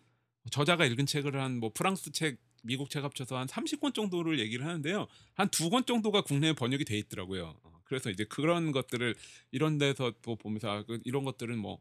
저자가 0.51 0.85
읽은 0.85 1.05
책을 1.05 1.39
한 1.39 1.59
뭐 1.59 1.71
프랑스 1.73 2.11
책, 2.11 2.37
미국 2.63 2.89
책 2.89 3.03
합쳐서 3.03 3.37
한 3.37 3.47
30권 3.47 3.93
정도를 3.93 4.39
얘기를 4.39 4.65
하는데요. 4.65 5.07
한 5.35 5.49
두 5.49 5.69
권 5.69 5.85
정도가 5.85 6.21
국내에 6.23 6.53
번역이 6.53 6.85
돼 6.85 6.97
있더라고요. 6.97 7.59
어, 7.63 7.81
그래서 7.85 8.09
이제 8.09 8.23
그런 8.25 8.71
것들을 8.71 9.15
이런 9.51 9.77
데서 9.77 10.13
또 10.21 10.35
보면서 10.35 10.69
아, 10.71 10.83
그 10.83 10.99
이런 11.05 11.23
것들은 11.25 11.57
뭐 11.57 11.79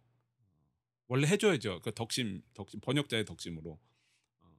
원래 1.08 1.26
해줘야죠. 1.28 1.80
그 1.82 1.92
덕심, 1.94 2.42
덕심 2.54 2.80
번역자의 2.80 3.24
덕심으로 3.26 3.78
어, 4.40 4.58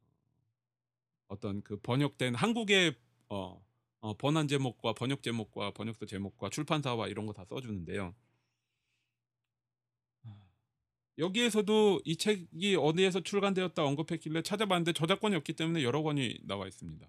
어떤 1.28 1.61
그 1.63 1.78
번역된 1.82 2.36
한국의 2.36 2.95
어, 3.30 3.63
어, 4.01 4.17
번안 4.17 4.47
제목과 4.47 4.93
번역 4.93 5.24
제목과 5.24 5.71
번역서 5.71 6.05
제목과 6.05 6.49
출판사와 6.49 7.07
이런 7.07 7.26
거 7.26 7.34
다 7.34 7.45
써주는데요. 7.45 8.15
여기에서도 11.18 12.01
이 12.05 12.18
책이 12.18 12.76
어디에서 12.76 13.22
출간되었다 13.22 13.84
언급했길래 13.84 14.41
찾아봤는데 14.41 14.93
저작권이 14.93 15.36
없기 15.36 15.53
때문에 15.53 15.84
여러 15.84 16.01
권이 16.01 16.39
나와 16.43 16.68
있습니다. 16.68 17.07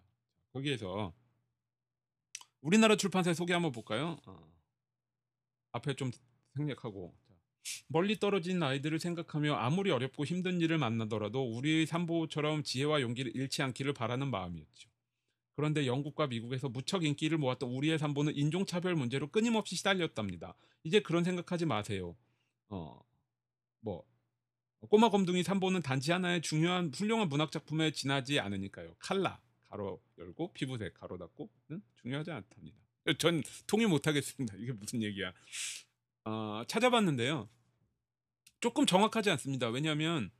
거기에서 0.52 1.14
우리나라 2.60 2.96
출판사 2.96 3.32
소개 3.34 3.52
한번 3.52 3.72
볼까요? 3.72 4.18
어. 4.26 4.54
앞에 5.72 5.94
좀 5.94 6.10
생략하고 6.54 7.14
자, 7.26 7.34
멀리 7.88 8.18
떨어진 8.18 8.62
아이들을 8.62 8.98
생각하며 9.00 9.54
아무리 9.54 9.90
어렵고 9.90 10.24
힘든 10.24 10.60
일을 10.60 10.78
만나더라도 10.78 11.42
우리의 11.56 11.86
삼보처럼 11.86 12.62
지혜와 12.62 13.00
용기를 13.00 13.34
잃지 13.34 13.62
않기를 13.62 13.92
바라는 13.92 14.30
마음이었죠. 14.30 14.88
그런데 15.56 15.86
영국과 15.86 16.26
미국에서 16.26 16.68
무척 16.68 17.04
인기를 17.04 17.38
모았던 17.38 17.70
우리의 17.70 17.98
삼보는 17.98 18.36
인종차별 18.36 18.94
문제로 18.94 19.28
끊임없이 19.30 19.76
시달렸답니다. 19.76 20.56
이제 20.82 21.00
그런 21.00 21.22
생각하지 21.24 21.66
마세요. 21.66 22.16
어, 22.68 23.00
뭐 23.84 24.04
꼬마 24.88 25.10
검둥이 25.10 25.42
삼보는 25.42 25.82
단지 25.82 26.10
하나의 26.10 26.42
중요한 26.42 26.90
훌륭한 26.92 27.28
문학 27.28 27.52
작품에 27.52 27.92
지나지 27.92 28.40
않으니까요. 28.40 28.96
칼라 28.98 29.40
가로 29.68 30.02
열고 30.18 30.52
피부색 30.52 30.94
가로 30.94 31.16
닫고는 31.18 31.82
중요하지 32.02 32.32
않답니다. 32.32 32.78
전 33.18 33.42
통일 33.66 33.88
못하겠습니다. 33.88 34.54
이게 34.58 34.72
무슨 34.72 35.02
얘기야? 35.02 35.32
어, 36.24 36.62
찾아봤는데요. 36.66 37.48
조금 38.60 38.86
정확하지 38.86 39.30
않습니다. 39.30 39.68
왜냐하면 39.68 40.30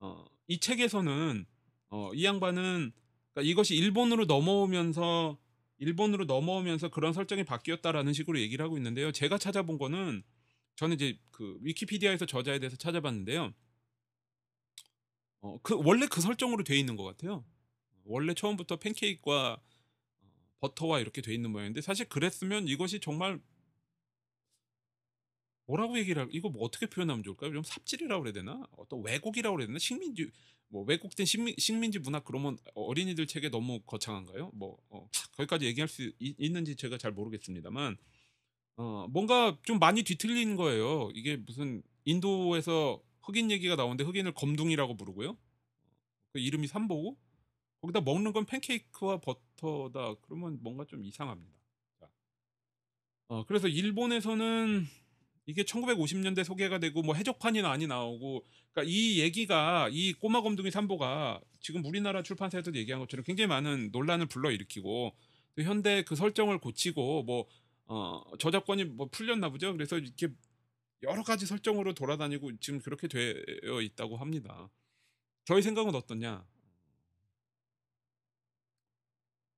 어, 0.00 0.24
이 0.46 0.60
책에서는 0.60 1.46
어, 1.90 2.10
이 2.14 2.24
양반은 2.24 2.92
그러니까 3.32 3.50
이것이 3.50 3.74
일본으로 3.74 4.26
넘어오면서 4.26 5.38
일본으로 5.78 6.24
넘어오면서 6.24 6.90
그런 6.90 7.12
설정이 7.12 7.44
바뀌었다라는 7.44 8.12
식으로 8.12 8.40
얘기를 8.40 8.64
하고 8.64 8.76
있는데요. 8.76 9.12
제가 9.12 9.38
찾아본 9.38 9.78
거는 9.78 10.22
저는 10.78 10.94
이제 10.94 11.18
그 11.32 11.58
위키피디아에서 11.62 12.24
저자에 12.24 12.60
대해서 12.60 12.76
찾아봤는데요. 12.76 13.52
어, 15.40 15.58
그 15.60 15.74
원래 15.84 16.06
그 16.06 16.20
설정으로 16.20 16.62
돼 16.62 16.78
있는 16.78 16.94
것 16.94 17.02
같아요. 17.02 17.44
원래 18.04 18.32
처음부터 18.32 18.76
팬케이크와 18.76 19.54
어, 20.20 20.30
버터와 20.60 21.00
이렇게 21.00 21.20
돼 21.20 21.34
있는 21.34 21.50
모양인데 21.50 21.80
사실 21.80 22.08
그랬으면 22.08 22.68
이것이 22.68 23.00
정말 23.00 23.40
뭐라고 25.66 25.98
얘기를 25.98 26.22
할, 26.22 26.28
이거 26.30 26.48
뭐 26.48 26.62
어떻게 26.62 26.86
표현하면 26.86 27.24
좋을까요? 27.24 27.52
좀 27.52 27.64
삽질이라고 27.64 28.22
그래야 28.22 28.32
되나? 28.32 28.64
어떤 28.76 29.04
왜곡이라고 29.04 29.56
그래야 29.56 29.66
되나? 29.66 29.80
식민지 29.80 30.30
뭐 30.68 30.84
왜곡된 30.84 31.26
식민, 31.26 31.56
식민지 31.58 31.98
문학 31.98 32.24
그러면 32.24 32.56
어린이들 32.74 33.26
책에 33.26 33.48
너무 33.48 33.80
거창한가요? 33.80 34.52
뭐 34.54 34.78
어, 34.90 35.08
거기까지 35.32 35.66
얘기할 35.66 35.88
수 35.88 36.12
있, 36.20 36.36
있는지 36.38 36.76
제가 36.76 36.98
잘 36.98 37.10
모르겠습니다만 37.10 37.96
어, 38.78 39.08
뭔가 39.10 39.58
좀 39.64 39.80
많이 39.80 40.04
뒤틀린 40.04 40.54
거예요. 40.54 41.10
이게 41.12 41.36
무슨 41.36 41.82
인도에서 42.04 43.02
흑인 43.22 43.50
얘기가 43.50 43.74
나오는데 43.74 44.04
흑인을 44.04 44.32
검둥이라고 44.34 44.96
부르고요. 44.96 45.36
그 46.32 46.38
이름이 46.38 46.68
삼보고 46.68 47.16
거기다 47.80 48.00
먹는 48.00 48.32
건 48.32 48.46
팬케이크와 48.46 49.18
버터다. 49.20 50.14
그러면 50.22 50.58
뭔가 50.62 50.84
좀 50.84 51.04
이상합니다. 51.04 51.52
자. 51.98 52.08
어, 53.26 53.44
그래서 53.46 53.66
일본에서는 53.66 54.86
이게 55.46 55.64
1950년대 55.64 56.44
소개가 56.44 56.78
되고 56.78 57.02
뭐 57.02 57.16
해적판이 57.16 57.62
많이 57.62 57.88
나오고 57.88 58.44
그러니까 58.72 58.92
이 58.92 59.18
얘기가 59.18 59.88
이 59.90 60.12
꼬마 60.12 60.40
검둥이 60.40 60.70
삼보가 60.70 61.40
지금 61.58 61.84
우리나라 61.84 62.22
출판사에서도 62.22 62.78
얘기한 62.78 63.00
것처럼 63.00 63.24
굉장히 63.24 63.48
많은 63.48 63.90
논란을 63.90 64.26
불러일으키고 64.26 65.16
또 65.56 65.62
현대 65.62 66.04
그 66.04 66.14
설정을 66.14 66.58
고치고 66.58 67.24
뭐 67.24 67.46
어, 67.88 68.22
저작권이 68.38 68.84
뭐 68.84 69.08
풀렸나 69.10 69.48
보죠. 69.48 69.72
그래서 69.72 69.98
이렇게 69.98 70.28
여러 71.02 71.22
가지 71.22 71.46
설정으로 71.46 71.94
돌아다니고 71.94 72.58
지금 72.58 72.80
그렇게 72.80 73.08
되어 73.08 73.80
있다고 73.80 74.16
합니다. 74.16 74.70
저희 75.44 75.62
생각은 75.62 75.94
어떠냐? 75.94 76.46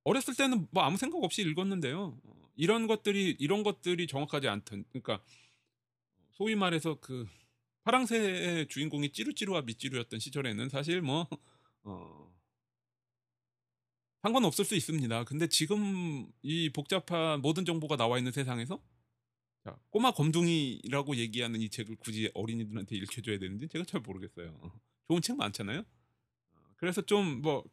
어렸을 0.03 0.35
때는 0.35 0.67
뭐 0.71 0.83
아무 0.83 0.97
생각 0.97 1.23
없이 1.23 1.41
읽었는데요. 1.41 2.17
어, 2.23 2.49
이런 2.55 2.87
것들이 2.87 3.35
이런 3.39 3.63
것들이 3.63 4.07
정확하지 4.07 4.47
않던 4.47 4.85
그러니까 4.89 5.23
소위 6.31 6.55
말해서 6.55 6.99
그 7.01 7.27
파랑새의 7.83 8.67
주인공이 8.67 9.11
찌루찌루와 9.11 9.63
밑찌루였던 9.63 10.19
시절에는 10.19 10.69
사실 10.69 11.01
뭐 11.01 11.27
어, 11.83 12.30
상관없을 14.21 14.65
수 14.65 14.75
있습니다. 14.75 15.23
근데 15.25 15.47
지금 15.47 16.31
이 16.41 16.69
복잡한 16.69 17.41
모든 17.41 17.65
정보가 17.65 17.97
나와 17.97 18.17
있는 18.17 18.31
세상에서 18.31 18.81
자, 19.63 19.77
꼬마 19.89 20.11
검둥이라고 20.11 21.15
얘기하는 21.17 21.61
이 21.61 21.69
책을 21.69 21.95
굳이 21.97 22.31
어린이들한테 22.33 22.95
읽혀줘야 22.97 23.39
되는지 23.39 23.67
제가 23.67 23.85
잘 23.85 24.01
모르겠어요. 24.01 24.57
어, 24.61 24.71
좋은 25.07 25.21
책 25.21 25.37
많잖아요. 25.37 25.79
어, 25.81 26.59
그래서 26.77 27.01
좀 27.01 27.41
뭐 27.41 27.63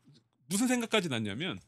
무슨 0.48 0.66
생각까지 0.66 1.08
났냐면 1.08 1.60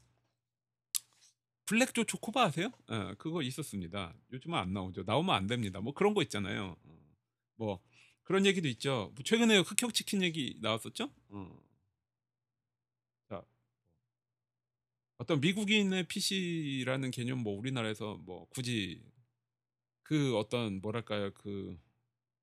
블랙조 1.67 2.05
초코바 2.05 2.45
아세요? 2.45 2.71
어, 2.89 3.15
그거 3.19 3.43
있었습니다. 3.43 4.15
요즘은 4.33 4.59
안 4.59 4.73
나오죠. 4.73 5.05
나오면 5.07 5.35
안 5.35 5.47
됩니다. 5.47 5.81
뭐 5.81 5.93
그런 5.95 6.15
거 6.15 6.23
있잖아요. 6.23 6.77
어, 6.83 6.99
뭐 7.57 7.81
그런 8.25 8.45
얘기도 8.47 8.69
있죠. 8.69 9.13
뭐 9.15 9.23
최근에 9.25 9.59
흑형 9.59 9.93
치킨 9.93 10.23
얘기 10.23 10.59
나왔었죠. 10.61 11.11
어. 11.29 11.61
자, 13.29 13.45
어떤 15.21 15.39
미국인의 15.41 16.09
PC라는 16.09 17.11
개념 17.11 17.41
뭐 17.41 17.55
우리나라에서 17.59 18.17
뭐 18.25 18.47
굳이 18.49 19.03
그 20.03 20.37
어떤 20.39 20.81
뭐랄까요 20.81 21.31
그 21.35 21.79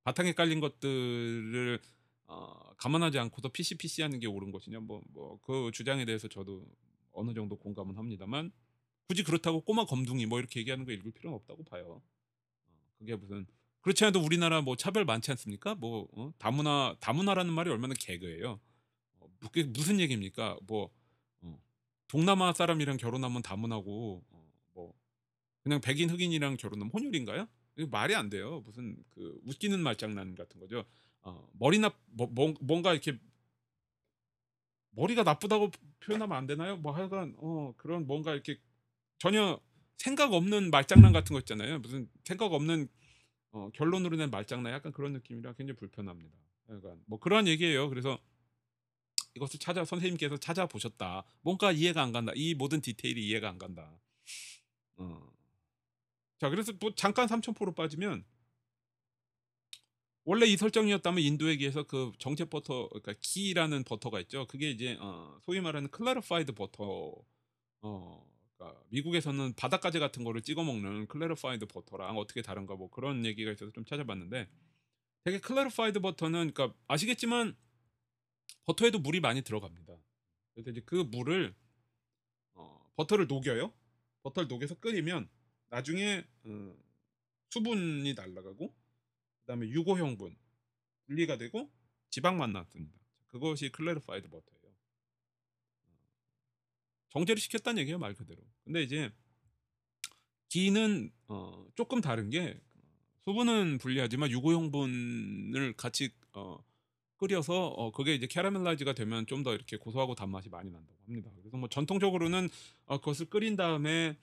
바탕에 0.04 0.34
깔린 0.34 0.60
것들을 0.60 1.80
어, 2.28 2.76
감안하지 2.78 3.18
않고서 3.20 3.50
PC 3.50 3.78
PC 3.78 4.02
하는 4.04 4.20
게 4.20 4.28
옳은 4.28 4.52
것이냐 4.52 4.80
뭐 4.80 5.02
뭐 5.14 5.40
그 5.42 5.72
주장에 5.74 6.06
대해서 6.06 6.28
저도 6.28 6.66
어느 7.14 7.34
정도 7.34 7.58
공감은 7.58 7.98
합니다만 7.98 8.52
굳이 9.08 9.24
그렇다고 9.24 9.62
꼬마 9.62 9.86
검둥이 9.86 10.28
뭐 10.28 10.38
이렇게 10.40 10.60
얘기하는 10.60 10.86
거 10.86 10.92
읽을 10.92 11.12
필요는 11.14 11.36
없다고 11.38 11.64
봐요. 11.64 12.04
어, 12.68 12.74
그게 13.00 13.16
무슨 13.16 13.48
그렇지 13.82 14.04
않아도 14.06 14.20
우리나라 14.24 14.62
뭐 14.62 14.76
차별 14.76 15.04
많지 15.06 15.32
않습니까? 15.32 15.74
뭐 15.76 16.08
어? 16.14 16.32
다문화 16.38 16.96
다문화라는 17.00 17.52
말이 17.54 17.72
얼마나 17.72 17.96
개그예요. 18.00 18.60
어, 19.20 19.28
그게 19.40 19.64
무슨 19.64 20.00
얘기입니까? 20.00 20.60
뭐 20.68 20.86
어, 20.86 20.92
동남아 22.08 22.54
사람이랑 22.54 22.98
결혼하면 22.98 23.42
다문화고 23.42 24.24
어, 24.30 24.52
뭐 24.74 24.94
그냥 25.62 25.82
백인 25.82 26.10
흑인이랑 26.10 26.58
결혼하면 26.58 26.92
혼혈인가요? 26.92 27.48
말이 27.90 28.16
안 28.16 28.30
돼요. 28.30 28.62
무슨 28.66 28.98
그 29.10 29.40
웃기는 29.46 29.80
말장난 29.80 30.36
같은 30.36 30.60
거죠. 30.60 30.86
어, 31.22 31.48
머리나 31.54 31.92
뭐, 32.08 32.28
뭐, 32.28 32.54
뭔가 32.62 32.94
이렇게 32.94 33.20
머리가 34.92 35.24
나쁘다고 35.24 35.72
표현하면 36.00 36.36
안 36.36 36.48
되나요? 36.48 36.78
뭐 36.78 36.92
하여간 36.92 37.36
어 37.38 37.74
그런 37.78 38.08
뭔가 38.08 38.34
이렇게 38.34 38.58
전혀 39.20 39.60
생각 39.98 40.34
없는 40.34 40.72
말장난 40.72 41.12
같은 41.12 41.34
거 41.34 41.40
있잖아요. 41.40 41.80
무슨 41.80 42.10
생각 42.24 42.54
없는 42.54 42.88
어, 43.52 43.70
결론으로 43.74 44.18
낸 44.18 44.30
말장난 44.32 44.74
약간 44.74 44.92
그런 44.92 45.14
느낌이라 45.14 45.54
굉장히 45.54 45.78
불편합니다. 45.78 46.36
약간 46.70 47.02
뭐 47.06 47.20
그런 47.20 47.48
얘기예요. 47.48 47.90
그래서 47.90 48.20
이것을 49.38 49.60
찾아 49.60 49.86
선생님께서 49.86 50.38
찾아보셨다. 50.38 51.24
뭔가 51.42 51.72
이해가 51.72 52.02
안 52.02 52.12
간다. 52.12 52.32
이 52.36 52.54
모든 52.54 52.82
디테일이 52.82 53.26
이해가 53.28 53.50
안 53.50 53.58
간다. 53.58 54.00
어. 54.98 55.22
자, 56.40 56.50
그래서 56.50 56.74
뭐 56.80 56.94
잠깐 56.96 57.28
삼천포로 57.28 57.74
빠지면 57.74 58.26
원래 60.24 60.46
이 60.46 60.58
설정이었다면 60.58 61.24
인도에게서 61.24 61.84
그 61.84 62.12
정제 62.20 62.46
버터, 62.46 62.90
그러니까 62.90 63.14
기라는 63.22 63.84
버터가 63.86 64.20
있죠. 64.22 64.46
그게 64.48 64.70
이제 64.70 64.98
어, 65.00 65.40
소위 65.46 65.62
말하는 65.62 65.90
clarified 65.90 66.52
butter, 66.52 67.14
어, 67.82 68.28
그러니까 68.58 68.82
미국에서는 68.90 69.54
바닷가재 69.54 70.00
같은 70.00 70.24
거를 70.24 70.42
찍어 70.42 70.64
먹는 70.64 71.08
clarified 71.08 71.68
butter랑 71.68 72.18
어떻게 72.18 72.42
다른가 72.42 72.76
뭐 72.76 72.90
그런 72.90 73.26
얘기가 73.26 73.52
있어서 73.52 73.72
좀 73.72 73.86
찾아봤는데 73.86 74.50
되게 75.24 75.40
clarified 75.40 76.02
butter는 76.02 76.52
그러니까 76.54 76.78
아시겠지만 76.88 77.56
버터에도 78.66 79.00
물이 79.00 79.20
많이 79.20 79.42
들어갑니다. 79.42 79.98
그래서 80.54 80.72
이제 80.72 80.82
그 80.86 80.96
물을 80.96 81.56
어, 82.54 82.92
버터를 82.96 83.28
녹여요. 83.28 83.74
버터를 84.24 84.48
녹여서 84.48 84.76
끓이면 84.76 85.30
나중에 85.70 86.26
어, 86.44 86.76
수분이 87.50 88.14
날아가고 88.14 88.76
그다음에 89.42 89.68
유고형분 89.70 90.36
분리가 91.06 91.38
되고 91.38 91.72
지방만 92.10 92.52
남습니다. 92.52 92.98
그것이 93.28 93.72
clarified 93.72 94.30
butter예요. 94.30 94.58
정제를 97.10 97.40
시켰다는 97.40 97.82
얘기예요 97.82 97.98
말 97.98 98.14
그대로. 98.14 98.42
근데 98.64 98.84
이제 98.84 99.12
기는 100.50 101.12
어, 101.28 101.66
조금 101.76 102.02
다른 102.02 102.30
게 102.30 102.60
수분은 103.24 103.78
분리하지만 103.80 104.32
유고형분을 104.32 105.74
같이 105.76 106.14
어, 106.34 106.58
끓여서 107.18 107.68
어, 107.68 107.92
그게 107.92 108.14
이제 108.16 108.28
캐러멜라이즈가 108.28 108.94
되면 108.94 109.26
좀 109.26 109.44
더 109.44 109.54
이렇게 109.56 109.78
고소하고 109.78 110.16
단맛이 110.16 110.50
많이 110.50 110.72
난다고 110.72 110.98
합니다. 111.06 111.32
그래서 111.42 111.58
뭐 111.58 111.70
전통적으로는 111.70 112.50
어, 112.86 113.00
그것을 113.00 113.28
끓인 113.30 113.56
다음에 113.56 114.18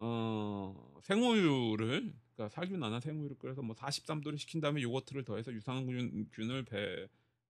어, 0.00 0.98
생우유를 1.02 2.14
그러니까 2.36 2.48
살균하나 2.54 3.00
생우유를 3.00 3.38
끓여서 3.38 3.62
뭐 3.62 3.74
43도를 3.76 4.38
식힌 4.38 4.60
다음에 4.60 4.82
요거트를 4.82 5.24
더해서 5.24 5.52
유산균을 5.52 6.64
배 6.66 7.08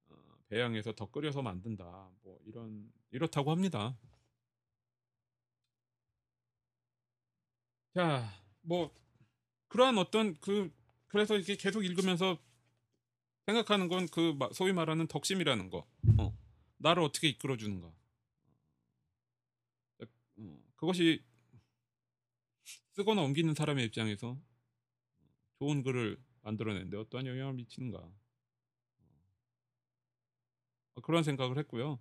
어, 0.08 0.14
배양해서 0.48 0.92
더 0.94 1.06
끓여서 1.10 1.42
만든다. 1.42 1.84
뭐 2.22 2.38
이런 2.46 2.90
이렇다고 3.12 3.50
합니다. 3.50 3.96
자, 7.94 8.28
뭐 8.62 8.92
그러한 9.68 9.98
어떤 9.98 10.34
그 10.40 10.70
그래서 11.08 11.36
이렇게 11.36 11.56
계속 11.56 11.84
읽으면서 11.84 12.38
생각하는 13.50 13.88
건 13.88 14.06
그 14.06 14.36
소위 14.52 14.72
말하는 14.72 15.06
덕심이라는 15.06 15.70
거. 15.70 15.86
어, 16.18 16.36
나를 16.78 17.02
어떻게 17.02 17.28
이끌어 17.28 17.56
주는가. 17.56 17.92
어, 19.98 20.04
그것이 20.76 21.22
쓰거나 22.92 23.22
옮기는 23.22 23.54
사람의 23.54 23.84
입장에서 23.86 24.38
좋은 25.58 25.82
글을 25.82 26.18
만들어내는데 26.42 26.96
어떠한 26.96 27.26
영향을 27.26 27.54
미치는가. 27.54 27.98
어, 30.94 31.00
그런 31.02 31.22
생각을 31.22 31.58
했고요. 31.58 32.00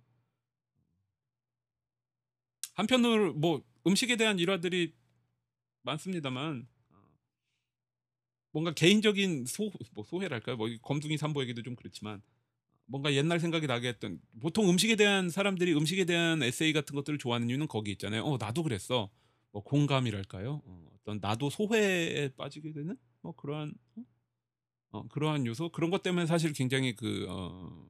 한편으로 2.74 3.34
뭐 3.34 3.62
음식에 3.86 4.16
대한 4.16 4.38
일화들이 4.38 4.94
많습니다만 5.82 6.66
어, 6.66 6.79
뭔가 8.52 8.72
개인적인 8.72 9.46
소, 9.46 9.70
뭐 9.92 10.04
소회랄까요? 10.04 10.56
뭐 10.56 10.68
검둥이 10.82 11.16
삼보에게도 11.16 11.62
좀 11.62 11.76
그렇지만 11.76 12.22
뭔가 12.86 13.14
옛날 13.14 13.38
생각이 13.38 13.66
나게 13.66 13.88
했던 13.88 14.20
보통 14.40 14.68
음식에 14.68 14.96
대한 14.96 15.30
사람들이 15.30 15.74
음식에 15.74 16.04
대한 16.04 16.42
에세이 16.42 16.72
같은 16.72 16.96
것들을 16.96 17.18
좋아하는 17.18 17.48
이유는 17.48 17.68
거기 17.68 17.92
있잖아요. 17.92 18.24
어 18.24 18.36
나도 18.36 18.62
그랬어. 18.64 19.10
뭐 19.52 19.62
공감이랄까요? 19.62 20.62
어, 20.64 20.90
떤 21.04 21.18
나도 21.20 21.50
소회에 21.50 22.30
빠지게 22.36 22.72
되는 22.72 22.96
뭐 23.20 23.32
그러한 23.34 23.74
어? 23.96 24.02
어, 24.92 25.08
그러한 25.08 25.46
요소 25.46 25.70
그런 25.70 25.90
것 25.90 26.02
때문에 26.02 26.26
사실 26.26 26.52
굉장히 26.52 26.94
그 26.94 27.26
어, 27.28 27.88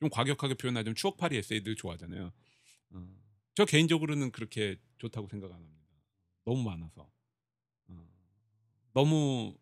좀 0.00 0.10
과격하게 0.10 0.54
표현하자면 0.54 0.94
추억팔이 0.96 1.36
에세이들 1.36 1.76
좋아하잖아요. 1.76 2.32
어, 2.90 3.08
저 3.54 3.64
개인적으로는 3.64 4.32
그렇게 4.32 4.76
좋다고 4.98 5.28
생각 5.28 5.52
안 5.52 5.58
합니다. 5.58 5.82
너무 6.44 6.62
많아서. 6.62 7.08
어, 7.88 8.08
너무 8.92 9.54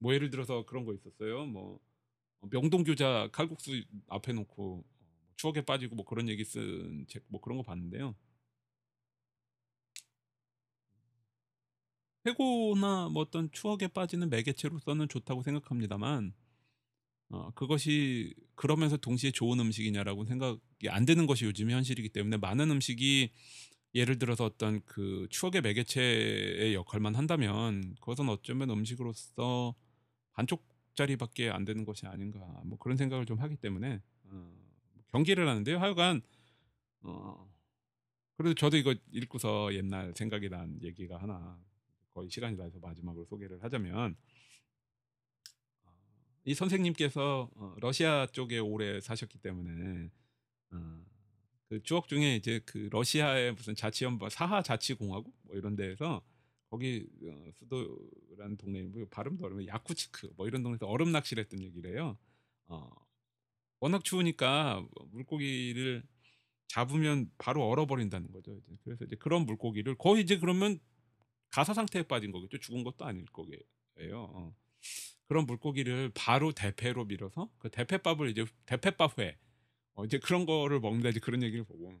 뭐 0.00 0.14
예를 0.14 0.30
들어서 0.30 0.66
그런 0.66 0.86
거 0.86 0.94
있었어요. 0.94 1.46
뭐 1.46 1.80
어, 2.42 2.48
명동 2.50 2.84
교자 2.84 3.28
칼국수 3.32 3.84
앞에 4.08 4.32
놓고 4.34 4.84
어, 4.86 5.10
추억에 5.36 5.62
빠지고 5.66 5.96
뭐 5.96 6.06
그런 6.06 6.28
얘기 6.28 6.44
쓴 6.44 7.06
책 7.08 7.24
뭐 7.28 7.40
그런 7.42 7.58
거 7.58 7.64
봤는데요. 7.64 8.16
회고나 12.26 13.08
뭐 13.08 13.22
어떤 13.22 13.50
추억에 13.52 13.88
빠지는 13.88 14.28
매개체로서는 14.30 15.08
좋다고 15.08 15.42
생각합니다만 15.42 16.34
어, 17.30 17.50
그것이 17.54 18.34
그러면서 18.56 18.96
동시에 18.96 19.30
좋은 19.32 19.60
음식이냐라고 19.60 20.24
생각이 20.26 20.88
안 20.88 21.04
되는 21.06 21.26
것이 21.26 21.44
요즘 21.44 21.70
현실이기 21.70 22.10
때문에 22.10 22.38
많은 22.38 22.70
음식이 22.70 23.32
예를 23.94 24.18
들어서 24.18 24.44
어떤 24.46 24.82
그 24.86 25.26
추억의 25.30 25.62
매개체의 25.62 26.74
역할만 26.74 27.14
한다면 27.16 27.94
그것은 28.00 28.28
어쩌면 28.28 28.70
음식으로서 28.70 29.74
반쪽짜리밖에 30.32 31.50
안 31.50 31.64
되는 31.64 31.84
것이 31.84 32.06
아닌가 32.06 32.40
뭐 32.64 32.78
그런 32.78 32.96
생각을 32.96 33.26
좀 33.26 33.38
하기 33.38 33.56
때문에 33.56 34.00
어, 34.24 34.52
경기를 35.08 35.48
하는데요. 35.48 35.78
하여간 35.78 36.22
어 37.02 37.50
그래도 38.36 38.54
저도 38.54 38.76
이거 38.76 38.94
읽고서 39.12 39.74
옛날 39.74 40.14
생각이 40.14 40.48
난 40.48 40.80
얘기가 40.82 41.18
하나 41.18 41.58
거의 42.14 42.30
시간이 42.30 42.56
다 42.56 42.64
해서 42.64 42.78
마지막으로 42.80 43.24
소개를 43.26 43.62
하자면 43.62 44.16
어, 45.84 45.90
이 46.44 46.54
선생님께서 46.54 47.50
어, 47.54 47.76
러시아 47.80 48.26
쪽에 48.26 48.58
오래 48.58 49.00
사셨기 49.00 49.38
때문에 49.38 50.10
어, 50.72 51.04
그 51.68 51.82
추억 51.82 52.08
중에 52.08 52.36
이제 52.36 52.60
그 52.64 52.88
러시아의 52.90 53.52
무슨 53.52 53.74
자치연방 53.74 54.28
사하 54.30 54.62
자치공화국 54.62 55.32
뭐 55.42 55.56
이런 55.56 55.76
데에서 55.76 56.22
거기 56.70 57.06
어, 57.24 57.50
수도라는 57.56 58.56
동네 58.56 58.82
뭐 58.82 59.04
발음도 59.10 59.44
어려워 59.44 59.66
야쿠츠크 59.66 60.34
뭐 60.36 60.46
이런 60.46 60.62
동네에서 60.62 60.86
얼음 60.86 61.10
낚시를 61.12 61.42
했던 61.42 61.60
얘기래요. 61.60 62.16
어, 62.66 62.90
워낙 63.80 64.04
추우니까 64.04 64.86
물고기를 65.10 66.04
잡으면 66.68 67.30
바로 67.38 67.66
얼어버린다는 67.68 68.30
거죠. 68.30 68.54
이제. 68.56 68.78
그래서 68.84 69.04
이제 69.04 69.16
그런 69.16 69.44
물고기를 69.46 69.96
거의 69.96 70.22
이제 70.22 70.38
그러면 70.38 70.78
가사 71.50 71.74
상태에 71.74 72.04
빠진 72.04 72.30
거겠죠. 72.30 72.58
죽은 72.58 72.84
것도 72.84 73.04
아닐 73.04 73.24
거예요. 73.26 73.58
어. 74.14 74.54
그런 75.26 75.46
물고기를 75.46 76.12
바로 76.14 76.52
대패로 76.52 77.06
밀어서 77.06 77.50
그 77.58 77.68
대패밥을 77.70 78.30
이제 78.30 78.44
대패밥회 78.66 79.38
어, 79.94 80.04
이제 80.04 80.18
그런 80.18 80.46
거를 80.46 80.78
먹는다 80.78 81.08
이제 81.08 81.18
그런 81.18 81.42
얘기를 81.42 81.64
보고 81.64 82.00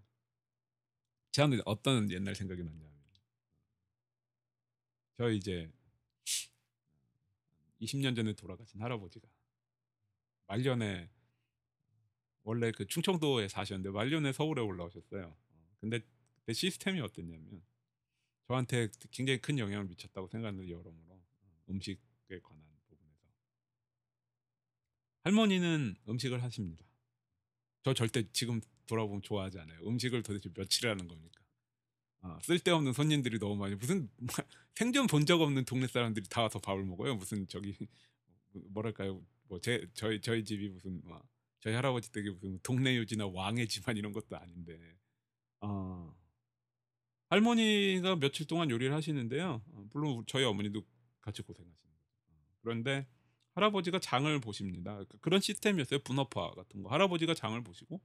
저는 1.32 1.60
어떤 1.64 2.10
옛날 2.10 2.34
생각이 2.34 2.62
났냐면 2.62 2.99
저 5.20 5.28
이제 5.28 5.70
20년 7.82 8.16
전에 8.16 8.32
돌아가신 8.32 8.80
할아버지가 8.80 9.28
말년에 10.46 11.10
원래 12.42 12.72
그 12.72 12.86
충청도에 12.86 13.48
사셨는데 13.48 13.90
말년에 13.90 14.32
서울에 14.32 14.62
올라오셨어요. 14.62 15.36
근데 15.78 16.00
그때 16.36 16.54
시스템이 16.54 17.02
어땠냐면 17.02 17.62
저한테 18.46 18.88
굉장히 19.10 19.42
큰 19.42 19.58
영향을 19.58 19.88
미쳤다고 19.88 20.28
생각하는 20.28 20.66
여러모로 20.66 21.22
음식에 21.68 22.40
관한 22.42 22.64
부분에서 22.88 23.28
할머니는 25.24 25.96
음식을 26.08 26.42
하십니다. 26.42 26.82
저 27.82 27.92
절대 27.92 28.26
지금 28.32 28.62
돌아보면 28.86 29.20
좋아하지 29.20 29.58
않아요. 29.58 29.86
음식을 29.86 30.22
도대체 30.22 30.50
며칠 30.54 30.88
하는 30.88 31.06
겁니까? 31.06 31.39
아, 32.22 32.38
쓸데없는 32.42 32.92
손님들이 32.92 33.38
너무 33.38 33.56
많이 33.56 33.74
무슨 33.76 34.08
생전 34.74 35.06
본 35.06 35.24
적 35.26 35.40
없는 35.40 35.64
동네 35.64 35.86
사람들이 35.86 36.26
다 36.28 36.42
와서 36.42 36.58
밥을 36.58 36.84
먹어요. 36.84 37.14
무슨 37.16 37.46
저기 37.48 37.74
뭐랄까요? 38.52 39.22
뭐 39.48 39.58
제 39.60 39.86
저희 39.94 40.20
저희 40.20 40.44
집이 40.44 40.68
무슨 40.70 41.00
뭐 41.04 41.20
저희 41.60 41.74
할아버지 41.74 42.12
댁이 42.12 42.30
무슨 42.30 42.58
동네 42.62 42.96
유지나 42.96 43.26
왕의 43.28 43.68
집안 43.68 43.96
이런 43.96 44.12
것도 44.12 44.36
아닌데 44.36 44.78
아, 45.60 46.12
할머니가 47.30 48.16
며칠 48.16 48.46
동안 48.46 48.70
요리를 48.70 48.92
하시는데요. 48.94 49.62
어, 49.66 49.86
물론 49.92 50.24
저희 50.26 50.44
어머니도 50.44 50.82
같이 51.20 51.42
고생하시는 51.42 51.76
거죠. 51.94 52.06
어, 52.30 52.34
그런데 52.62 53.06
할아버지가 53.54 53.98
장을 54.00 54.38
보십니다. 54.40 54.92
그러니까 54.92 55.18
그런 55.20 55.40
시스템이었어요. 55.40 56.00
분업화 56.00 56.50
같은 56.52 56.82
거. 56.82 56.90
할아버지가 56.90 57.34
장을 57.34 57.60
보시고 57.62 58.00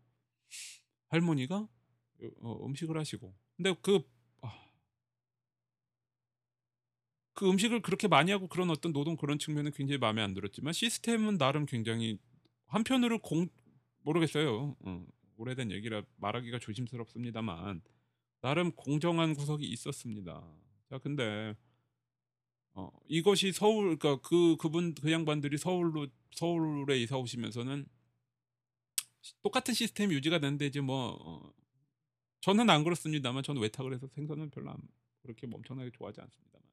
할머니가 1.09 1.67
어, 2.41 2.65
음식을 2.65 2.97
하시고. 2.97 3.35
근데 3.57 3.73
그, 3.81 4.01
아, 4.41 4.51
그 7.33 7.49
음식을 7.49 7.81
그렇게 7.81 8.07
많이 8.07 8.31
하고 8.31 8.47
그런 8.47 8.69
어떤 8.69 8.93
노동 8.93 9.15
그런 9.15 9.39
측면은 9.39 9.71
굉장히 9.71 9.97
마음에 9.97 10.21
안 10.21 10.33
들었지만 10.33 10.73
시스템은 10.73 11.37
나름 11.37 11.65
굉장히 11.65 12.17
한편으로 12.67 13.19
공 13.19 13.47
모르겠어요. 14.03 14.75
어, 14.79 15.05
오래된 15.37 15.71
얘기라 15.71 16.03
말하기가 16.17 16.59
조심스럽습니다만 16.59 17.81
나름 18.41 18.71
공정한 18.71 19.33
구석이 19.33 19.65
있었습니다. 19.65 20.43
자, 20.89 20.97
근데 20.99 21.55
어, 22.73 22.91
이것이 23.07 23.51
서울 23.51 23.97
그러니까 23.97 24.27
그 24.27 24.57
그분 24.57 24.93
그 24.93 25.11
양반들이 25.11 25.57
서울로 25.57 26.07
서울에 26.31 26.99
이사 26.99 27.17
오시면서는 27.17 27.87
똑같은 29.41 29.73
시스템이 29.73 30.13
유지가 30.13 30.39
되는데 30.39 30.67
이제 30.67 30.81
뭐 30.81 31.17
어, 31.19 31.53
저는 32.45 32.69
안 32.69 32.83
그렇습니다만 32.83 33.41
저는 33.41 33.59
외탁을 33.59 33.91
해서 33.91 34.05
생선은 34.05 34.51
별로 34.51 34.69
안, 34.69 34.77
그렇게 35.23 35.47
엄청나게 35.51 35.89
좋아하지 35.89 36.21
않습니다만 36.21 36.63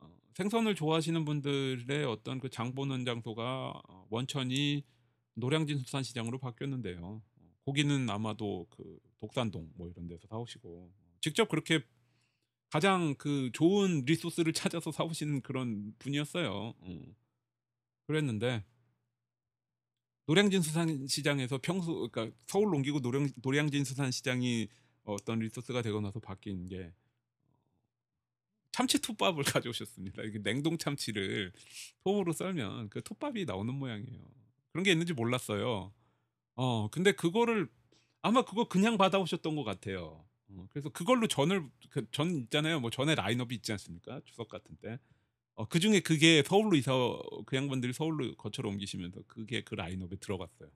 어, 0.00 0.18
생선을 0.34 0.74
좋아하시는 0.74 1.24
분들의 1.24 2.04
어떤 2.04 2.38
그 2.40 2.50
장 2.50 2.74
보는 2.74 3.06
장소가 3.06 3.80
어, 3.88 4.06
원천이 4.10 4.84
노량진 5.32 5.78
수산시장으로 5.78 6.38
바뀌었는데요. 6.38 7.22
어, 7.36 7.54
고기는 7.64 8.10
아마도 8.10 8.66
그 8.68 8.98
독산동 9.18 9.72
뭐 9.76 9.88
이런 9.88 10.08
데서 10.08 10.26
사오시고 10.28 10.92
직접 11.22 11.48
그렇게 11.48 11.82
가장 12.68 13.14
그 13.14 13.48
좋은 13.54 14.04
리소스를 14.04 14.52
찾아서 14.76 14.92
사오시는 14.92 15.40
그런 15.40 15.94
분이었어요. 15.98 16.74
어. 16.78 17.02
그랬는데 18.06 18.62
노량진 20.26 20.62
수산시장에서 20.62 21.58
평소 21.62 22.08
그러니까 22.08 22.36
서울 22.46 22.74
옮기고 22.74 23.00
노량, 23.00 23.28
노량진 23.42 23.84
수산시장이 23.84 24.68
어떤 25.04 25.38
리소스가 25.38 25.82
되고 25.82 26.00
나서 26.00 26.18
바뀐 26.20 26.66
게 26.66 26.92
참치 28.72 29.00
톱밥을 29.00 29.44
가져오셨습니다. 29.44 30.22
이게 30.22 30.42
냉동 30.42 30.78
참치를 30.78 31.52
톱으로 32.04 32.32
썰면 32.32 32.90
그 32.90 33.02
톱밥이 33.02 33.44
나오는 33.46 33.72
모양이에요. 33.74 34.20
그런 34.72 34.84
게 34.84 34.92
있는지 34.92 35.12
몰랐어요. 35.14 35.92
어, 36.56 36.88
근데 36.90 37.12
그거를 37.12 37.68
아마 38.22 38.44
그거 38.44 38.68
그냥 38.68 38.98
받아오셨던 38.98 39.56
것 39.56 39.64
같아요. 39.64 40.24
어, 40.50 40.66
그래서 40.70 40.90
그걸로 40.90 41.26
전을 41.28 41.68
그 41.90 42.06
전 42.12 42.30
있잖아요. 42.44 42.80
뭐 42.80 42.90
전에 42.90 43.14
라인업이 43.14 43.54
있지 43.56 43.72
않습니까? 43.72 44.20
추석 44.26 44.48
같은 44.48 44.76
때. 44.82 44.98
어, 45.56 45.66
그 45.66 45.80
중에 45.80 46.00
그게 46.00 46.42
서울로 46.46 46.76
이사 46.76 46.92
그 47.46 47.56
양반들이 47.56 47.92
서울로 47.92 48.34
거처로 48.36 48.68
옮기시면서 48.68 49.22
그게 49.26 49.62
그 49.62 49.74
라인업에 49.74 50.16
들어갔어요. 50.16 50.68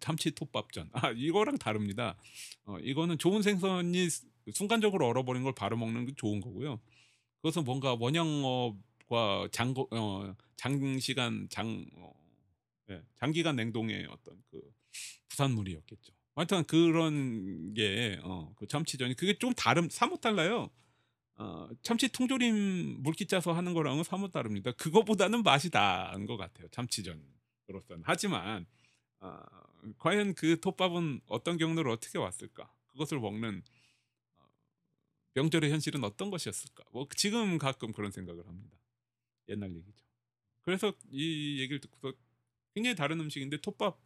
참치 0.00 0.32
톱밥전. 0.32 0.90
아 0.92 1.10
이거랑 1.12 1.56
다릅니다. 1.58 2.16
어, 2.64 2.78
이거는 2.80 3.18
좋은 3.18 3.42
생선이 3.42 4.08
순간적으로 4.52 5.06
얼어버린 5.06 5.44
걸 5.44 5.54
바로 5.54 5.76
먹는 5.76 6.06
게 6.06 6.12
좋은 6.16 6.40
거고요. 6.40 6.80
그것은 7.36 7.64
뭔가 7.64 7.94
원형업과 7.94 9.48
장 9.52 9.72
어, 9.92 10.34
장시간 10.56 11.46
장 11.48 11.86
어, 11.96 12.12
예, 12.90 13.02
장기간 13.20 13.54
냉동의 13.56 14.06
어떤 14.10 14.42
그 14.50 14.60
부산물이었겠죠. 15.28 16.12
하여튼 16.34 16.64
그런 16.64 17.72
게 17.72 18.18
어, 18.22 18.52
그 18.56 18.66
참치전이 18.66 19.14
그게 19.14 19.38
좀 19.38 19.52
다름 19.54 19.88
사뭇 19.88 20.20
달라요. 20.20 20.70
어, 21.38 21.68
참치 21.82 22.08
통조림 22.08 23.02
물기 23.02 23.26
짜서 23.26 23.52
하는 23.52 23.72
거랑은 23.72 24.02
사뭇 24.02 24.32
다릅니다. 24.32 24.72
그거보다는 24.72 25.44
맛이 25.44 25.70
나은 25.72 26.26
것 26.26 26.36
같아요. 26.36 26.66
참치전으로서는. 26.68 28.02
하지만 28.02 28.66
어, 29.20 29.40
과연 29.98 30.34
그 30.34 30.60
톱밥은 30.60 31.20
어떤 31.26 31.56
경로를 31.56 31.92
어떻게 31.92 32.18
왔을까? 32.18 32.72
그것을 32.88 33.20
먹는 33.20 33.62
어, 34.38 34.44
명절의 35.34 35.70
현실은 35.70 36.02
어떤 36.02 36.30
것이었을까? 36.30 36.84
뭐 36.90 37.06
지금 37.16 37.56
가끔 37.58 37.92
그런 37.92 38.10
생각을 38.10 38.44
합니다. 38.46 38.76
옛날 39.48 39.74
얘기죠. 39.76 40.04
그래서 40.62 40.92
이 41.10 41.60
얘기를 41.60 41.80
듣고서 41.80 42.12
굉장히 42.74 42.96
다른 42.96 43.20
음식인데 43.20 43.60
톱밥 43.60 43.96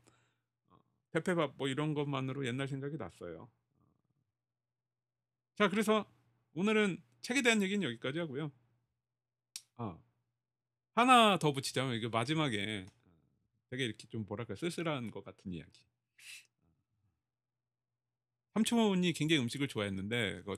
페페밥 1.12 1.54
뭐 1.56 1.68
이런 1.68 1.94
것만으로 1.94 2.46
옛날 2.46 2.68
생각이 2.68 2.98
났어요. 2.98 3.50
자, 5.54 5.68
그래서 5.68 6.06
오늘은 6.54 7.02
책에 7.22 7.42
대한 7.42 7.62
얘기는 7.62 7.82
여기까지 7.82 8.18
하고요. 8.18 8.52
아, 9.76 9.98
하나 10.94 11.38
더 11.38 11.52
붙이자면 11.52 11.94
이게 11.94 12.08
마지막에 12.08 12.86
되게 13.70 13.84
이렇게 13.84 14.06
좀 14.08 14.24
뭐랄까 14.26 14.54
쓸쓸한 14.54 15.10
것 15.10 15.24
같은 15.24 15.52
이야기. 15.52 15.80
삼촌이 18.54 19.12
굉장히 19.14 19.40
음식을 19.42 19.68
좋아했는데 19.68 20.42
그 20.42 20.56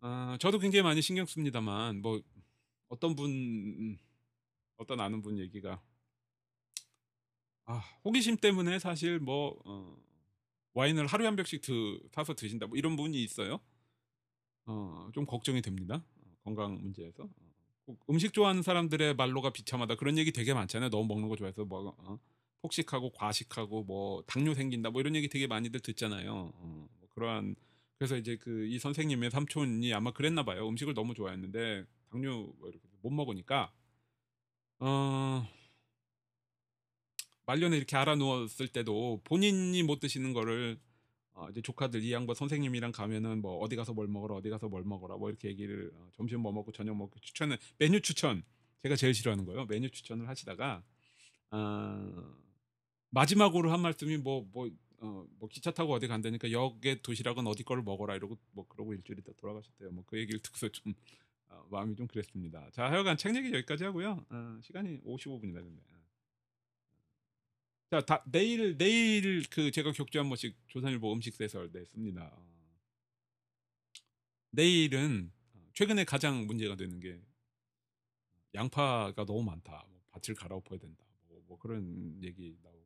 아, 0.00 0.36
저도 0.40 0.58
굉장히 0.58 0.82
많이 0.82 1.00
신경 1.00 1.26
씁니다만 1.26 2.02
뭐 2.02 2.20
어떤 2.88 3.14
분 3.14 3.98
어떤 4.76 4.98
아는 5.00 5.22
분 5.22 5.38
얘기가 5.38 5.80
아, 7.66 7.78
호기심 8.04 8.38
때문에 8.38 8.80
사실 8.80 9.20
뭐 9.20 9.60
어, 9.64 9.96
와인을 10.72 11.06
하루에 11.06 11.26
한 11.26 11.36
병씩 11.36 11.60
드, 11.60 12.00
사서 12.10 12.34
드신다 12.34 12.66
뭐 12.66 12.76
이런 12.76 12.96
분이 12.96 13.22
있어요. 13.22 13.60
어, 14.70 15.10
좀 15.12 15.26
걱정이 15.26 15.62
됩니다. 15.62 16.04
어, 16.16 16.36
건강 16.44 16.74
문제에서. 16.80 17.28
어, 17.86 17.96
음식 18.10 18.32
좋아하는 18.32 18.62
사람들의 18.62 19.14
말로가 19.16 19.50
비참하다 19.50 19.96
그런 19.96 20.16
얘기 20.18 20.32
되게 20.32 20.54
많잖아요. 20.54 20.90
너무 20.90 21.06
먹는 21.08 21.28
거 21.28 21.36
좋아해서 21.36 21.64
뭐 21.64 21.94
어, 21.98 22.18
폭식하고 22.62 23.10
과식하고 23.12 23.84
뭐 23.84 24.22
당뇨 24.26 24.54
생긴다 24.54 24.90
뭐 24.90 25.00
이런 25.00 25.14
얘기 25.16 25.28
되게 25.28 25.46
많이들 25.46 25.80
듣잖아요. 25.80 26.52
어, 26.54 26.88
뭐 26.98 27.08
그러한 27.10 27.56
그래서 27.98 28.16
이제 28.16 28.36
그 28.36 28.66
이 28.70 28.78
선생님의 28.78 29.30
삼촌이 29.30 29.92
아마 29.94 30.12
그랬나 30.12 30.44
봐요. 30.44 30.68
음식을 30.68 30.94
너무 30.94 31.14
좋아했는데 31.14 31.84
당뇨 32.10 32.52
뭐 32.58 32.68
이렇게 32.68 32.86
못 33.02 33.10
먹으니까 33.10 33.72
어 34.80 35.46
말년에 37.46 37.76
이렇게 37.76 37.96
알아 37.96 38.14
누웠을 38.16 38.68
때도 38.68 39.20
본인이 39.24 39.82
못 39.82 40.00
드시는 40.00 40.32
거를 40.32 40.78
어, 41.40 41.48
이제 41.50 41.62
조카들 41.62 42.02
이 42.02 42.12
양반 42.12 42.34
선생님이랑 42.36 42.92
가면은 42.92 43.40
뭐 43.40 43.56
어디 43.58 43.74
가서 43.74 43.94
뭘 43.94 44.06
먹어라 44.08 44.34
어디 44.36 44.50
가서 44.50 44.68
뭘 44.68 44.84
먹어라 44.84 45.16
뭐 45.16 45.30
이렇게 45.30 45.48
얘기를 45.48 45.90
어, 45.94 46.08
점심 46.12 46.40
뭐 46.40 46.52
먹고 46.52 46.70
저녁 46.72 46.96
먹고 46.96 47.18
추천을 47.20 47.58
메뉴 47.78 48.00
추천. 48.00 48.42
제가 48.82 48.96
제일 48.96 49.14
싫어하는 49.14 49.44
거예요. 49.46 49.64
메뉴 49.66 49.90
추천을 49.90 50.28
하시다가 50.28 50.82
아, 51.50 52.34
마지막으로 53.10 53.72
한 53.72 53.80
말씀이 53.80 54.18
뭐뭐 54.18 54.70
어, 55.02 55.26
뭐 55.38 55.48
기차 55.48 55.70
타고 55.70 55.94
어디 55.94 56.08
간다니까 56.08 56.52
역에 56.52 57.00
도시락은 57.02 57.46
어디 57.46 57.62
거를 57.64 57.82
먹어라 57.82 58.16
이러고 58.16 58.36
뭐 58.52 58.66
그러고 58.68 58.92
일주일 58.94 59.18
있다 59.20 59.32
돌아가셨대요. 59.38 59.90
뭐 59.92 60.04
그 60.06 60.18
얘기를 60.18 60.40
듣고서 60.42 60.68
좀 60.68 60.92
어, 61.48 61.64
마음이 61.70 61.96
좀 61.96 62.06
그랬습니다. 62.06 62.68
자 62.72 62.90
하여간 62.90 63.16
책 63.16 63.34
얘기 63.36 63.48
여기까지 63.54 63.84
하고요. 63.84 64.24
어, 64.28 64.58
시간이 64.62 65.00
55분이나 65.04 65.54
됐네 65.62 65.80
자, 67.90 68.00
다, 68.00 68.22
내일 68.24 68.78
내일 68.78 69.42
그 69.50 69.72
제가 69.72 69.90
격주 69.90 70.16
한 70.20 70.28
번씩 70.28 70.56
조선일보 70.68 71.12
음식 71.12 71.34
세설 71.34 71.70
냈습니다. 71.72 72.22
어. 72.32 72.50
내일은 74.50 75.32
최근에 75.74 76.04
가장 76.04 76.46
문제가 76.46 76.76
되는 76.76 77.00
게 77.00 77.20
양파가 78.54 79.24
너무 79.24 79.42
많다. 79.42 79.84
뭐 79.88 80.00
밭을 80.12 80.36
갈아엎어야 80.36 80.78
된다. 80.78 81.04
뭐, 81.26 81.42
뭐 81.48 81.58
그런 81.58 82.22
얘기 82.22 82.56
나오고 82.62 82.80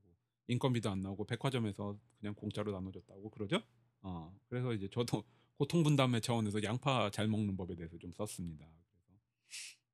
인건비도 0.48 0.88
안 0.88 1.02
나오고 1.02 1.26
백화점에서 1.26 1.98
그냥 2.18 2.34
공짜로 2.34 2.72
나눠줬다고 2.72 3.28
그러죠. 3.28 3.62
어, 4.00 4.34
그래서 4.48 4.72
이제 4.72 4.88
저도 4.88 5.22
고통 5.58 5.82
분담의 5.82 6.22
차원에서 6.22 6.62
양파 6.62 7.10
잘 7.10 7.28
먹는 7.28 7.58
법에 7.58 7.74
대해서 7.74 7.98
좀 7.98 8.10
썼습니다. 8.12 8.66
그래서 8.90 9.20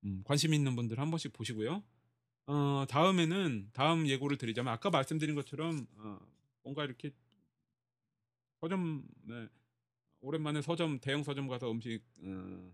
음, 0.05 0.23
관심 0.23 0.53
있는 0.53 0.73
분들 0.77 0.99
한 0.99 1.09
번씩 1.11 1.33
보시고요. 1.33 1.83
어, 2.47 2.85
다음에는 2.89 3.69
다음 3.73 4.07
예고를 4.07 4.37
드리자면 4.37 4.73
아까 4.73 4.89
말씀드린 4.89 5.35
것처럼 5.35 5.87
어, 5.97 6.19
뭔가 6.63 6.83
이렇게 6.83 7.11
서점 8.59 9.03
네, 9.23 9.47
오랜만에 10.21 10.61
서점 10.61 10.99
대형 10.99 11.23
서점 11.23 11.47
가서 11.47 11.71
음식 11.71 12.03
어, 12.23 12.73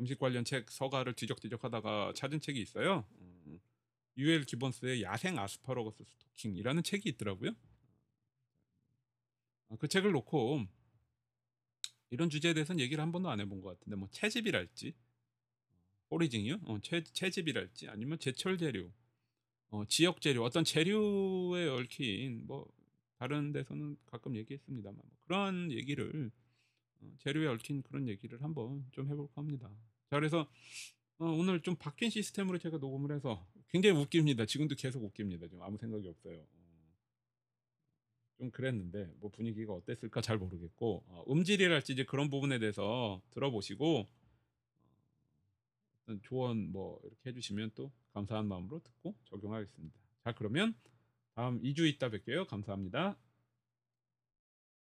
음식 0.00 0.18
관련 0.18 0.44
책 0.44 0.70
서가를 0.70 1.14
뒤적뒤적하다가 1.14 2.12
찾은 2.14 2.40
책이 2.40 2.60
있어요. 2.60 3.04
어, 3.10 3.58
유엘 4.16 4.44
기본스의 4.44 5.02
야생 5.02 5.38
아스파라거스 5.38 6.04
스토킹이라는 6.04 6.82
책이 6.82 7.08
있더라고요. 7.10 7.52
어, 9.68 9.76
그 9.78 9.88
책을 9.88 10.12
놓고 10.12 10.66
이런 12.10 12.28
주제에 12.28 12.52
대해서는 12.52 12.80
얘기를 12.80 13.00
한 13.02 13.10
번도 13.10 13.30
안 13.30 13.40
해본 13.40 13.62
것 13.62 13.78
같은데 13.78 13.96
뭐 13.96 14.08
채집이랄지 14.10 14.94
포리징이요? 16.12 16.60
어, 16.66 16.78
채, 16.82 17.02
채집이랄지 17.02 17.88
아니면 17.88 18.18
제철 18.18 18.58
재료, 18.58 18.90
어, 19.70 19.84
지역 19.86 20.20
재료, 20.20 20.44
어떤 20.44 20.62
재료에 20.62 21.68
얽힌 21.68 22.46
뭐 22.46 22.70
다른 23.16 23.52
데서는 23.52 23.96
가끔 24.04 24.36
얘기했습니다만 24.36 24.94
뭐 24.94 25.16
그런 25.20 25.72
얘기를 25.72 26.30
어, 27.00 27.10
재료에 27.20 27.46
얽힌 27.46 27.82
그런 27.82 28.08
얘기를 28.08 28.42
한번 28.42 28.84
좀 28.92 29.08
해볼까 29.08 29.32
합니다. 29.36 29.70
자 30.10 30.16
그래서 30.16 30.46
어, 31.18 31.24
오늘 31.24 31.62
좀 31.62 31.76
바뀐 31.76 32.10
시스템으로 32.10 32.58
제가 32.58 32.76
녹음을 32.76 33.16
해서 33.16 33.46
굉장히 33.70 33.98
웃깁니다. 33.98 34.44
지금도 34.44 34.74
계속 34.74 35.02
웃깁니다. 35.02 35.46
지금 35.46 35.62
아무 35.62 35.78
생각이 35.78 36.06
없어요. 36.08 36.36
어, 36.36 36.94
좀 38.36 38.50
그랬는데 38.50 39.10
뭐 39.18 39.30
분위기가 39.30 39.72
어땠을까 39.72 40.20
잘 40.20 40.36
모르겠고 40.36 41.04
어, 41.06 41.24
음질이랄지 41.30 41.94
이제 41.94 42.04
그런 42.04 42.28
부분에 42.28 42.58
대해서 42.58 43.22
들어보시고 43.30 44.08
조언 46.22 46.70
뭐 46.72 47.00
이렇게 47.04 47.30
해주시면 47.30 47.72
또 47.74 47.92
감사한 48.14 48.46
마음으로 48.46 48.80
듣고 48.82 49.14
적용하겠습니다. 49.24 49.98
자 50.24 50.32
그러면 50.32 50.74
다음 51.34 51.60
2주 51.62 51.88
있다 51.88 52.10
뵐게요. 52.10 52.46
감사합니다. 52.46 53.16